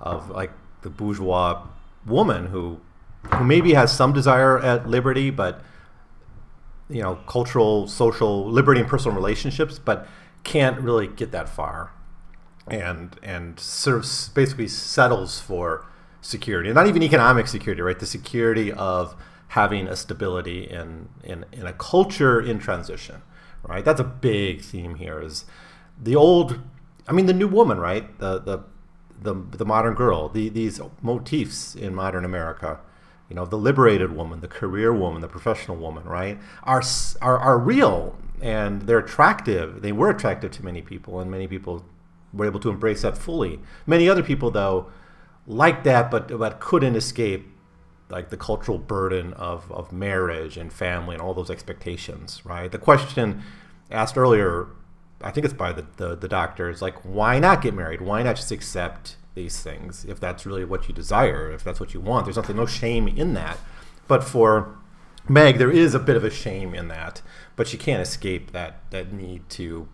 of 0.00 0.30
like 0.30 0.52
the 0.80 0.88
bourgeois 0.88 1.62
woman 2.06 2.46
who 2.46 2.80
who 3.34 3.44
maybe 3.44 3.74
has 3.74 3.94
some 3.94 4.14
desire 4.14 4.58
at 4.58 4.88
liberty, 4.88 5.28
but 5.28 5.60
you 6.88 7.02
know, 7.02 7.16
cultural, 7.26 7.86
social 7.86 8.50
liberty 8.50 8.80
and 8.80 8.88
personal 8.88 9.14
relationships, 9.14 9.78
but 9.78 10.08
can't 10.48 10.80
really 10.80 11.06
get 11.06 11.30
that 11.32 11.48
far, 11.48 11.92
and 12.66 13.18
and 13.22 13.60
sort 13.60 13.96
of 13.98 14.34
basically 14.34 14.66
settles 14.66 15.38
for 15.40 15.86
security, 16.22 16.70
and 16.70 16.74
not 16.74 16.86
even 16.86 17.02
economic 17.02 17.46
security, 17.46 17.82
right? 17.82 17.98
The 17.98 18.06
security 18.06 18.72
of 18.72 19.14
having 19.48 19.86
a 19.86 19.94
stability 19.94 20.64
in 20.64 21.10
in, 21.22 21.44
in 21.52 21.66
a 21.66 21.74
culture 21.74 22.40
in 22.40 22.58
transition, 22.58 23.22
right? 23.62 23.84
That's 23.84 24.00
a 24.00 24.04
big 24.04 24.62
theme 24.62 24.94
here. 24.94 25.20
Is 25.20 25.44
the 26.02 26.16
old, 26.16 26.58
I 27.06 27.12
mean, 27.12 27.26
the 27.26 27.34
new 27.34 27.48
woman, 27.48 27.78
right? 27.78 28.18
The 28.18 28.38
the 28.38 28.64
the, 29.20 29.34
the 29.34 29.66
modern 29.66 29.94
girl, 29.94 30.28
the, 30.28 30.48
these 30.48 30.80
motifs 31.02 31.74
in 31.74 31.92
modern 31.92 32.24
America 32.24 32.78
you 33.28 33.36
know, 33.36 33.44
the 33.44 33.56
liberated 33.58 34.16
woman, 34.16 34.40
the 34.40 34.48
career 34.48 34.92
woman, 34.92 35.20
the 35.20 35.28
professional 35.28 35.76
woman, 35.76 36.04
right, 36.04 36.38
are, 36.62 36.82
are, 37.20 37.38
are 37.38 37.58
real 37.58 38.16
and 38.42 38.82
they're 38.82 38.98
attractive. 38.98 39.82
They 39.82 39.92
were 39.92 40.10
attractive 40.10 40.50
to 40.52 40.64
many 40.64 40.82
people, 40.82 41.20
and 41.20 41.30
many 41.30 41.46
people 41.46 41.84
were 42.32 42.46
able 42.46 42.60
to 42.60 42.70
embrace 42.70 43.02
that 43.02 43.16
fully. 43.16 43.60
Many 43.86 44.08
other 44.08 44.22
people, 44.22 44.50
though, 44.50 44.90
liked 45.46 45.84
that, 45.84 46.10
but, 46.10 46.36
but 46.38 46.60
couldn't 46.60 46.96
escape 46.96 47.46
like 48.10 48.30
the 48.30 48.36
cultural 48.36 48.78
burden 48.78 49.34
of, 49.34 49.70
of 49.70 49.92
marriage 49.92 50.56
and 50.56 50.72
family 50.72 51.14
and 51.14 51.22
all 51.22 51.34
those 51.34 51.50
expectations, 51.50 52.42
right? 52.44 52.70
The 52.70 52.78
question 52.78 53.42
asked 53.90 54.16
earlier, 54.16 54.68
I 55.20 55.30
think 55.30 55.44
it's 55.44 55.54
by 55.54 55.72
the, 55.72 55.86
the, 55.96 56.16
the 56.16 56.28
doctor, 56.28 56.70
is 56.70 56.80
like, 56.80 56.96
why 57.04 57.38
not 57.38 57.60
get 57.60 57.74
married? 57.74 58.00
Why 58.00 58.22
not 58.22 58.36
just 58.36 58.50
accept 58.50 59.16
these 59.38 59.60
things 59.60 60.04
if 60.04 60.18
that's 60.18 60.44
really 60.44 60.64
what 60.64 60.88
you 60.88 60.94
desire, 60.94 61.50
if 61.50 61.62
that's 61.62 61.80
what 61.80 61.94
you 61.94 62.00
want. 62.00 62.26
There's 62.26 62.36
nothing, 62.36 62.56
no 62.56 62.66
shame 62.66 63.06
in 63.08 63.34
that. 63.34 63.58
But 64.08 64.24
for 64.24 64.76
Meg, 65.28 65.58
there 65.58 65.70
is 65.70 65.94
a 65.94 65.98
bit 65.98 66.16
of 66.16 66.24
a 66.24 66.30
shame 66.30 66.74
in 66.74 66.88
that, 66.88 67.22
but 67.56 67.68
she 67.68 67.76
can't 67.76 68.02
escape 68.02 68.52
that 68.52 68.90
that 68.90 69.12
need 69.12 69.48
to 69.50 69.88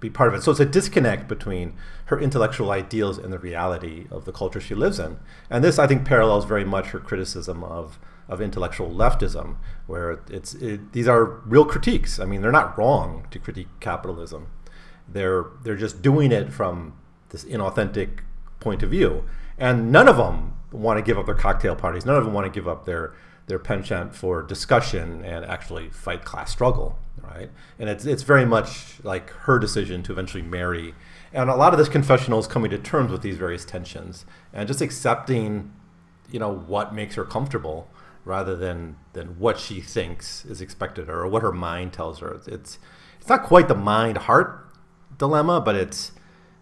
be 0.00 0.08
part 0.08 0.28
of 0.28 0.34
it. 0.34 0.42
So 0.42 0.52
it's 0.52 0.60
a 0.60 0.64
disconnect 0.64 1.26
between 1.28 1.74
her 2.06 2.20
intellectual 2.20 2.70
ideals 2.70 3.18
and 3.18 3.32
the 3.32 3.38
reality 3.38 4.06
of 4.10 4.24
the 4.24 4.32
culture 4.32 4.60
she 4.60 4.74
lives 4.74 4.98
in. 4.98 5.18
And 5.50 5.64
this, 5.64 5.78
I 5.78 5.86
think, 5.86 6.04
parallels 6.04 6.44
very 6.44 6.64
much 6.64 6.88
her 6.88 7.00
criticism 7.00 7.64
of 7.64 7.98
of 8.28 8.42
intellectual 8.42 8.90
leftism, 8.90 9.56
where 9.86 10.20
it's 10.30 10.54
it, 10.54 10.92
these 10.92 11.08
are 11.08 11.24
real 11.24 11.64
critiques. 11.64 12.20
I 12.20 12.26
mean, 12.26 12.42
they're 12.42 12.52
not 12.52 12.76
wrong 12.76 13.26
to 13.30 13.38
critique 13.38 13.68
capitalism. 13.80 14.48
They're 15.08 15.46
they're 15.62 15.76
just 15.76 16.02
doing 16.02 16.30
it 16.30 16.52
from 16.52 16.94
this 17.30 17.44
inauthentic 17.44 18.20
point 18.60 18.82
of 18.82 18.90
view, 18.90 19.24
and 19.56 19.90
none 19.90 20.08
of 20.08 20.18
them 20.18 20.54
want 20.70 20.98
to 20.98 21.02
give 21.02 21.18
up 21.18 21.26
their 21.26 21.34
cocktail 21.34 21.74
parties. 21.74 22.04
None 22.04 22.16
of 22.16 22.24
them 22.24 22.34
want 22.34 22.44
to 22.44 22.50
give 22.50 22.68
up 22.68 22.84
their 22.84 23.14
their 23.48 23.58
penchant 23.58 24.14
for 24.14 24.42
discussion 24.42 25.24
and 25.24 25.44
actually 25.44 25.88
fight 25.88 26.24
class 26.24 26.52
struggle, 26.52 26.98
right? 27.22 27.50
And 27.78 27.88
it's 27.88 28.04
it's 28.04 28.22
very 28.22 28.44
much 28.44 29.02
like 29.02 29.30
her 29.30 29.58
decision 29.58 30.02
to 30.04 30.12
eventually 30.12 30.42
marry, 30.42 30.94
and 31.32 31.50
a 31.50 31.56
lot 31.56 31.72
of 31.72 31.78
this 31.78 31.88
confessional 31.88 32.38
is 32.38 32.46
coming 32.46 32.70
to 32.70 32.78
terms 32.78 33.10
with 33.10 33.22
these 33.22 33.36
various 33.36 33.64
tensions 33.64 34.24
and 34.52 34.68
just 34.68 34.80
accepting, 34.80 35.72
you 36.30 36.38
know, 36.38 36.52
what 36.52 36.94
makes 36.94 37.16
her 37.16 37.24
comfortable 37.24 37.88
rather 38.24 38.54
than 38.54 38.96
than 39.14 39.38
what 39.38 39.58
she 39.58 39.80
thinks 39.80 40.44
is 40.44 40.60
expected 40.60 41.08
or 41.08 41.26
what 41.26 41.42
her 41.42 41.52
mind 41.52 41.92
tells 41.92 42.20
her. 42.20 42.40
It's 42.46 42.78
it's 43.18 43.28
not 43.28 43.42
quite 43.42 43.68
the 43.68 43.74
mind 43.74 44.18
heart 44.18 44.68
dilemma, 45.16 45.60
but 45.60 45.74
it's 45.74 46.12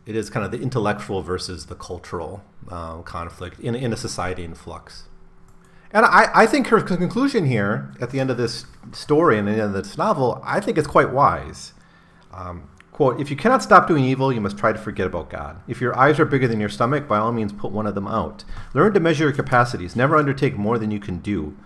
it 0.07 0.15
is 0.15 0.31
kind 0.31 0.47
of 0.47 0.53
the 0.53 0.61
intellectual 0.61 1.21
versus 1.21 1.67
the 1.67 1.75
cultural 1.75 2.45
uh, 2.69 3.03
conflict 3.03 3.59
in 3.59 3.75
in 3.75 3.93
a 3.93 3.97
society 3.97 4.45
in 4.45 4.55
flux. 4.55 5.09
And 5.93 6.05
I, 6.05 6.31
I 6.35 6.47
think 6.47 6.67
her 6.69 6.81
conclusion 6.81 7.47
here 7.47 7.93
at 8.01 8.11
the 8.11 8.21
end 8.21 8.31
of 8.31 8.37
this 8.37 8.67
story 8.93 9.39
and 9.39 9.47
the 9.47 9.53
end 9.53 9.61
of 9.61 9.73
this 9.73 9.97
novel, 9.97 10.41
I 10.45 10.61
think 10.61 10.79
is 10.79 10.87
quite 10.87 11.11
wise. 11.11 11.73
Um, 12.33 12.69
quote, 12.93 13.21
if 13.21 13.31
you 13.31 13.37
cannot 13.37 13.63
stop 13.63 13.87
doing 13.87 14.05
evil, 14.05 14.33
you 14.33 14.41
must 14.41 14.59
try 14.59 14.73
to 14.73 14.79
forget 14.79 15.07
about 15.07 15.31
God. 15.31 15.61
If 15.69 15.81
your 15.81 15.97
eyes 15.97 16.19
are 16.19 16.25
bigger 16.25 16.49
than 16.49 16.61
your 16.61 16.69
stomach, 16.69 17.07
by 17.07 17.19
all 17.19 17.33
means 17.33 17.53
put 17.53 17.73
one 17.73 17.87
of 17.87 17.95
them 17.95 18.09
out. 18.09 18.45
Learn 18.75 18.93
to 18.95 19.01
measure 19.01 19.25
your 19.25 19.33
capacities. 19.33 19.97
Never 19.97 20.17
undertake 20.17 20.57
more 20.57 20.79
than 20.79 20.91
you 20.91 21.01
can 21.01 21.19
do. 21.19 21.57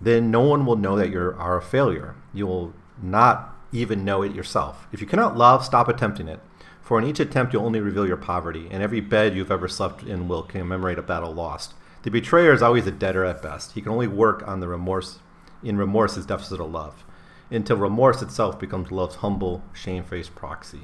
Then 0.00 0.30
no 0.30 0.40
one 0.40 0.66
will 0.66 0.76
know 0.76 0.96
that 0.96 1.10
you 1.10 1.18
are 1.18 1.56
a 1.56 1.62
failure. 1.62 2.14
You 2.32 2.46
will 2.46 2.74
not 3.02 3.56
even 3.72 4.04
know 4.04 4.22
it 4.22 4.34
yourself. 4.34 4.86
If 4.92 5.00
you 5.00 5.06
cannot 5.06 5.36
love, 5.36 5.64
stop 5.64 5.88
attempting 5.88 6.28
it. 6.28 6.40
For 6.80 6.98
in 6.98 7.06
each 7.06 7.18
attempt, 7.18 7.52
you'll 7.52 7.64
only 7.64 7.80
reveal 7.80 8.06
your 8.06 8.18
poverty, 8.18 8.68
and 8.70 8.82
every 8.82 9.00
bed 9.00 9.34
you've 9.34 9.50
ever 9.50 9.68
slept 9.68 10.02
in 10.02 10.28
will 10.28 10.42
commemorate 10.42 10.98
a 10.98 11.02
battle 11.02 11.32
lost. 11.32 11.72
The 12.04 12.10
betrayer 12.10 12.52
is 12.52 12.60
always 12.60 12.86
a 12.86 12.90
debtor 12.90 13.24
at 13.24 13.40
best. 13.40 13.72
He 13.72 13.80
can 13.80 13.90
only 13.90 14.06
work 14.06 14.46
on 14.46 14.60
the 14.60 14.68
remorse 14.68 15.20
in 15.62 15.78
remorse's 15.78 16.26
deficit 16.26 16.60
of 16.60 16.70
love, 16.70 17.02
until 17.50 17.78
remorse 17.78 18.20
itself 18.20 18.58
becomes 18.58 18.92
love's 18.92 19.16
humble, 19.16 19.64
shamefaced 19.72 20.34
proxy. 20.34 20.82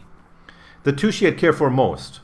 The 0.84 0.94
two 0.94 1.12
she 1.12 1.26
had 1.26 1.36
cared 1.36 1.58
for 1.58 1.68
most, 1.68 2.20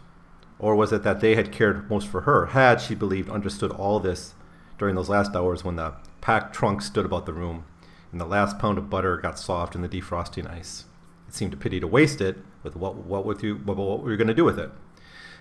or 0.58 0.74
was 0.74 0.94
it 0.94 1.02
that 1.02 1.20
they 1.20 1.34
had 1.34 1.52
cared 1.52 1.90
most 1.90 2.08
for 2.08 2.22
her, 2.22 2.46
had, 2.46 2.80
she 2.80 2.94
believed, 2.94 3.28
understood 3.28 3.70
all 3.70 4.00
this 4.00 4.32
during 4.78 4.94
those 4.94 5.10
last 5.10 5.36
hours 5.36 5.62
when 5.62 5.76
the 5.76 5.92
packed 6.22 6.54
trunk 6.54 6.80
stood 6.80 7.04
about 7.04 7.26
the 7.26 7.34
room, 7.34 7.66
and 8.12 8.18
the 8.18 8.24
last 8.24 8.58
pound 8.58 8.78
of 8.78 8.88
butter 8.88 9.18
got 9.18 9.38
soft 9.38 9.74
in 9.74 9.82
the 9.82 9.90
defrosting 9.90 10.50
ice. 10.50 10.86
It 11.28 11.34
seemed 11.34 11.52
a 11.52 11.58
pity 11.58 11.80
to 11.80 11.86
waste 11.86 12.22
it 12.22 12.38
with 12.62 12.74
what 12.76 12.96
what 12.96 13.26
would 13.26 13.42
you 13.42 13.56
what, 13.56 13.76
what 13.76 14.02
were 14.02 14.10
you 14.10 14.16
going 14.16 14.26
to 14.28 14.32
do 14.32 14.44
with 14.44 14.58
it? 14.58 14.70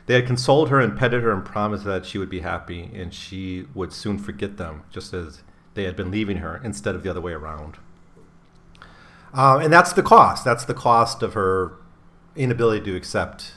They 0.05 0.13
had 0.15 0.27
consoled 0.27 0.69
her 0.69 0.79
and 0.79 0.97
petted 0.97 1.23
her 1.23 1.31
and 1.31 1.43
promised 1.43 1.83
that 1.85 2.05
she 2.05 2.17
would 2.17 2.29
be 2.29 2.41
happy 2.41 2.91
and 2.93 3.13
she 3.13 3.65
would 3.73 3.91
soon 3.91 4.19
forget 4.19 4.57
them, 4.57 4.83
just 4.91 5.13
as 5.13 5.41
they 5.73 5.83
had 5.83 5.95
been 5.95 6.11
leaving 6.11 6.37
her 6.37 6.61
instead 6.63 6.95
of 6.95 7.03
the 7.03 7.09
other 7.09 7.21
way 7.21 7.33
around. 7.33 7.77
Um, 9.33 9.61
and 9.61 9.73
that's 9.73 9.93
the 9.93 10.03
cost. 10.03 10.45
That's 10.45 10.63
the 10.63 10.73
cost 10.73 11.21
of 11.21 11.33
her 11.33 11.73
inability 12.35 12.85
to 12.85 12.95
accept 12.95 13.53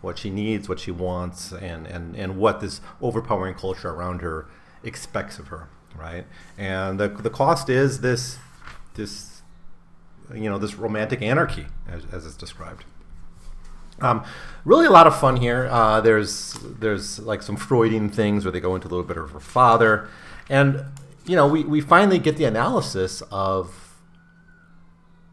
what 0.00 0.18
she 0.18 0.30
needs, 0.30 0.68
what 0.68 0.78
she 0.78 0.90
wants, 0.90 1.52
and, 1.52 1.86
and, 1.86 2.14
and 2.14 2.36
what 2.36 2.60
this 2.60 2.80
overpowering 3.00 3.54
culture 3.54 3.90
around 3.90 4.20
her 4.20 4.46
expects 4.84 5.38
of 5.38 5.48
her, 5.48 5.68
right? 5.96 6.26
And 6.56 7.00
the, 7.00 7.08
the 7.08 7.30
cost 7.30 7.68
is 7.68 8.02
this, 8.02 8.38
this, 8.94 9.42
you 10.32 10.48
know, 10.48 10.58
this 10.58 10.76
romantic 10.76 11.22
anarchy, 11.22 11.66
as, 11.88 12.04
as 12.12 12.26
it's 12.26 12.36
described. 12.36 12.84
Um, 14.00 14.24
really, 14.64 14.86
a 14.86 14.90
lot 14.90 15.06
of 15.06 15.18
fun 15.18 15.36
here. 15.36 15.68
Uh, 15.70 16.00
there's 16.00 16.54
there's 16.62 17.18
like 17.20 17.42
some 17.42 17.56
Freudian 17.56 18.08
things 18.10 18.44
where 18.44 18.52
they 18.52 18.60
go 18.60 18.74
into 18.74 18.88
a 18.88 18.90
little 18.90 19.04
bit 19.04 19.16
of 19.16 19.30
her 19.30 19.40
father, 19.40 20.08
and 20.48 20.84
you 21.26 21.36
know 21.36 21.46
we, 21.46 21.64
we 21.64 21.80
finally 21.80 22.18
get 22.18 22.36
the 22.36 22.44
analysis 22.44 23.22
of 23.30 23.96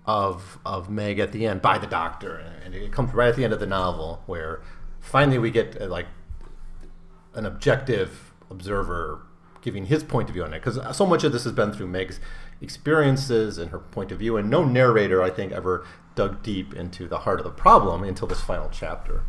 of 0.06 0.60
of 0.66 0.90
Meg 0.90 1.20
at 1.20 1.32
the 1.32 1.46
end 1.46 1.62
by 1.62 1.78
the 1.78 1.88
doctor, 1.88 2.44
and 2.64 2.74
it 2.74 2.92
comes 2.92 3.14
right 3.14 3.30
at 3.30 3.36
the 3.36 3.44
end 3.44 3.54
of 3.54 3.60
the 3.60 3.68
novel 3.68 4.24
where 4.26 4.62
finally 5.00 5.38
we 5.38 5.52
get 5.52 5.82
uh, 5.82 5.88
like 5.88 6.08
an 7.34 7.46
objective 7.46 8.34
observer 8.50 9.22
giving 9.62 9.86
his 9.86 10.04
point 10.04 10.30
of 10.30 10.34
view 10.34 10.44
on 10.44 10.54
it. 10.54 10.64
Because 10.64 10.96
so 10.96 11.06
much 11.06 11.24
of 11.24 11.32
this 11.32 11.46
has 11.46 11.54
been 11.54 11.72
through 11.72 11.88
Meg's 11.88 12.20
experiences 12.64 13.58
and 13.58 13.72
her 13.72 13.80
point 13.80 14.12
of 14.12 14.20
view, 14.20 14.38
and 14.38 14.50
no 14.50 14.64
narrator 14.64 15.22
I 15.22 15.30
think 15.30 15.52
ever 15.52 15.86
dug 16.16 16.42
deep 16.42 16.74
into 16.74 17.08
the 17.08 17.20
heart 17.20 17.40
of 17.40 17.44
the 17.44 17.52
problem 17.52 18.04
until 18.04 18.28
this 18.28 18.42
final 18.42 18.70
chapter. 18.72 19.24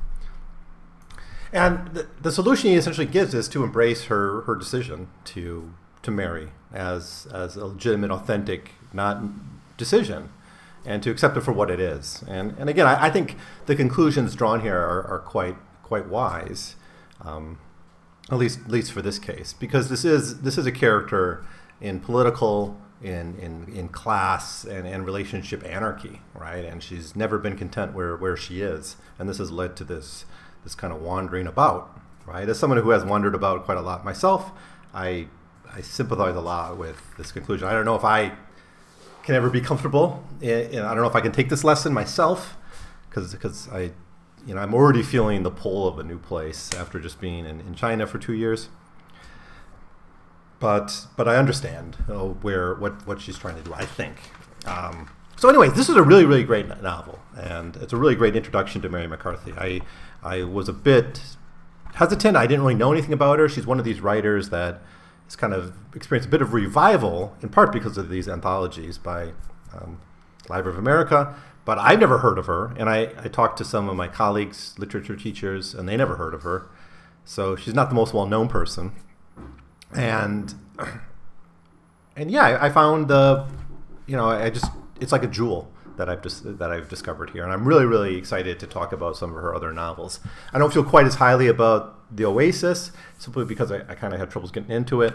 And 1.53 1.89
the, 1.89 2.09
the 2.21 2.33
solution 2.33 2.71
he 2.71 2.77
essentially 2.77 3.07
gives 3.07 3.35
is 3.35 3.49
to 3.49 3.63
embrace 3.63 4.05
her, 4.05 4.43
her 4.43 4.57
decision 4.57 5.09
to 5.27 5.75
to 6.03 6.11
marry 6.11 6.49
as 6.73 7.27
as 7.33 7.57
a 7.57 7.67
legitimate, 7.67 8.11
authentic, 8.11 8.73
not 8.93 9.23
decision, 9.77 10.31
and 10.85 11.03
to 11.03 11.11
accept 11.11 11.37
it 11.37 11.41
for 11.43 11.53
what 11.53 11.71
it 11.71 11.81
is. 11.81 12.25
And 12.29 12.55
and 12.59 12.69
again, 12.69 12.87
I, 12.87 13.07
I 13.07 13.11
think 13.11 13.37
the 13.67 13.77
conclusions 13.77 14.35
drawn 14.35 14.61
here 14.61 14.79
are, 14.79 15.07
are 15.07 15.21
quite 15.21 15.57
quite 15.83 16.09
wise, 16.09 16.77
um, 17.21 17.59
at 18.31 18.39
least 18.39 18.61
at 18.65 18.71
least 18.71 18.93
for 18.93 19.01
this 19.01 19.19
case, 19.19 19.53
because 19.53 19.89
this 19.89 20.05
is 20.05 20.41
this 20.43 20.59
is 20.59 20.67
a 20.67 20.73
character 20.73 21.45
in 21.81 22.01
political 22.01 22.77
in, 23.05 23.39
in, 23.39 23.71
in 23.77 23.89
class 23.89 24.65
and, 24.65 24.87
and 24.87 25.05
relationship 25.05 25.63
anarchy, 25.65 26.23
right? 26.33 26.65
And 26.65 26.83
she's 26.83 27.15
never 27.15 27.39
been 27.39 27.57
content 27.57 27.93
where, 27.93 28.17
where 28.17 28.37
she 28.37 28.63
is. 28.63 28.97
And 29.19 29.29
this 29.29 29.37
has 29.39 29.51
led 29.51 29.77
to 29.77 29.85
this, 29.85 30.25
this 30.65 30.75
kind 30.75 30.91
of 30.93 31.03
wandering 31.03 31.47
about, 31.47 32.01
right? 32.27 32.49
As 32.49 32.59
someone 32.59 32.81
who 32.81 32.91
has 32.91 33.05
wandered 33.05 33.35
about 33.35 33.67
quite 33.67 33.77
a 33.77 33.83
lot 33.83 34.07
myself, 34.07 34.51
I, 34.95 35.29
I 35.71 35.83
sympathize 35.83 36.35
a 36.35 36.41
lot 36.41 36.79
with 36.79 36.99
this 37.19 37.31
conclusion. 37.31 37.69
I 37.69 37.73
don't 37.73 37.85
know 37.85 37.95
if 37.95 38.05
I 38.05 38.33
can 39.23 39.35
ever 39.35 39.51
be 39.51 39.61
comfortable. 39.61 40.25
In, 40.41 40.81
I 40.81 40.95
don't 40.95 41.03
know 41.03 41.09
if 41.09 41.17
I 41.17 41.21
can 41.21 41.33
take 41.33 41.51
this 41.51 41.63
lesson 41.63 41.93
myself 41.93 42.57
because 43.11 43.69
I, 43.69 43.93
you 44.47 44.55
know, 44.55 44.63
I'm 44.63 44.73
already 44.73 45.03
feeling 45.03 45.43
the 45.43 45.51
pull 45.51 45.87
of 45.87 45.99
a 45.99 46.03
new 46.03 46.19
place 46.19 46.71
after 46.75 46.99
just 46.99 47.21
being 47.21 47.45
in, 47.45 47.61
in 47.61 47.75
China 47.75 48.07
for 48.07 48.19
two 48.19 48.33
years 48.33 48.71
but 50.65 51.09
but 51.15 51.29
I 51.29 51.37
understand 51.37 51.99
uh, 52.09 52.25
where 52.41 52.75
what 52.77 53.07
what 53.07 53.21
she's 53.21 53.37
trying 53.37 53.57
to 53.57 53.63
do. 53.63 53.75
I 53.75 53.85
think. 53.85 54.17
Um, 54.65 55.11
so, 55.37 55.51
anyway, 55.51 55.69
this 55.69 55.91
is 55.91 55.97
a 55.97 56.03
really 56.03 56.25
really 56.25 56.43
great 56.43 56.67
novel, 56.81 57.19
and 57.37 57.77
it's 57.77 57.93
a 57.93 57.99
really 57.99 58.15
great 58.15 58.35
introduction 58.35 58.81
to 58.81 58.89
Mary 58.89 59.07
McCarthy. 59.07 59.53
I 59.59 59.83
I 60.23 60.45
was 60.45 60.67
a 60.71 60.73
bit 60.73 61.21
hesitant. 61.97 62.39
I 62.39 62.47
didn't 62.47 62.63
really 62.63 62.77
know 62.77 62.93
anything 62.93 63.13
about 63.13 63.41
her. 63.41 63.47
She's 63.47 63.67
one 63.67 63.79
of 63.79 63.85
these 63.85 64.01
writers 64.01 64.49
that 64.49 64.81
has 65.27 65.37
kind 65.37 65.53
of 65.53 65.77
experienced 65.95 66.29
a 66.29 66.31
bit 66.31 66.41
of 66.41 66.55
revival, 66.55 67.37
in 67.43 67.51
part 67.51 67.71
because 67.71 67.99
of 67.99 68.09
these 68.09 68.27
anthologies 68.27 68.97
by 68.97 69.33
um, 69.75 70.01
Library 70.49 70.73
of 70.73 70.79
America. 70.79 71.35
But 71.67 71.79
I've 71.79 72.01
never 72.01 72.19
heard 72.19 72.39
of 72.39 72.47
her, 72.47 72.73
and 72.79 72.89
I, 72.89 73.11
I 73.19 73.29
talked 73.29 73.59
to 73.59 73.65
some 73.65 73.91
of 73.91 73.97
my 73.97 74.09
colleagues, 74.09 74.75
literature 74.79 75.17
teachers, 75.17 75.75
and 75.75 75.87
they 75.87 75.97
never 75.99 76.17
heard 76.17 76.33
of 76.33 76.43
her. 76.43 76.71
So 77.27 77.55
she's 77.55 77.75
not 77.75 77.91
the 77.91 77.95
most 77.95 78.15
well 78.15 78.27
known 78.27 78.49
person 78.49 78.93
and 79.95 80.55
and 82.17 82.31
yeah, 82.31 82.59
I 82.61 82.71
found 82.71 83.09
the 83.09 83.47
you 84.07 84.17
know 84.17 84.29
I 84.29 84.51
just 84.51 84.71
it's 85.01 85.13
like 85.13 85.25
a 85.25 85.29
jewel 85.29 85.71
that 85.97 86.09
I've 86.09 86.23
just 86.23 86.59
that 86.59 86.71
I've 86.71 86.89
discovered 86.89 87.31
here, 87.31 87.45
and 87.45 87.53
I'm 87.53 87.67
really 87.67 87.85
really 87.85 88.17
excited 88.17 88.59
to 88.61 88.67
talk 88.67 88.93
about 88.93 89.17
some 89.17 89.31
of 89.31 89.37
her 89.37 89.55
other 89.55 89.73
novels. 89.73 90.21
I 90.53 90.59
don't 90.59 90.73
feel 90.73 90.85
quite 90.85 91.07
as 91.07 91.17
highly 91.17 91.47
about 91.47 91.95
the 92.15 92.25
Oasis 92.25 92.93
simply 93.19 93.45
because 93.45 93.73
I, 93.73 93.79
I 93.89 93.95
kind 93.95 94.13
of 94.13 94.21
had 94.21 94.31
troubles 94.31 94.51
getting 94.51 94.71
into 94.71 95.03
it. 95.03 95.15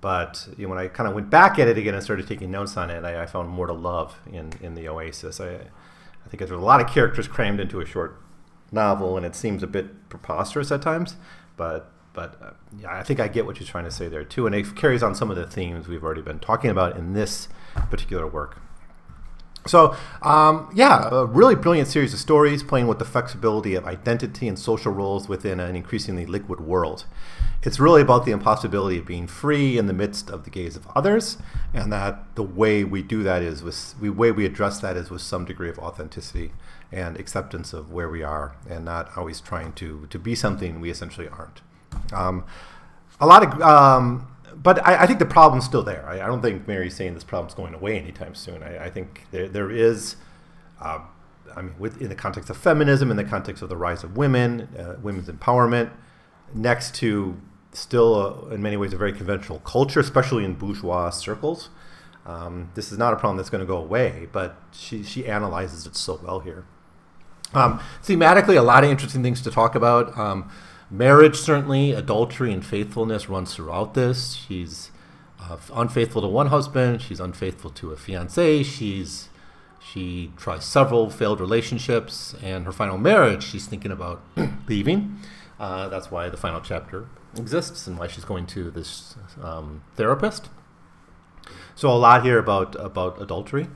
But 0.00 0.48
you 0.58 0.64
know, 0.64 0.74
when 0.74 0.78
I 0.78 0.88
kind 0.88 1.08
of 1.08 1.14
went 1.14 1.30
back 1.30 1.58
at 1.58 1.66
it 1.66 1.78
again 1.78 1.94
and 1.94 2.02
started 2.02 2.28
taking 2.28 2.50
notes 2.50 2.76
on 2.76 2.90
it, 2.90 3.04
I, 3.04 3.22
I 3.22 3.26
found 3.26 3.48
more 3.48 3.66
to 3.66 3.72
love 3.72 4.18
in, 4.30 4.52
in 4.60 4.74
the 4.74 4.86
Oasis. 4.86 5.40
I, 5.40 5.54
I 5.54 6.28
think 6.28 6.38
there's 6.40 6.50
a 6.50 6.56
lot 6.58 6.82
of 6.82 6.88
characters 6.88 7.26
crammed 7.26 7.58
into 7.58 7.80
a 7.80 7.86
short 7.86 8.20
novel, 8.70 9.16
and 9.16 9.24
it 9.24 9.34
seems 9.34 9.62
a 9.62 9.66
bit 9.66 10.10
preposterous 10.10 10.70
at 10.70 10.82
times. 10.82 11.16
But 11.56 11.90
but 12.14 12.40
uh, 12.40 12.50
yeah, 12.78 12.96
I 12.96 13.02
think 13.02 13.20
I 13.20 13.28
get 13.28 13.44
what 13.44 13.60
you're 13.60 13.66
trying 13.66 13.84
to 13.84 13.90
say 13.90 14.08
there 14.08 14.24
too, 14.24 14.46
and 14.46 14.54
it 14.54 14.74
carries 14.74 15.02
on 15.02 15.14
some 15.14 15.30
of 15.30 15.36
the 15.36 15.46
themes 15.46 15.86
we've 15.86 16.02
already 16.02 16.22
been 16.22 16.38
talking 16.38 16.70
about 16.70 16.96
in 16.96 17.12
this 17.12 17.48
particular 17.90 18.26
work. 18.26 18.58
So, 19.66 19.96
um, 20.20 20.70
yeah, 20.74 21.08
a 21.10 21.24
really 21.24 21.54
brilliant 21.54 21.88
series 21.88 22.12
of 22.12 22.20
stories 22.20 22.62
playing 22.62 22.86
with 22.86 22.98
the 22.98 23.04
flexibility 23.06 23.74
of 23.74 23.86
identity 23.86 24.46
and 24.46 24.58
social 24.58 24.92
roles 24.92 25.26
within 25.26 25.58
an 25.58 25.74
increasingly 25.74 26.26
liquid 26.26 26.60
world. 26.60 27.06
It's 27.62 27.80
really 27.80 28.02
about 28.02 28.26
the 28.26 28.32
impossibility 28.32 28.98
of 28.98 29.06
being 29.06 29.26
free 29.26 29.78
in 29.78 29.86
the 29.86 29.94
midst 29.94 30.28
of 30.28 30.44
the 30.44 30.50
gaze 30.50 30.76
of 30.76 30.86
others, 30.94 31.38
and 31.72 31.90
that 31.94 32.34
the 32.34 32.42
way 32.42 32.84
we 32.84 33.02
do 33.02 33.22
that 33.22 33.40
is 33.40 33.62
with 33.62 33.98
the 33.98 34.10
way 34.10 34.30
we 34.30 34.44
address 34.44 34.80
that 34.80 34.98
is 34.98 35.08
with 35.08 35.22
some 35.22 35.46
degree 35.46 35.70
of 35.70 35.78
authenticity 35.78 36.52
and 36.92 37.16
acceptance 37.16 37.72
of 37.72 37.90
where 37.90 38.10
we 38.10 38.22
are, 38.22 38.54
and 38.68 38.84
not 38.84 39.16
always 39.16 39.40
trying 39.40 39.72
to 39.72 40.06
to 40.10 40.18
be 40.18 40.34
something 40.34 40.78
we 40.78 40.90
essentially 40.90 41.26
aren't. 41.26 41.62
Um, 42.12 42.44
a 43.20 43.26
lot 43.26 43.42
of 43.42 43.60
um, 43.62 44.34
but 44.64 44.84
I, 44.86 45.02
I, 45.02 45.06
think 45.06 45.18
the 45.18 45.26
problem's 45.26 45.64
still 45.66 45.82
there. 45.82 46.06
I, 46.08 46.22
I, 46.22 46.26
don't 46.26 46.40
think 46.40 46.66
Mary's 46.66 46.96
saying 46.96 47.14
this 47.14 47.22
problem's 47.22 47.54
going 47.54 47.74
away 47.74 47.98
anytime 47.98 48.34
soon. 48.34 48.62
I, 48.62 48.86
I 48.86 48.90
think 48.90 49.26
there, 49.30 49.46
there 49.46 49.70
is, 49.70 50.16
uh, 50.80 51.00
I 51.54 51.62
mean, 51.62 51.74
with, 51.78 52.00
in 52.00 52.08
the 52.08 52.14
context 52.14 52.48
of 52.48 52.56
feminism, 52.56 53.10
in 53.10 53.18
the 53.18 53.24
context 53.24 53.62
of 53.62 53.68
the 53.68 53.76
rise 53.76 54.02
of 54.04 54.16
women, 54.16 54.62
uh, 54.78 54.96
women's 55.02 55.28
empowerment, 55.28 55.90
next 56.54 56.94
to 56.96 57.38
still, 57.72 58.14
a, 58.14 58.54
in 58.54 58.62
many 58.62 58.78
ways, 58.78 58.94
a 58.94 58.96
very 58.96 59.12
conventional 59.12 59.58
culture, 59.60 60.00
especially 60.00 60.44
in 60.44 60.54
bourgeois 60.54 61.10
circles. 61.10 61.68
Um, 62.24 62.70
this 62.74 62.90
is 62.90 62.96
not 62.96 63.12
a 63.12 63.16
problem 63.16 63.36
that's 63.36 63.50
going 63.50 63.60
to 63.60 63.66
go 63.66 63.76
away, 63.76 64.28
but 64.32 64.56
she, 64.72 65.02
she 65.02 65.26
analyzes 65.26 65.86
it 65.86 65.94
so 65.94 66.18
well 66.24 66.40
here. 66.40 66.64
Um, 67.52 67.80
thematically, 68.02 68.56
a 68.56 68.62
lot 68.62 68.82
of 68.82 68.90
interesting 68.90 69.22
things 69.22 69.42
to 69.42 69.50
talk 69.50 69.74
about. 69.74 70.16
Um, 70.18 70.50
marriage, 70.90 71.36
certainly, 71.36 71.92
adultery 71.92 72.52
and 72.52 72.64
faithfulness 72.64 73.28
runs 73.28 73.54
throughout 73.54 73.94
this. 73.94 74.34
She's 74.34 74.90
uh, 75.40 75.56
unfaithful 75.72 76.22
to 76.22 76.28
one 76.28 76.48
husband. 76.48 77.02
She's 77.02 77.20
unfaithful 77.20 77.70
to 77.70 77.92
a 77.92 77.96
fiance. 77.96 78.62
She's 78.62 79.28
she 79.84 80.32
tries 80.36 80.64
several 80.64 81.10
failed 81.10 81.40
relationships, 81.40 82.34
and 82.42 82.64
her 82.64 82.72
final 82.72 82.96
marriage, 82.96 83.44
she's 83.44 83.66
thinking 83.66 83.92
about 83.92 84.22
leaving. 84.68 85.18
Uh, 85.60 85.88
that's 85.88 86.10
why 86.10 86.28
the 86.30 86.36
final 86.36 86.60
chapter 86.60 87.06
exists 87.36 87.86
and 87.86 87.98
why 87.98 88.06
she's 88.06 88.24
going 88.24 88.46
to 88.46 88.70
this 88.70 89.14
um, 89.42 89.82
therapist. 89.94 90.48
So 91.74 91.90
a 91.90 91.92
lot 91.92 92.24
here 92.24 92.38
about 92.38 92.76
about 92.76 93.20
adultery, 93.20 93.68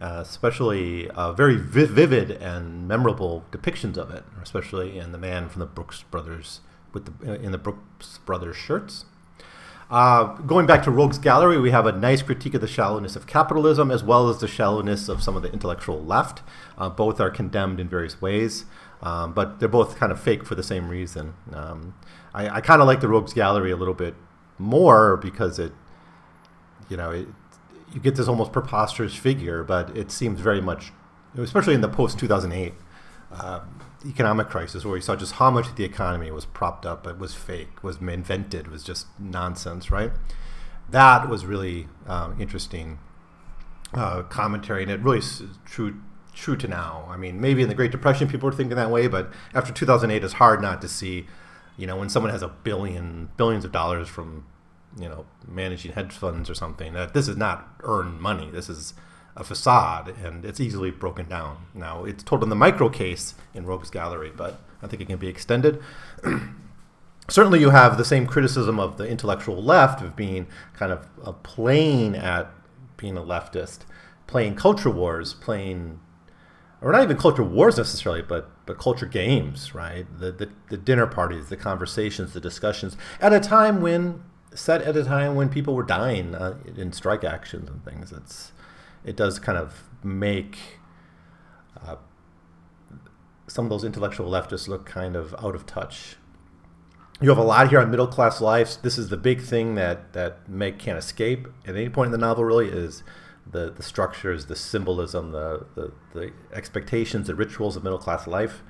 uh, 0.00 0.20
especially 0.22 1.10
uh, 1.10 1.32
very 1.32 1.56
vi- 1.56 1.84
vivid 1.84 2.30
and 2.30 2.88
memorable 2.88 3.44
depictions 3.52 3.96
of 3.96 4.10
it, 4.10 4.24
especially 4.42 4.98
in 4.98 5.12
the 5.12 5.18
man 5.18 5.48
from 5.48 5.60
the 5.60 5.66
Brooks 5.66 6.02
Brothers 6.04 6.60
with 6.92 7.04
the 7.06 7.32
uh, 7.32 7.36
in 7.36 7.52
the 7.52 7.58
Brooks 7.58 8.18
Brothers 8.24 8.56
shirts. 8.56 9.04
Uh, 9.90 10.36
going 10.42 10.66
back 10.66 10.84
to 10.84 10.90
Rogues 10.90 11.18
Gallery, 11.18 11.58
we 11.58 11.72
have 11.72 11.84
a 11.84 11.90
nice 11.90 12.22
critique 12.22 12.54
of 12.54 12.60
the 12.60 12.68
shallowness 12.68 13.16
of 13.16 13.26
capitalism 13.26 13.90
as 13.90 14.04
well 14.04 14.28
as 14.28 14.38
the 14.38 14.46
shallowness 14.46 15.08
of 15.08 15.20
some 15.20 15.36
of 15.36 15.42
the 15.42 15.52
intellectual 15.52 16.00
left. 16.00 16.42
Uh, 16.78 16.88
both 16.88 17.20
are 17.20 17.28
condemned 17.28 17.80
in 17.80 17.88
various 17.88 18.22
ways, 18.22 18.66
um, 19.02 19.32
but 19.34 19.58
they're 19.58 19.68
both 19.68 19.96
kind 19.96 20.12
of 20.12 20.20
fake 20.20 20.46
for 20.46 20.54
the 20.54 20.62
same 20.62 20.88
reason. 20.88 21.34
Um, 21.52 21.94
I, 22.32 22.48
I 22.48 22.60
kind 22.60 22.80
of 22.80 22.86
like 22.86 23.00
the 23.00 23.08
Rogues 23.08 23.32
Gallery 23.32 23.72
a 23.72 23.76
little 23.76 23.94
bit 23.94 24.14
more 24.58 25.16
because 25.16 25.58
it, 25.58 25.72
you 26.88 26.96
know, 26.96 27.10
it, 27.10 27.26
you 27.92 28.00
get 28.00 28.16
this 28.16 28.28
almost 28.28 28.52
preposterous 28.52 29.14
figure, 29.14 29.62
but 29.62 29.96
it 29.96 30.10
seems 30.10 30.40
very 30.40 30.60
much, 30.60 30.92
especially 31.36 31.74
in 31.74 31.80
the 31.80 31.88
post 31.88 32.18
2008 32.18 32.74
uh, 33.32 33.60
economic 34.06 34.48
crisis, 34.48 34.84
where 34.84 34.94
we 34.94 35.00
saw 35.00 35.16
just 35.16 35.34
how 35.34 35.50
much 35.50 35.74
the 35.74 35.84
economy 35.84 36.30
was 36.30 36.44
propped 36.46 36.86
up, 36.86 37.06
it 37.06 37.18
was 37.18 37.34
fake, 37.34 37.82
was 37.82 37.98
invented, 37.98 38.68
was 38.68 38.82
just 38.82 39.06
nonsense, 39.18 39.90
right? 39.90 40.12
That 40.88 41.28
was 41.28 41.44
really 41.44 41.88
um, 42.06 42.40
interesting 42.40 42.98
uh, 43.94 44.22
commentary, 44.22 44.82
and 44.82 44.90
it 44.90 45.00
really 45.00 45.18
is 45.18 45.42
true 45.64 46.00
true 46.32 46.56
to 46.56 46.68
now. 46.68 47.06
I 47.08 47.16
mean, 47.16 47.40
maybe 47.40 47.60
in 47.60 47.68
the 47.68 47.74
Great 47.74 47.90
Depression 47.90 48.28
people 48.28 48.48
were 48.48 48.54
thinking 48.54 48.76
that 48.76 48.90
way, 48.90 49.08
but 49.08 49.32
after 49.52 49.72
2008, 49.72 50.22
it's 50.22 50.34
hard 50.34 50.62
not 50.62 50.80
to 50.80 50.88
see 50.88 51.26
you 51.80 51.86
know, 51.86 51.96
when 51.96 52.10
someone 52.10 52.30
has 52.30 52.42
a 52.42 52.48
billion, 52.48 53.30
billions 53.38 53.64
of 53.64 53.72
dollars 53.72 54.06
from, 54.06 54.44
you 54.98 55.08
know, 55.08 55.26
managing 55.46 55.92
hedge 55.92 56.12
funds 56.12 56.50
or 56.50 56.54
something, 56.54 56.92
that 56.94 57.14
this 57.14 57.28
is 57.28 57.36
not 57.36 57.68
earned 57.82 58.20
money. 58.20 58.50
This 58.50 58.68
is 58.68 58.94
a 59.36 59.44
facade, 59.44 60.14
and 60.22 60.44
it's 60.44 60.60
easily 60.60 60.90
broken 60.90 61.28
down. 61.28 61.66
Now, 61.74 62.04
it's 62.04 62.22
told 62.22 62.42
in 62.42 62.48
the 62.48 62.56
micro 62.56 62.88
case 62.88 63.34
in 63.54 63.64
Rogues 63.66 63.90
Gallery, 63.90 64.32
but 64.34 64.60
I 64.82 64.86
think 64.86 65.02
it 65.02 65.06
can 65.06 65.18
be 65.18 65.28
extended. 65.28 65.80
Certainly, 67.28 67.60
you 67.60 67.70
have 67.70 67.96
the 67.96 68.04
same 68.04 68.26
criticism 68.26 68.80
of 68.80 68.96
the 68.98 69.06
intellectual 69.06 69.62
left 69.62 70.02
of 70.02 70.16
being 70.16 70.46
kind 70.74 70.90
of 70.90 71.06
uh, 71.24 71.32
playing 71.32 72.16
at 72.16 72.50
being 72.96 73.16
a 73.16 73.22
leftist, 73.22 73.80
playing 74.26 74.56
culture 74.56 74.90
wars, 74.90 75.34
playing 75.34 76.00
or 76.82 76.92
not 76.92 77.02
even 77.02 77.16
culture 77.16 77.42
wars 77.42 77.76
necessarily, 77.76 78.22
but 78.22 78.50
but 78.66 78.78
culture 78.78 79.06
games, 79.06 79.74
right? 79.74 80.06
The, 80.18 80.32
the 80.32 80.50
the 80.70 80.76
dinner 80.76 81.06
parties, 81.06 81.48
the 81.48 81.56
conversations, 81.56 82.32
the 82.32 82.40
discussions 82.40 82.96
at 83.20 83.32
a 83.32 83.40
time 83.40 83.80
when 83.80 84.22
set 84.54 84.82
at 84.82 84.96
a 84.96 85.04
time 85.04 85.34
when 85.34 85.48
people 85.48 85.74
were 85.74 85.82
dying 85.82 86.34
uh, 86.34 86.58
in 86.76 86.92
strike 86.92 87.24
actions 87.24 87.68
and 87.68 87.84
things. 87.84 88.12
It's 88.12 88.52
it 89.04 89.16
does 89.16 89.38
kind 89.38 89.56
of 89.58 89.84
make 90.02 90.58
uh, 91.84 91.96
some 93.46 93.66
of 93.66 93.70
those 93.70 93.84
intellectual 93.84 94.30
leftists 94.30 94.68
look 94.68 94.86
kind 94.86 95.16
of 95.16 95.34
out 95.42 95.54
of 95.54 95.66
touch. 95.66 96.16
You 97.20 97.28
have 97.28 97.38
a 97.38 97.42
lot 97.42 97.68
here 97.68 97.80
on 97.80 97.90
middle 97.90 98.06
class 98.06 98.40
life. 98.40 98.80
This 98.80 98.96
is 98.96 99.08
the 99.08 99.16
big 99.16 99.42
thing 99.42 99.74
that 99.74 100.12
that 100.14 100.48
Meg 100.48 100.78
can't 100.78 100.98
escape 100.98 101.48
at 101.66 101.76
any 101.76 101.88
point 101.88 102.06
in 102.06 102.12
the 102.12 102.18
novel. 102.18 102.44
Really 102.44 102.68
is 102.68 103.02
the, 103.50 103.70
the 103.70 103.82
structures, 103.82 104.46
the 104.46 104.56
symbolism, 104.56 105.32
the, 105.32 105.66
the, 105.74 105.92
the 106.14 106.32
expectations, 106.52 107.26
the 107.26 107.34
rituals 107.34 107.76
of 107.76 107.82
middle 107.82 107.98
class 107.98 108.26
life. 108.26 108.62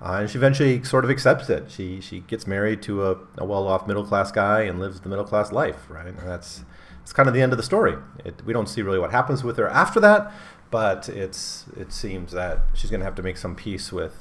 Uh, 0.00 0.18
and 0.20 0.30
she 0.30 0.36
eventually 0.36 0.82
sort 0.82 1.04
of 1.04 1.10
accepts 1.10 1.48
it. 1.48 1.70
She 1.70 2.00
she 2.00 2.20
gets 2.20 2.46
married 2.46 2.82
to 2.82 3.06
a, 3.06 3.18
a 3.38 3.44
well 3.44 3.66
off 3.66 3.86
middle 3.86 4.04
class 4.04 4.30
guy 4.30 4.62
and 4.62 4.78
lives 4.78 5.00
the 5.00 5.08
middle 5.08 5.24
class 5.24 5.52
life, 5.52 5.88
right? 5.88 6.06
And 6.06 6.18
that's 6.18 6.64
it's 7.02 7.12
kind 7.12 7.28
of 7.28 7.34
the 7.34 7.40
end 7.40 7.52
of 7.52 7.56
the 7.56 7.62
story. 7.62 7.96
It, 8.24 8.42
we 8.44 8.52
don't 8.52 8.68
see 8.68 8.82
really 8.82 8.98
what 8.98 9.10
happens 9.10 9.42
with 9.42 9.56
her 9.56 9.68
after 9.68 10.00
that, 10.00 10.32
but 10.70 11.08
it's 11.08 11.64
it 11.76 11.92
seems 11.92 12.32
that 12.32 12.60
she's 12.74 12.90
going 12.90 13.00
to 13.00 13.06
have 13.06 13.14
to 13.14 13.22
make 13.22 13.38
some 13.38 13.54
peace 13.54 13.92
with 13.92 14.16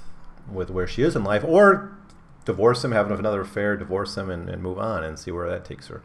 with 0.49 0.69
where 0.69 0.87
she 0.87 1.01
is 1.01 1.15
in 1.15 1.23
life, 1.23 1.43
or 1.43 1.97
divorce 2.45 2.83
him, 2.83 2.91
have 2.91 3.09
another 3.09 3.41
affair, 3.41 3.75
divorce 3.75 4.15
him, 4.15 4.29
and, 4.29 4.49
and 4.49 4.61
move 4.61 4.77
on, 4.77 5.03
and 5.03 5.17
see 5.19 5.31
where 5.31 5.49
that 5.49 5.65
takes 5.65 5.87
her. 5.87 6.03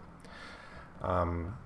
Um, 1.03 1.57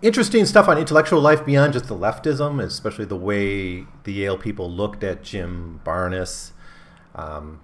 interesting 0.00 0.46
stuff 0.46 0.68
on 0.68 0.78
intellectual 0.78 1.20
life 1.20 1.44
beyond 1.44 1.72
just 1.72 1.86
the 1.88 1.96
leftism, 1.96 2.62
especially 2.62 3.04
the 3.04 3.16
way 3.16 3.86
the 4.04 4.12
Yale 4.12 4.38
people 4.38 4.70
looked 4.70 5.04
at 5.04 5.22
Jim 5.22 5.80
Barnes, 5.84 6.52
um, 7.14 7.60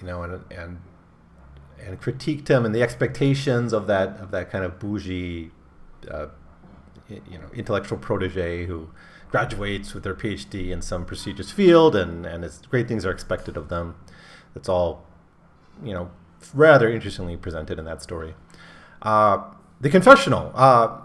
you 0.00 0.06
know, 0.06 0.22
and 0.22 0.44
and 0.50 0.80
and 1.84 2.00
critiqued 2.00 2.48
him 2.48 2.64
and 2.64 2.74
the 2.74 2.82
expectations 2.82 3.72
of 3.72 3.86
that 3.86 4.18
of 4.20 4.30
that 4.30 4.50
kind 4.50 4.64
of 4.64 4.78
bougie, 4.78 5.50
uh, 6.10 6.26
you 7.08 7.38
know, 7.38 7.50
intellectual 7.54 7.98
protege 7.98 8.66
who 8.66 8.88
graduates 9.28 9.94
with 9.94 10.04
their 10.04 10.14
PhD 10.14 10.70
in 10.70 10.82
some 10.82 11.04
prestigious 11.04 11.50
field, 11.50 11.96
and 11.96 12.26
and 12.26 12.48
great 12.70 12.88
things 12.88 13.04
are 13.06 13.10
expected 13.10 13.56
of 13.56 13.68
them. 13.68 13.96
That's 14.54 14.68
all, 14.68 15.06
you 15.82 15.94
know, 15.94 16.10
rather 16.54 16.88
interestingly 16.88 17.36
presented 17.36 17.78
in 17.78 17.84
that 17.86 18.02
story. 18.02 18.34
Uh, 19.00 19.38
the 19.80 19.90
confessional. 19.90 20.52
Uh, 20.54 20.98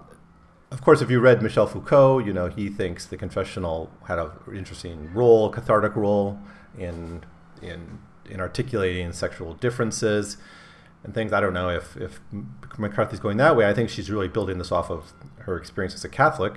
of 0.70 0.82
course, 0.82 1.02
if 1.02 1.10
you 1.10 1.22
read 1.22 1.42
Michel 1.42 1.66
Foucault, 1.66 2.20
you 2.20 2.34
know 2.34 2.48
he 2.48 2.68
thinks 2.68 3.06
the 3.06 3.16
confessional 3.16 3.90
had 4.08 4.20
an 4.20 4.32
interesting 4.54 5.14
role, 5.14 5.50
cathartic 5.50 5.96
role 5.96 6.38
in 6.78 7.24
in 7.62 8.00
in 8.30 8.40
articulating 8.40 9.12
sexual 9.14 9.54
differences 9.54 10.38
and 11.04 11.14
things. 11.14 11.34
I 11.34 11.40
don't 11.40 11.54
know 11.54 11.70
if 11.70 11.98
if 11.98 12.20
McCarthy's 12.78 13.20
going 13.20 13.38
that 13.38 13.56
way. 13.56 13.68
I 13.68 13.74
think 13.74 13.90
she's 13.90 14.10
really 14.10 14.28
building 14.28 14.58
this 14.58 14.72
off 14.72 14.90
of 14.90 15.14
her 15.40 15.58
experience 15.58 15.96
as 15.96 16.04
a 16.04 16.10
Catholic. 16.10 16.56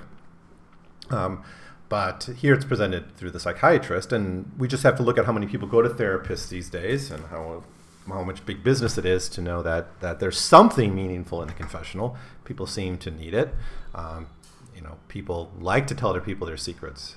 Um, 1.11 1.43
but 1.89 2.31
here 2.37 2.55
it's 2.55 2.65
presented 2.65 3.17
through 3.17 3.33
the 3.33 3.41
psychiatrist, 3.41 4.13
and 4.13 4.53
we 4.57 4.69
just 4.69 4.85
have 4.85 4.97
to 4.97 5.03
look 5.03 5.19
at 5.19 5.27
how 5.27 5.33
many 5.33 5.47
people 5.47 5.67
go 5.67 5.83
to 5.83 5.89
therapists 5.89 6.49
these 6.49 6.71
days 6.71 7.11
and 7.11 7.25
how 7.27 7.65
how 8.09 8.23
much 8.23 8.45
big 8.47 8.65
business 8.65 8.97
it 8.97 9.05
is 9.05 9.29
to 9.29 9.43
know 9.43 9.63
that 9.63 10.01
that 10.01 10.21
there's 10.21 10.39
something 10.39 10.95
meaningful 10.95 11.43
in 11.43 11.49
the 11.49 11.55
confessional. 11.55 12.17
People 12.45 12.67
seem 12.67 12.97
to 12.99 13.11
need 13.11 13.35
it. 13.35 13.55
Um, 13.95 14.29
you 14.75 14.81
know, 14.81 14.99
people 15.09 15.53
like 15.59 15.87
to 15.89 15.95
tell 15.95 16.11
other 16.11 16.21
people 16.21 16.47
their 16.47 16.57
secrets, 16.57 17.17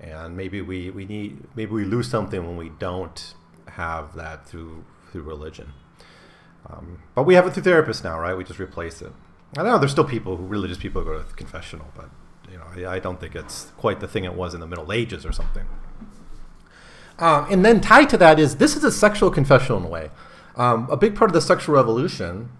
and 0.00 0.36
maybe 0.36 0.60
we, 0.60 0.90
we 0.90 1.04
need 1.04 1.44
maybe 1.54 1.72
we 1.72 1.84
lose 1.84 2.08
something 2.08 2.46
when 2.46 2.56
we 2.56 2.70
don't 2.70 3.34
have 3.68 4.14
that 4.14 4.46
through 4.46 4.84
through 5.10 5.22
religion. 5.22 5.72
Um, 6.68 7.02
but 7.14 7.24
we 7.24 7.34
have 7.34 7.46
it 7.46 7.52
through 7.52 7.62
therapists 7.62 8.02
now, 8.02 8.18
right? 8.18 8.36
We 8.36 8.44
just 8.44 8.58
replace 8.58 9.02
it. 9.02 9.12
I 9.56 9.62
know 9.62 9.78
there's 9.78 9.92
still 9.92 10.04
people 10.04 10.36
who 10.36 10.46
religious 10.46 10.78
people 10.78 11.02
who 11.02 11.12
go 11.12 11.22
to 11.22 11.34
confessional, 11.34 11.86
but 11.94 12.08
you 12.50 12.58
know, 12.58 12.88
I, 12.88 12.94
I 12.94 12.98
don't 12.98 13.20
think 13.20 13.34
it's 13.34 13.72
quite 13.76 14.00
the 14.00 14.08
thing 14.08 14.24
it 14.24 14.34
was 14.34 14.54
in 14.54 14.60
the 14.60 14.66
Middle 14.66 14.92
Ages 14.92 15.24
or 15.24 15.32
something. 15.32 15.66
Um, 17.18 17.46
and 17.50 17.64
then 17.64 17.80
tied 17.80 18.08
to 18.10 18.16
that 18.18 18.40
is 18.40 18.56
this 18.56 18.76
is 18.76 18.82
a 18.82 18.90
sexual 18.90 19.30
confessional 19.30 19.78
in 19.78 19.84
a 19.84 19.88
way. 19.88 20.10
Um, 20.56 20.88
a 20.90 20.96
big 20.96 21.14
part 21.16 21.30
of 21.30 21.32
the 21.34 21.40
sexual 21.40 21.74
revolution, 21.74 22.50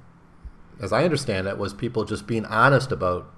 as 0.80 0.92
I 0.92 1.04
understand 1.04 1.46
it, 1.46 1.58
was 1.58 1.72
people 1.72 2.04
just 2.04 2.26
being 2.26 2.44
honest 2.46 2.92
about 2.92 3.30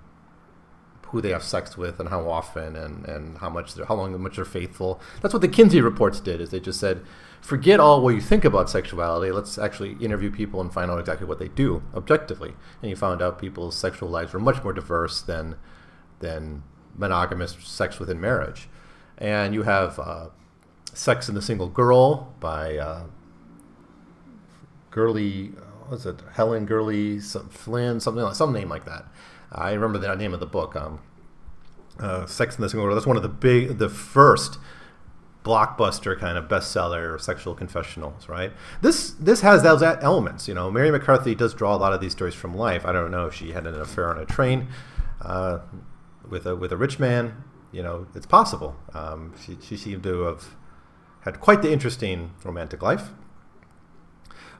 who 1.08 1.20
they 1.20 1.30
have 1.30 1.42
sex 1.42 1.76
with 1.76 2.00
and 2.00 2.08
how 2.08 2.28
often 2.28 2.76
and, 2.76 3.04
and 3.06 3.38
how 3.38 3.48
much 3.48 3.74
how 3.88 3.94
long 3.94 4.12
how 4.12 4.18
much 4.18 4.36
they're 4.36 4.44
faithful. 4.44 5.00
That's 5.22 5.32
what 5.32 5.42
the 5.42 5.48
Kinsey 5.48 5.80
reports 5.80 6.20
did. 6.20 6.40
Is 6.40 6.50
they 6.50 6.60
just 6.60 6.80
said, 6.80 7.02
forget 7.40 7.80
all 7.80 8.02
what 8.02 8.14
you 8.14 8.20
think 8.20 8.44
about 8.44 8.68
sexuality. 8.68 9.30
Let's 9.32 9.58
actually 9.58 9.96
interview 10.00 10.30
people 10.30 10.60
and 10.60 10.72
find 10.72 10.90
out 10.90 10.98
exactly 10.98 11.26
what 11.26 11.38
they 11.38 11.48
do 11.48 11.82
objectively. 11.94 12.54
And 12.82 12.90
you 12.90 12.96
found 12.96 13.22
out 13.22 13.38
people's 13.38 13.76
sexual 13.76 14.08
lives 14.08 14.32
were 14.32 14.40
much 14.40 14.62
more 14.62 14.72
diverse 14.72 15.20
than 15.20 15.56
than 16.20 16.62
monogamous 16.96 17.56
sex 17.60 17.98
within 17.98 18.20
marriage. 18.20 18.68
And 19.18 19.54
you 19.54 19.62
have 19.62 19.98
uh, 19.98 20.28
Sex 20.92 21.28
and 21.28 21.36
the 21.36 21.42
Single 21.42 21.68
Girl 21.68 22.34
by 22.40 22.76
uh, 22.76 23.04
Gurley, 24.90 25.52
was 25.90 26.06
it 26.06 26.20
Helen 26.32 26.64
Gurley 26.64 27.20
Flynn, 27.20 28.00
something 28.00 28.22
like 28.22 28.34
some 28.34 28.52
name 28.52 28.68
like 28.68 28.86
that. 28.86 29.06
I 29.52 29.72
remember 29.72 29.98
the 29.98 30.14
name 30.14 30.34
of 30.34 30.40
the 30.40 30.46
book. 30.46 30.76
Um, 30.76 31.00
uh, 31.98 32.26
Sex 32.26 32.56
in 32.56 32.62
the 32.62 32.68
Single 32.68 32.84
World. 32.84 32.96
That's 32.96 33.06
one 33.06 33.16
of 33.16 33.22
the 33.22 33.28
big, 33.28 33.78
the 33.78 33.88
first 33.88 34.58
blockbuster 35.44 36.18
kind 36.18 36.36
of 36.36 36.48
bestseller 36.48 37.20
sexual 37.20 37.54
confessionals, 37.54 38.28
right? 38.28 38.52
This 38.82 39.10
this 39.12 39.40
has 39.42 39.62
those 39.62 39.82
elements. 39.82 40.48
You 40.48 40.54
know, 40.54 40.70
Mary 40.70 40.90
McCarthy 40.90 41.34
does 41.34 41.54
draw 41.54 41.74
a 41.74 41.78
lot 41.78 41.92
of 41.92 42.00
these 42.00 42.12
stories 42.12 42.34
from 42.34 42.54
life. 42.54 42.84
I 42.84 42.92
don't 42.92 43.10
know 43.10 43.26
if 43.26 43.34
she 43.34 43.52
had 43.52 43.66
an 43.66 43.80
affair 43.80 44.10
on 44.10 44.18
a 44.18 44.26
train 44.26 44.68
uh, 45.22 45.60
with 46.28 46.46
a 46.46 46.56
with 46.56 46.72
a 46.72 46.76
rich 46.76 46.98
man. 46.98 47.44
You 47.72 47.82
know, 47.82 48.06
it's 48.14 48.26
possible. 48.26 48.76
Um, 48.92 49.34
she 49.44 49.56
she 49.62 49.76
seemed 49.76 50.02
to 50.02 50.22
have 50.22 50.56
had 51.20 51.40
quite 51.40 51.62
the 51.62 51.72
interesting 51.72 52.32
romantic 52.44 52.82
life. 52.82 53.10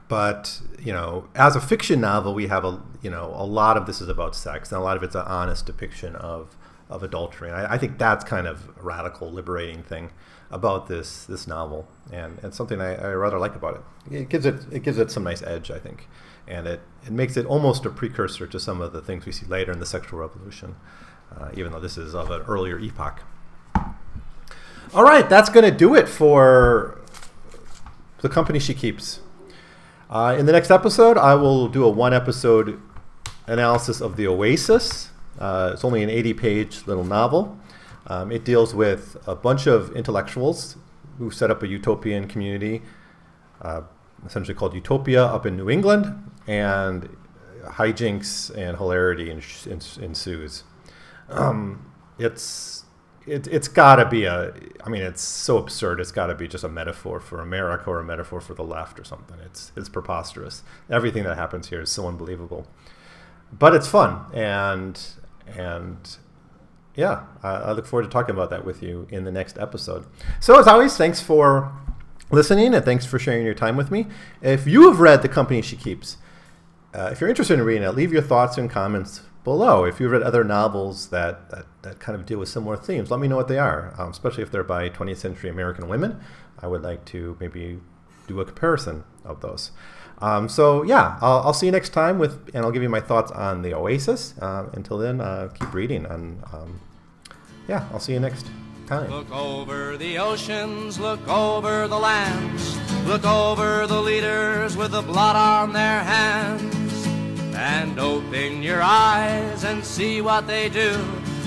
But 0.08 0.60
you 0.78 0.92
know, 0.92 1.28
as 1.34 1.56
a 1.56 1.60
fiction 1.60 2.00
novel, 2.00 2.34
we 2.34 2.46
have 2.46 2.64
a 2.64 2.80
you 3.02 3.10
know 3.10 3.32
a 3.34 3.44
lot 3.44 3.76
of 3.76 3.86
this 3.86 4.00
is 4.00 4.08
about 4.08 4.34
sex, 4.36 4.70
and 4.70 4.80
a 4.80 4.84
lot 4.84 4.96
of 4.96 5.02
it's 5.02 5.14
an 5.14 5.24
honest 5.26 5.66
depiction 5.66 6.14
of 6.16 6.56
of 6.88 7.02
adultery. 7.02 7.48
And 7.48 7.56
I, 7.56 7.74
I 7.74 7.78
think 7.78 7.98
that's 7.98 8.24
kind 8.24 8.46
of 8.46 8.68
a 8.78 8.82
radical, 8.82 9.30
liberating 9.30 9.82
thing 9.82 10.10
about 10.50 10.86
this 10.86 11.24
this 11.24 11.46
novel, 11.46 11.88
and 12.12 12.38
it's 12.42 12.56
something 12.56 12.80
I, 12.80 12.94
I, 12.94 13.12
rather 13.14 13.38
like 13.38 13.56
about 13.56 13.82
it. 14.08 14.14
It 14.14 14.28
gives 14.28 14.46
it 14.46 14.64
it 14.70 14.82
gives 14.82 14.98
it 14.98 15.10
some 15.10 15.24
nice 15.24 15.42
edge, 15.42 15.70
I 15.70 15.78
think, 15.78 16.08
and 16.46 16.66
it 16.66 16.80
it 17.04 17.12
makes 17.12 17.36
it 17.36 17.46
almost 17.46 17.84
a 17.84 17.90
precursor 17.90 18.46
to 18.46 18.60
some 18.60 18.80
of 18.80 18.92
the 18.92 19.00
things 19.00 19.26
we 19.26 19.32
see 19.32 19.46
later 19.46 19.72
in 19.72 19.80
the 19.80 19.86
sexual 19.86 20.20
revolution, 20.20 20.76
uh, 21.36 21.50
even 21.54 21.72
though 21.72 21.80
this 21.80 21.98
is 21.98 22.14
of 22.14 22.30
an 22.30 22.42
earlier 22.42 22.78
epoch. 22.78 23.22
All 24.94 25.02
right, 25.02 25.28
that's 25.28 25.50
going 25.50 25.64
to 25.68 25.76
do 25.76 25.96
it 25.96 26.08
for 26.08 27.00
the 28.20 28.28
company 28.28 28.60
she 28.60 28.72
keeps. 28.72 29.20
Uh, 30.08 30.36
in 30.38 30.46
the 30.46 30.52
next 30.52 30.70
episode, 30.70 31.18
I 31.18 31.34
will 31.34 31.68
do 31.68 31.84
a 31.84 31.88
one 31.88 32.14
episode 32.14 32.80
analysis 33.46 34.00
of 34.00 34.16
The 34.16 34.28
Oasis. 34.28 35.10
Uh, 35.38 35.72
it's 35.74 35.84
only 35.84 36.02
an 36.02 36.10
80 36.10 36.34
page 36.34 36.86
little 36.86 37.04
novel. 37.04 37.58
Um, 38.06 38.30
it 38.30 38.44
deals 38.44 38.72
with 38.72 39.16
a 39.26 39.34
bunch 39.34 39.66
of 39.66 39.94
intellectuals 39.96 40.76
who 41.18 41.30
set 41.30 41.50
up 41.50 41.62
a 41.62 41.66
utopian 41.66 42.28
community, 42.28 42.82
uh, 43.62 43.82
essentially 44.24 44.54
called 44.54 44.74
Utopia, 44.74 45.24
up 45.24 45.44
in 45.44 45.56
New 45.56 45.68
England, 45.68 46.30
and 46.46 47.08
hijinks 47.64 48.56
and 48.56 48.76
hilarity 48.76 49.28
ensues. 49.30 50.62
Um, 51.28 51.92
it's 52.16 52.85
it, 53.26 53.46
it's 53.48 53.68
got 53.68 53.96
to 53.96 54.06
be 54.06 54.24
a 54.24 54.54
i 54.84 54.88
mean 54.88 55.02
it's 55.02 55.22
so 55.22 55.58
absurd 55.58 56.00
it's 56.00 56.12
got 56.12 56.26
to 56.26 56.34
be 56.34 56.46
just 56.46 56.64
a 56.64 56.68
metaphor 56.68 57.20
for 57.20 57.40
america 57.40 57.90
or 57.90 58.00
a 58.00 58.04
metaphor 58.04 58.40
for 58.40 58.54
the 58.54 58.64
left 58.64 58.98
or 58.98 59.04
something 59.04 59.38
it's 59.40 59.72
it's 59.76 59.88
preposterous 59.88 60.62
everything 60.90 61.24
that 61.24 61.36
happens 61.36 61.68
here 61.68 61.80
is 61.80 61.90
so 61.90 62.06
unbelievable 62.06 62.66
but 63.52 63.74
it's 63.74 63.88
fun 63.88 64.24
and 64.32 65.00
and 65.46 66.18
yeah, 66.96 67.24
I 67.42 67.72
look 67.72 67.86
forward 67.86 68.04
to 68.04 68.08
talking 68.08 68.34
about 68.34 68.48
that 68.50 68.64
with 68.64 68.82
you 68.82 69.06
in 69.10 69.24
the 69.24 69.30
next 69.30 69.58
episode. 69.58 70.06
So, 70.40 70.58
as 70.58 70.66
always, 70.66 70.96
thanks 70.96 71.20
for 71.20 71.70
listening 72.30 72.74
and 72.74 72.84
thanks 72.84 73.04
for 73.04 73.18
sharing 73.18 73.44
your 73.44 73.54
time 73.54 73.76
with 73.76 73.90
me. 73.90 74.06
If 74.40 74.66
you 74.66 74.88
have 74.88 74.98
read 74.98 75.20
The 75.20 75.28
Company 75.28 75.60
She 75.60 75.76
Keeps, 75.76 76.16
uh, 76.94 77.10
if 77.12 77.20
you're 77.20 77.28
interested 77.28 77.58
in 77.58 77.66
reading 77.66 77.82
it, 77.82 77.90
leave 77.90 78.12
your 78.12 78.22
thoughts 78.22 78.56
and 78.56 78.70
comments 78.70 79.20
below. 79.46 79.84
If 79.84 80.00
you've 80.00 80.10
read 80.10 80.24
other 80.24 80.42
novels 80.42 81.10
that, 81.10 81.50
that, 81.50 81.66
that 81.82 82.00
kind 82.00 82.18
of 82.18 82.26
deal 82.26 82.40
with 82.40 82.48
similar 82.48 82.76
themes, 82.76 83.12
let 83.12 83.20
me 83.20 83.28
know 83.28 83.36
what 83.36 83.46
they 83.46 83.58
are, 83.58 83.94
um, 83.96 84.10
especially 84.10 84.42
if 84.42 84.50
they're 84.50 84.64
by 84.64 84.90
20th 84.90 85.18
century 85.18 85.48
American 85.48 85.88
women. 85.88 86.18
I 86.58 86.66
would 86.66 86.82
like 86.82 87.04
to 87.06 87.36
maybe 87.38 87.78
do 88.26 88.40
a 88.40 88.44
comparison 88.44 89.04
of 89.24 89.40
those. 89.40 89.70
Um, 90.18 90.48
so 90.48 90.82
yeah, 90.82 91.16
I'll, 91.20 91.42
I'll, 91.44 91.52
see 91.52 91.66
you 91.66 91.72
next 91.72 91.90
time 91.90 92.18
with, 92.18 92.50
and 92.54 92.64
I'll 92.64 92.72
give 92.72 92.82
you 92.82 92.88
my 92.88 93.00
thoughts 93.00 93.30
on 93.30 93.62
the 93.62 93.72
Oasis. 93.72 94.34
Uh, 94.40 94.68
until 94.72 94.98
then, 94.98 95.20
uh, 95.20 95.48
keep 95.54 95.72
reading, 95.72 96.06
and 96.06 96.42
um, 96.52 96.80
yeah, 97.68 97.86
I'll 97.92 98.00
see 98.00 98.14
you 98.14 98.20
next 98.20 98.46
time. 98.86 99.10
Look 99.10 99.30
over 99.30 99.96
the 99.96 100.18
oceans, 100.18 100.98
look 100.98 101.26
over 101.28 101.86
the 101.86 101.98
lands, 101.98 102.76
look 103.06 103.24
over 103.24 103.86
the 103.86 104.00
leaders 104.00 104.76
with 104.76 104.90
the 104.92 105.02
blood 105.02 105.36
on 105.36 105.72
their 105.72 106.02
hands, 106.02 106.85
and 107.56 107.98
open 107.98 108.62
your 108.62 108.82
eyes 108.82 109.64
and 109.64 109.84
see 109.84 110.20
what 110.20 110.46
they 110.46 110.68
do. 110.68 110.92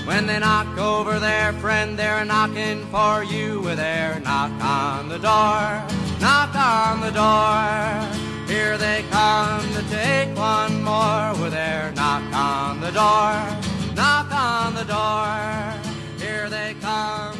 When 0.04 0.26
they 0.26 0.38
knock 0.38 0.76
over 0.76 1.18
their 1.18 1.52
friend, 1.54 1.98
they're 1.98 2.24
knocking 2.24 2.84
for 2.86 3.22
you 3.22 3.60
with 3.60 3.76
their 3.76 4.18
knock 4.20 4.52
on 4.62 5.08
the 5.08 5.18
door, 5.18 5.84
knock 6.20 6.54
on 6.54 7.00
the 7.00 7.10
door. 7.10 8.46
Here 8.48 8.76
they 8.76 9.04
come 9.10 9.62
to 9.74 9.82
take 9.88 10.36
one 10.36 10.82
more 10.82 11.32
with 11.40 11.52
their 11.52 11.92
knock 11.92 12.24
on 12.34 12.80
the 12.80 12.90
door, 12.90 13.94
knock 13.94 14.32
on 14.32 14.74
the 14.74 14.84
door. 14.84 16.18
Here 16.18 16.48
they 16.48 16.74
come. 16.80 17.39